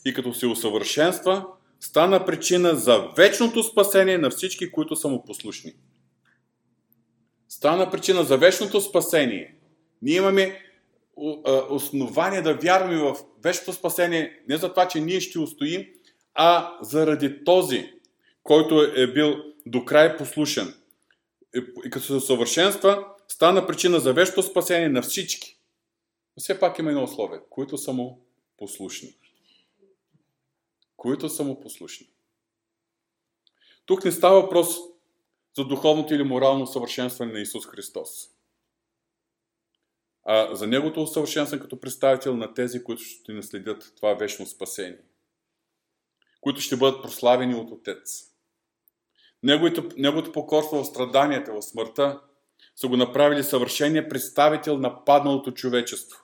И 0.04 0.14
като 0.14 0.34
се 0.34 0.46
усъвършенства, 0.46 1.46
стана 1.80 2.24
причина 2.24 2.74
за 2.74 2.98
вечното 3.16 3.62
спасение 3.62 4.18
на 4.18 4.30
всички, 4.30 4.72
които 4.72 4.96
са 4.96 5.08
му 5.08 5.24
послушни 5.24 5.72
стана 7.56 7.90
причина 7.90 8.24
за 8.24 8.36
вечното 8.36 8.80
спасение. 8.80 9.54
Ние 10.02 10.16
имаме 10.16 10.62
основание 11.70 12.42
да 12.42 12.54
вярваме 12.54 12.96
в 12.96 13.16
вечното 13.42 13.72
спасение 13.72 14.42
не 14.48 14.56
за 14.56 14.70
това, 14.70 14.88
че 14.88 15.00
ние 15.00 15.20
ще 15.20 15.38
устоим, 15.38 15.86
а 16.34 16.78
заради 16.82 17.44
този, 17.44 17.92
който 18.42 18.82
е 18.96 19.06
бил 19.12 19.36
до 19.66 19.84
край 19.84 20.16
послушен. 20.16 20.74
И 21.86 21.90
като 21.90 22.06
се 22.06 22.26
съвършенства, 22.26 23.04
стана 23.29 23.66
причина 23.66 24.01
за 24.01 24.12
вечното 24.12 24.43
спасение 24.43 24.89
на 24.89 25.03
всички. 25.03 25.61
Но 26.37 26.41
все 26.41 26.61
пак 26.61 26.79
има 26.79 26.91
едно 26.91 27.05
условие, 27.05 27.41
които 27.51 27.79
са 27.79 27.93
му 27.93 28.27
послушни. 28.57 29.16
Които 30.97 31.29
са 31.29 31.45
му 31.45 31.61
послушни. 31.61 32.11
Тук 33.87 34.05
не 34.05 34.12
става 34.12 34.43
въпрос 34.43 34.77
за 35.57 35.64
духовното 35.64 36.14
или 36.14 36.22
морално 36.22 36.66
съвършенстване 36.66 37.33
на 37.33 37.41
Исус 37.41 37.66
Христос. 37.66 38.11
А 40.24 40.55
за 40.55 40.66
Неговото 40.66 41.03
усъвършенстване 41.03 41.62
като 41.62 41.81
представител 41.81 42.37
на 42.37 42.55
тези, 42.55 42.85
които 42.85 43.03
ще 43.03 43.33
наследят 43.33 43.93
това 43.97 44.14
вечно 44.14 44.47
спасение. 44.47 45.01
Които 46.41 46.61
ще 46.61 46.77
бъдат 46.77 47.03
прославени 47.03 47.55
от 47.55 47.70
Отец. 47.70 48.33
Неговото, 49.43 49.89
неговото 49.97 50.33
покорство 50.33 50.83
в 50.83 50.87
страданията, 50.87 51.53
в 51.53 51.62
смъртта, 51.62 52.20
са 52.77 52.89
го 52.89 52.97
направили 52.97 53.45
съвършения 53.45 54.09
представител 54.09 54.79
на 54.79 55.05
падналото 55.05 55.53
човечество. 55.53 56.22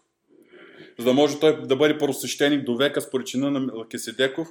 За 0.98 1.04
да 1.04 1.12
може 1.12 1.40
той 1.40 1.66
да 1.66 1.76
бъде 1.76 1.98
първосвещеник 1.98 2.64
до 2.64 2.76
века 2.76 3.00
според 3.00 3.26
чина 3.26 3.50
на 3.50 3.60
Мелкиседеков, 3.60 4.48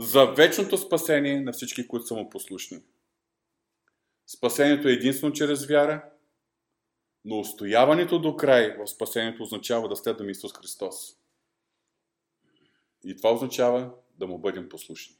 за 0.00 0.24
вечното 0.24 0.78
спасение 0.78 1.40
на 1.40 1.52
всички, 1.52 1.88
които 1.88 2.06
са 2.06 2.14
му 2.14 2.30
послушни. 2.30 2.82
Спасението 4.26 4.88
е 4.88 4.92
единствено 4.92 5.32
чрез 5.32 5.66
вяра, 5.66 6.04
но 7.24 7.40
устояването 7.40 8.18
до 8.18 8.36
край 8.36 8.76
в 8.78 8.86
спасението 8.86 9.42
означава 9.42 9.88
да 9.88 9.96
следваме 9.96 10.30
Исус 10.30 10.52
Христос. 10.52 11.16
И 13.04 13.16
това 13.16 13.32
означава 13.32 13.90
да 14.18 14.26
му 14.26 14.38
бъдем 14.38 14.68
послушни. 14.68 15.16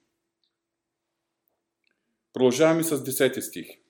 Продължаваме 2.33 2.83
с 2.83 2.99
10 2.99 3.41
стих. 3.41 3.86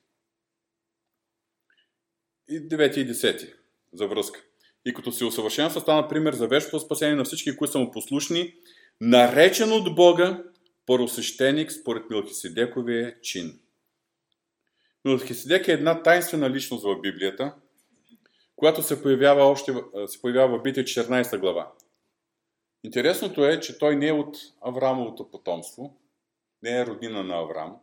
И 2.49 2.69
9 2.69 2.97
и 2.97 3.07
10 3.13 3.53
за 3.93 4.07
връзка. 4.07 4.43
И 4.85 4.93
като 4.93 5.11
се 5.11 5.25
усъвършенства 5.25 5.81
стана 5.81 6.07
пример 6.07 6.33
за 6.33 6.47
вечното 6.47 6.79
спасение 6.79 7.15
на 7.15 7.23
всички, 7.23 7.55
които 7.55 7.71
са 7.71 7.79
му 7.79 7.91
послушни, 7.91 8.53
наречен 9.01 9.71
от 9.71 9.95
Бога 9.95 10.43
първосвещеник 10.85 11.71
според 11.71 12.09
Милхиседековия 12.09 13.21
чин. 13.21 13.59
Милхиседек 15.05 15.67
е 15.67 15.71
една 15.71 16.03
тайнствена 16.03 16.49
личност 16.49 16.83
в 16.83 17.01
Библията, 17.01 17.55
която 18.55 18.83
се 18.83 19.03
появява, 19.03 19.43
още, 19.43 19.73
се 20.07 20.21
появява 20.21 20.59
в 20.59 20.61
Бития 20.61 20.83
14 20.83 21.39
глава. 21.39 21.71
Интересното 22.83 23.45
е, 23.45 23.59
че 23.59 23.77
той 23.77 23.95
не 23.95 24.07
е 24.07 24.11
от 24.11 24.37
Аврамовото 24.61 25.31
потомство, 25.31 25.97
не 26.63 26.79
е 26.79 26.85
роднина 26.85 27.23
на 27.23 27.35
Авраам. 27.35 27.75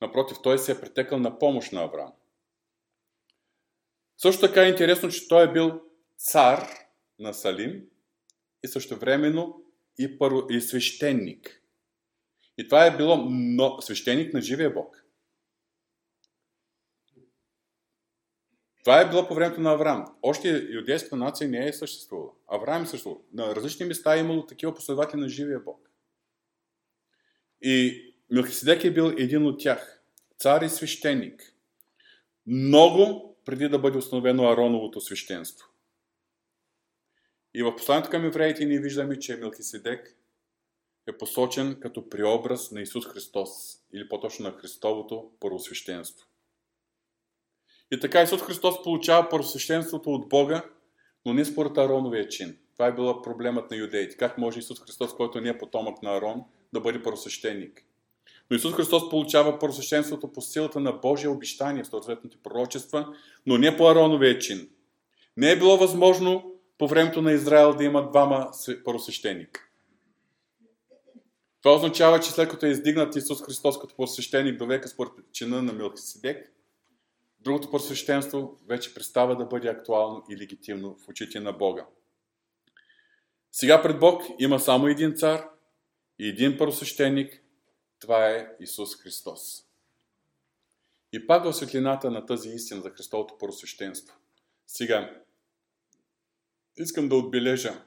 Напротив, 0.00 0.36
той 0.42 0.58
се 0.58 0.72
е 0.72 0.80
претекал 0.80 1.18
на 1.18 1.38
помощ 1.38 1.72
на 1.72 1.82
Авраам. 1.82 2.12
Също 4.18 4.40
така 4.40 4.62
е 4.62 4.68
интересно, 4.68 5.10
че 5.10 5.28
той 5.28 5.44
е 5.44 5.52
бил 5.52 5.80
цар 6.18 6.68
на 7.18 7.34
Салим 7.34 7.82
и 8.64 8.68
също 8.68 8.96
времено 8.96 9.56
и, 9.98 10.18
първо, 10.18 10.46
и 10.50 10.60
свещеник. 10.60 11.62
И 12.58 12.68
това 12.68 12.86
е 12.86 12.96
било 12.96 13.16
но, 13.30 13.80
свещеник 13.80 14.34
на 14.34 14.40
живия 14.40 14.74
Бог. 14.74 15.04
Това 18.84 19.00
е 19.00 19.08
било 19.08 19.28
по 19.28 19.34
времето 19.34 19.60
на 19.60 19.72
Авраам. 19.72 20.16
Още 20.22 20.48
юдейската 20.70 21.16
нация 21.16 21.48
не 21.48 21.68
е 21.68 21.72
съществувала. 21.72 22.30
Авраам 22.48 22.82
е 22.82 22.86
съществувал. 22.86 23.24
На 23.32 23.56
различни 23.56 23.86
места 23.86 24.16
е 24.16 24.20
имало 24.20 24.46
такива 24.46 24.74
последователи 24.74 25.20
на 25.20 25.28
живия 25.28 25.60
Бог. 25.60 25.90
И 27.62 28.04
Милхиседек 28.30 28.84
е 28.84 28.90
бил 28.90 29.14
един 29.18 29.46
от 29.46 29.60
тях. 29.60 30.02
Цар 30.38 30.62
и 30.62 30.68
свещеник. 30.68 31.54
Много 32.46 33.33
преди 33.44 33.68
да 33.68 33.78
бъде 33.78 33.98
установено 33.98 34.48
Ароновото 34.48 35.00
свещенство. 35.00 35.68
И 37.54 37.62
в 37.62 37.76
посланието 37.76 38.10
към 38.10 38.24
евреите 38.24 38.64
ние 38.64 38.78
виждаме, 38.78 39.18
че 39.18 39.36
Милхиседек 39.36 40.16
е 41.06 41.18
посочен 41.18 41.80
като 41.80 42.08
преобраз 42.08 42.70
на 42.70 42.80
Исус 42.80 43.06
Христос, 43.06 43.50
или 43.92 44.08
по-точно 44.08 44.44
на 44.44 44.52
Христовото 44.52 45.30
първосвещенство. 45.40 46.26
И 47.90 48.00
така 48.00 48.22
Исус 48.22 48.42
Христос 48.42 48.82
получава 48.82 49.28
първосвещенството 49.28 50.10
от 50.10 50.28
Бога, 50.28 50.64
но 51.26 51.34
не 51.34 51.44
според 51.44 51.78
Ароновия 51.78 52.28
чин. 52.28 52.58
Това 52.72 52.86
е 52.86 52.94
била 52.94 53.22
проблемът 53.22 53.70
на 53.70 53.76
юдеите. 53.76 54.16
Как 54.16 54.38
може 54.38 54.58
Исус 54.58 54.80
Христос, 54.80 55.16
който 55.16 55.40
не 55.40 55.48
е 55.48 55.58
потомък 55.58 56.02
на 56.02 56.16
Арон, 56.16 56.44
да 56.72 56.80
бъде 56.80 57.02
първосвещеник? 57.02 57.84
Но 58.50 58.56
Исус 58.56 58.74
Христос 58.74 59.10
получава 59.10 59.58
първосвещенството 59.58 60.32
по 60.32 60.40
силата 60.40 60.80
на 60.80 60.92
Божия 60.92 61.30
обещание 61.30 61.82
в 61.82 61.86
съответните 61.86 62.36
пророчества, 62.42 63.16
но 63.46 63.58
не 63.58 63.76
по 63.76 63.88
Ароновия 63.88 64.38
чин. 64.38 64.68
Не 65.36 65.50
е 65.50 65.58
било 65.58 65.76
възможно 65.76 66.54
по 66.78 66.88
времето 66.88 67.22
на 67.22 67.32
Израел 67.32 67.74
да 67.74 67.84
има 67.84 68.10
двама 68.10 68.50
първосвещеника. 68.84 69.68
Това 71.62 71.74
означава, 71.74 72.20
че 72.20 72.30
след 72.30 72.48
като 72.48 72.66
е 72.66 72.68
издигнат 72.68 73.16
Исус 73.16 73.42
Христос 73.42 73.78
като 73.78 73.96
посвещеник 73.96 74.58
до 74.58 74.66
века 74.66 74.88
според 74.88 75.12
чина 75.32 75.62
на 75.62 75.72
Милхиседек, 75.72 76.52
другото 77.40 77.70
посвещенство 77.70 78.58
вече 78.68 78.94
представа 78.94 79.36
да 79.36 79.44
бъде 79.44 79.68
актуално 79.68 80.24
и 80.30 80.36
легитимно 80.36 80.96
в 81.04 81.08
очите 81.08 81.40
на 81.40 81.52
Бога. 81.52 81.86
Сега 83.52 83.82
пред 83.82 84.00
Бог 84.00 84.22
има 84.38 84.60
само 84.60 84.86
един 84.86 85.14
цар 85.14 85.48
и 86.18 86.28
един 86.28 86.58
първосвещеник. 86.58 87.43
Това 88.04 88.30
е 88.30 88.48
Исус 88.60 88.96
Христос. 88.96 89.64
И 91.12 91.26
пак 91.26 91.44
в 91.44 91.52
светлината 91.52 92.10
на 92.10 92.26
тази 92.26 92.48
истина 92.48 92.80
за 92.80 92.90
Христовото 92.90 93.38
първосвещенство. 93.38 94.16
Сега, 94.66 95.22
искам 96.76 97.08
да 97.08 97.16
отбележа, 97.16 97.84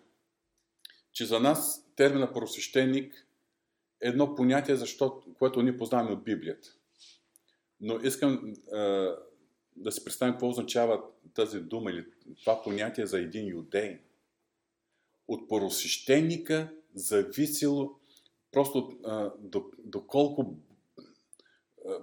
че 1.11 1.25
за 1.25 1.39
нас 1.39 1.85
термина 1.95 2.33
първосвещеник 2.33 3.27
едно 4.01 4.35
понятие, 4.35 4.75
защо, 4.75 5.23
което 5.37 5.61
ние 5.61 5.77
познаваме 5.77 6.11
от 6.11 6.23
Библията. 6.23 6.69
Но 7.81 7.99
искам 7.99 8.53
е, 8.73 8.77
да 9.75 9.91
си 9.91 10.03
представим 10.03 10.33
какво 10.33 10.49
означава 10.49 11.03
тази 11.33 11.59
дума 11.59 11.91
или 11.91 12.05
това 12.39 12.61
понятие 12.63 13.05
за 13.05 13.19
един 13.19 13.47
юдей. 13.47 14.01
От 15.27 15.49
поросвещеника 15.49 16.73
зависело 16.95 17.99
просто 18.51 18.91
е, 19.07 19.59
доколко 19.79 20.55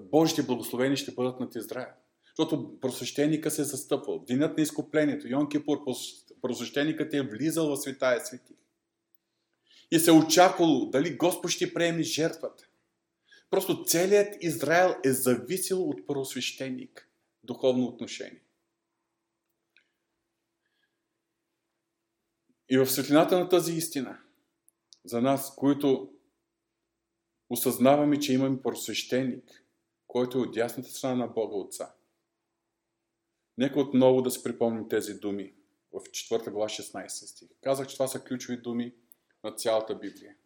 Божите 0.00 0.42
благословения 0.42 0.96
ще 0.96 1.14
бъдат 1.14 1.40
над 1.40 1.54
Израел. 1.54 1.92
Защото 2.26 2.80
просвещеника 2.80 3.50
се 3.50 3.62
е 3.62 3.64
застъпвал. 3.64 4.18
Денят 4.18 4.56
на 4.56 4.62
изкуплението, 4.62 5.28
Йон 5.28 5.48
Кипур, 5.48 5.78
просвещеникът 6.42 7.14
е 7.14 7.22
влизал 7.22 7.68
в 7.68 7.76
святая 7.76 8.26
свети 8.26 8.54
и 9.90 9.98
се 9.98 10.12
очаквало 10.12 10.90
дали 10.90 11.16
Господ 11.16 11.50
ще 11.50 11.74
приеме 11.74 12.02
жертвата. 12.02 12.68
Просто 13.50 13.84
целият 13.84 14.36
Израел 14.40 14.94
е 15.04 15.12
зависел 15.12 15.88
от 15.88 16.06
първосвещеник, 16.06 17.08
духовно 17.44 17.84
отношение. 17.84 18.42
И 22.68 22.78
в 22.78 22.86
светлината 22.86 23.38
на 23.38 23.48
тази 23.48 23.72
истина, 23.72 24.18
за 25.04 25.20
нас, 25.20 25.54
които 25.56 26.13
осъзнаваме, 27.54 28.20
че 28.20 28.32
имаме 28.32 28.62
първосвещеник, 28.62 29.64
който 30.06 30.38
е 30.38 30.40
от 30.40 30.52
дясната 30.52 30.88
страна 30.88 31.14
на 31.14 31.26
Бога 31.26 31.56
Отца. 31.56 31.94
Нека 33.58 33.80
отново 33.80 34.22
да 34.22 34.30
се 34.30 34.42
припомним 34.42 34.88
тези 34.88 35.14
думи 35.14 35.54
в 35.92 36.00
4 36.00 36.50
глава 36.50 36.68
16 36.68 37.08
стих. 37.08 37.48
Казах, 37.62 37.86
че 37.86 37.94
това 37.94 38.08
са 38.08 38.20
ключови 38.20 38.56
думи, 38.56 38.94
на 39.44 39.52
цялата 39.52 39.94
Библия. 39.94 40.36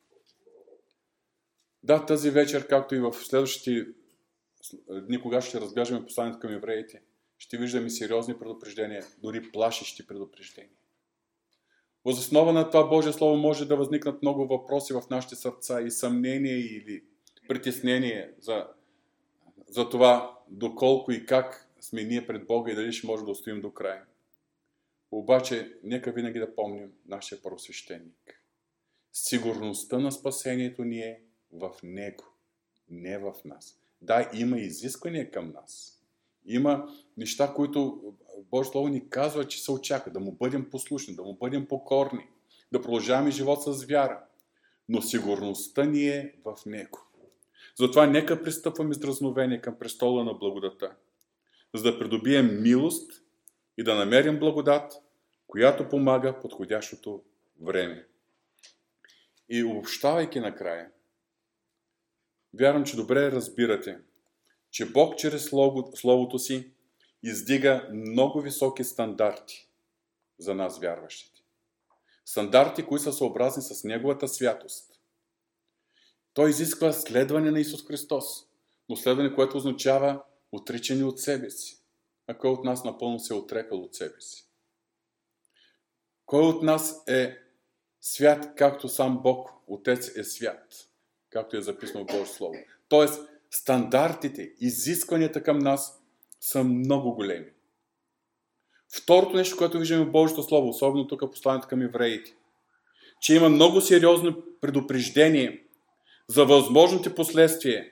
Да, 1.82 2.06
тази 2.06 2.30
вечер, 2.30 2.66
както 2.66 2.94
и 2.94 2.98
в 2.98 3.12
следващите 3.12 3.86
дни, 4.90 5.20
кога 5.20 5.40
ще 5.40 5.60
разглеждаме 5.60 6.04
посланието 6.04 6.38
към 6.38 6.52
евреите, 6.52 7.02
ще 7.38 7.58
виждаме 7.58 7.90
сериозни 7.90 8.38
предупреждения, 8.38 9.06
дори 9.18 9.52
плашещи 9.52 10.06
предупреждения. 10.06 10.77
Въз 12.04 12.18
основа 12.18 12.52
на 12.52 12.70
това 12.70 12.88
Божие 12.88 13.12
Слово 13.12 13.36
може 13.36 13.68
да 13.68 13.76
възникнат 13.76 14.22
много 14.22 14.46
въпроси 14.46 14.92
в 14.92 15.02
нашите 15.10 15.36
сърца 15.36 15.80
и 15.80 15.90
съмнения 15.90 16.58
или 16.58 17.04
притеснение 17.48 18.30
за, 18.40 18.66
за 19.68 19.88
това 19.88 20.38
доколко 20.48 21.12
и 21.12 21.26
как 21.26 21.68
сме 21.80 22.04
ние 22.04 22.26
пред 22.26 22.46
Бога 22.46 22.72
и 22.72 22.74
дали 22.74 22.92
ще 22.92 23.06
може 23.06 23.24
да 23.24 23.30
устоим 23.30 23.60
до 23.60 23.70
края. 23.70 24.04
Обаче, 25.10 25.72
нека 25.82 26.12
винаги 26.12 26.38
да 26.38 26.54
помним 26.54 26.92
нашия 27.06 27.42
първосвещеник. 27.42 28.42
Сигурността 29.12 29.98
на 29.98 30.12
спасението 30.12 30.84
ни 30.84 31.00
е 31.00 31.20
в 31.52 31.70
Него, 31.82 32.24
не 32.90 33.18
в 33.18 33.34
нас. 33.44 33.78
Да, 34.02 34.30
има 34.34 34.58
изисквания 34.58 35.30
към 35.30 35.52
нас. 35.52 35.97
Има 36.48 36.88
неща, 37.16 37.52
които 37.54 38.02
Божието 38.50 38.72
Слово 38.72 38.88
ни 38.88 39.08
казва, 39.08 39.48
че 39.48 39.62
се 39.62 39.72
очаква. 39.72 40.12
Да 40.12 40.20
му 40.20 40.32
бъдем 40.32 40.70
послушни, 40.70 41.14
да 41.14 41.22
му 41.22 41.34
бъдем 41.34 41.66
покорни, 41.66 42.28
да 42.72 42.82
продължаваме 42.82 43.30
живот 43.30 43.62
с 43.62 43.84
вяра. 43.84 44.20
Но 44.88 45.02
сигурността 45.02 45.84
ни 45.84 46.08
е 46.08 46.34
в 46.44 46.56
Него. 46.66 46.98
Затова 47.78 48.06
нека 48.06 48.42
пристъпваме 48.42 48.94
с 48.94 48.98
дразновение 48.98 49.60
към 49.60 49.78
престола 49.78 50.24
на 50.24 50.34
благодата, 50.34 50.96
за 51.74 51.82
да 51.82 51.98
придобием 51.98 52.62
милост 52.62 53.22
и 53.78 53.82
да 53.82 53.94
намерим 53.94 54.38
благодат, 54.38 54.92
която 55.46 55.88
помага 55.88 56.40
подходящото 56.40 57.22
време. 57.60 58.06
И 59.48 59.64
обобщавайки 59.64 60.40
накрая, 60.40 60.90
вярвам, 62.54 62.84
че 62.84 62.96
добре 62.96 63.32
разбирате, 63.32 63.98
че 64.78 64.92
Бог 64.92 65.16
чрез 65.16 65.50
Словото 65.94 66.38
си 66.38 66.70
издига 67.22 67.88
много 67.92 68.40
високи 68.40 68.84
стандарти 68.84 69.68
за 70.38 70.54
нас, 70.54 70.78
вярващите. 70.78 71.42
Стандарти, 72.24 72.86
които 72.86 73.02
са 73.02 73.12
съобразни 73.12 73.62
с 73.62 73.84
Неговата 73.84 74.28
святост. 74.28 75.00
Той 76.34 76.50
изисква 76.50 76.92
следване 76.92 77.50
на 77.50 77.60
Исус 77.60 77.86
Христос, 77.86 78.24
но 78.88 78.96
следване, 78.96 79.34
което 79.34 79.56
означава 79.56 80.22
отричане 80.52 81.04
от 81.04 81.20
себе 81.20 81.50
си. 81.50 81.82
а 82.26 82.38
кой 82.38 82.50
от 82.50 82.64
нас 82.64 82.84
напълно 82.84 83.18
се 83.18 83.34
е 83.34 83.36
отрекал 83.36 83.78
от 83.78 83.94
себе 83.94 84.20
си? 84.20 84.48
Кой 86.26 86.42
от 86.42 86.62
нас 86.62 87.02
е 87.08 87.38
свят, 88.00 88.52
както 88.56 88.88
сам 88.88 89.22
Бог, 89.22 89.50
Отец 89.66 90.16
е 90.16 90.24
свят, 90.24 90.88
както 91.30 91.56
е 91.56 91.62
записано 91.62 92.04
в 92.04 92.06
Божие 92.06 92.26
Слово? 92.26 92.54
Тоест, 92.88 93.37
стандартите, 93.50 94.52
изискванията 94.60 95.42
към 95.42 95.58
нас 95.58 96.02
са 96.40 96.64
много 96.64 97.14
големи. 97.14 97.46
Второто 98.92 99.36
нещо, 99.36 99.56
което 99.56 99.78
виждаме 99.78 100.04
в 100.04 100.10
Божието 100.10 100.42
Слово, 100.42 100.68
особено 100.68 101.06
тук 101.06 101.20
посланието 101.20 101.68
към 101.68 101.82
евреите, 101.82 102.34
че 103.20 103.34
има 103.34 103.48
много 103.48 103.80
сериозно 103.80 104.42
предупреждение 104.60 105.64
за 106.28 106.44
възможните 106.44 107.14
последствия 107.14 107.90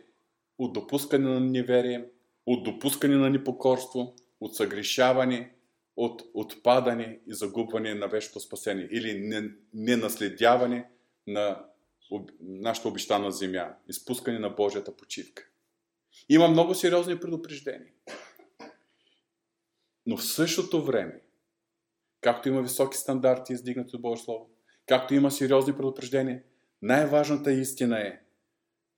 от 0.59 0.72
допускане 0.72 1.28
на 1.28 1.40
неверие, 1.40 2.04
от 2.46 2.64
допускане 2.64 3.16
на 3.16 3.30
непокорство, 3.30 4.14
от 4.40 4.57
съгрешаване, 4.57 5.52
от 5.96 6.22
отпадане 6.34 7.18
и 7.26 7.34
загубване 7.34 7.94
на 7.94 8.09
вещото 8.09 8.40
спасение 8.40 8.88
или 8.90 9.44
ненаследяване 9.74 10.88
на 11.26 11.64
нашата 12.40 12.88
обещана 12.88 13.32
земя, 13.32 13.76
изпускане 13.88 14.38
на 14.38 14.50
Божията 14.50 14.96
почивка. 14.96 15.48
Има 16.28 16.48
много 16.48 16.74
сериозни 16.74 17.20
предупреждения. 17.20 17.92
Но 20.07 20.16
в 20.16 20.24
същото 20.24 20.84
време, 20.84 21.20
както 22.20 22.48
има 22.48 22.62
високи 22.62 22.96
стандарти, 22.96 23.52
издигнати 23.52 23.96
от 23.96 24.02
Божие 24.02 24.24
Слово, 24.24 24.50
както 24.86 25.14
има 25.14 25.30
сериозни 25.30 25.76
предупреждения, 25.76 26.42
най-важната 26.82 27.52
истина 27.52 28.00
е, 28.00 28.20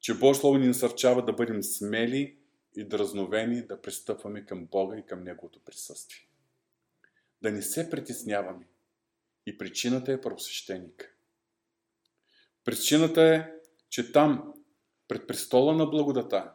че 0.00 0.18
Божие 0.18 0.40
Слово 0.40 0.59
ни 0.59 0.66
насърчава 0.66 1.24
да 1.24 1.32
бъдем 1.32 1.62
смели 1.62 2.38
и 2.76 2.84
дразновени 2.84 3.66
да 3.66 3.80
пристъпваме 3.80 4.46
към 4.46 4.66
Бога 4.66 4.96
и 4.96 5.06
към 5.06 5.24
Неговото 5.24 5.61
присъствие. 5.64 6.28
Да 7.42 7.52
не 7.52 7.62
се 7.62 7.90
притесняваме. 7.90 8.68
И 9.46 9.59
причината 9.59 10.12
е 10.12 10.20
правосвещеник. 10.20 11.18
Причината 12.69 13.23
е, 13.23 13.51
че 13.91 14.12
там, 14.12 14.55
пред 15.09 15.27
престола 15.27 15.75
на 15.75 15.87
благодата, 15.87 16.53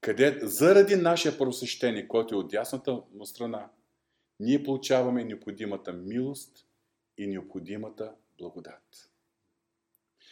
къде 0.00 0.40
заради 0.42 0.96
нашия 0.96 1.38
правосвещеник, 1.38 2.08
който 2.08 2.34
е 2.34 2.38
от 2.38 2.52
ясната 2.52 3.00
му 3.14 3.26
страна, 3.26 3.70
ние 4.40 4.62
получаваме 4.62 5.24
необходимата 5.24 5.92
милост 5.92 6.66
и 7.18 7.26
необходимата 7.26 8.12
благодат. 8.38 9.10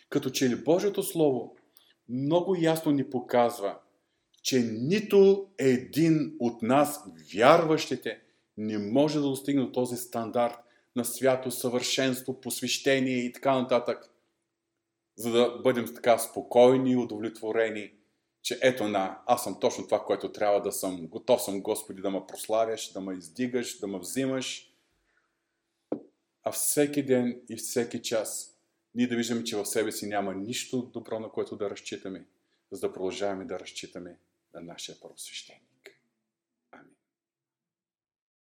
Като 0.09 0.31
че 0.31 0.49
ли 0.49 0.64
Божието 0.64 1.03
Слово 1.03 1.57
много 2.09 2.57
ясно 2.59 2.93
ни 2.93 3.11
показва, 3.11 3.79
че 4.43 4.61
нито 4.62 5.51
един 5.59 6.37
от 6.41 6.62
нас, 6.62 7.05
вярващите, 7.35 8.20
не 8.57 8.79
може 8.79 9.18
да 9.18 9.25
достигне 9.25 9.62
до 9.62 9.73
този 9.73 9.97
стандарт 9.97 10.59
на 10.97 11.05
свято, 11.05 11.51
съвършенство, 11.51 12.41
посвещение 12.41 13.16
и 13.16 13.33
така 13.33 13.61
нататък, 13.61 14.11
за 15.16 15.30
да 15.30 15.58
бъдем 15.64 15.94
така 15.94 16.18
спокойни 16.18 16.92
и 16.92 16.96
удовлетворени, 16.96 17.92
че 18.42 18.58
ето 18.62 18.88
на, 18.88 19.22
аз 19.26 19.44
съм 19.44 19.60
точно 19.60 19.84
това, 19.84 20.04
което 20.04 20.32
трябва 20.32 20.62
да 20.62 20.72
съм. 20.72 21.06
Готов 21.06 21.42
съм, 21.42 21.62
Господи, 21.62 22.02
да 22.02 22.10
ме 22.10 22.26
прославяш, 22.28 22.92
да 22.92 23.00
ме 23.00 23.14
издигаш, 23.14 23.78
да 23.78 23.86
ме 23.86 23.98
взимаш. 23.98 24.68
А 26.42 26.52
всеки 26.52 27.02
ден 27.02 27.42
и 27.48 27.56
всеки 27.56 28.02
час 28.02 28.58
ние 28.94 29.06
да 29.06 29.16
виждаме, 29.16 29.44
че 29.44 29.56
в 29.56 29.66
себе 29.66 29.92
си 29.92 30.06
няма 30.06 30.34
нищо 30.34 30.82
добро, 30.82 31.20
на 31.20 31.30
което 31.30 31.56
да 31.56 31.70
разчитаме, 31.70 32.26
за 32.70 32.80
да 32.80 32.92
продължаваме 32.92 33.44
да 33.44 33.60
разчитаме 33.60 34.18
на 34.54 34.60
нашия 34.60 35.00
първосвещение. 35.00 35.72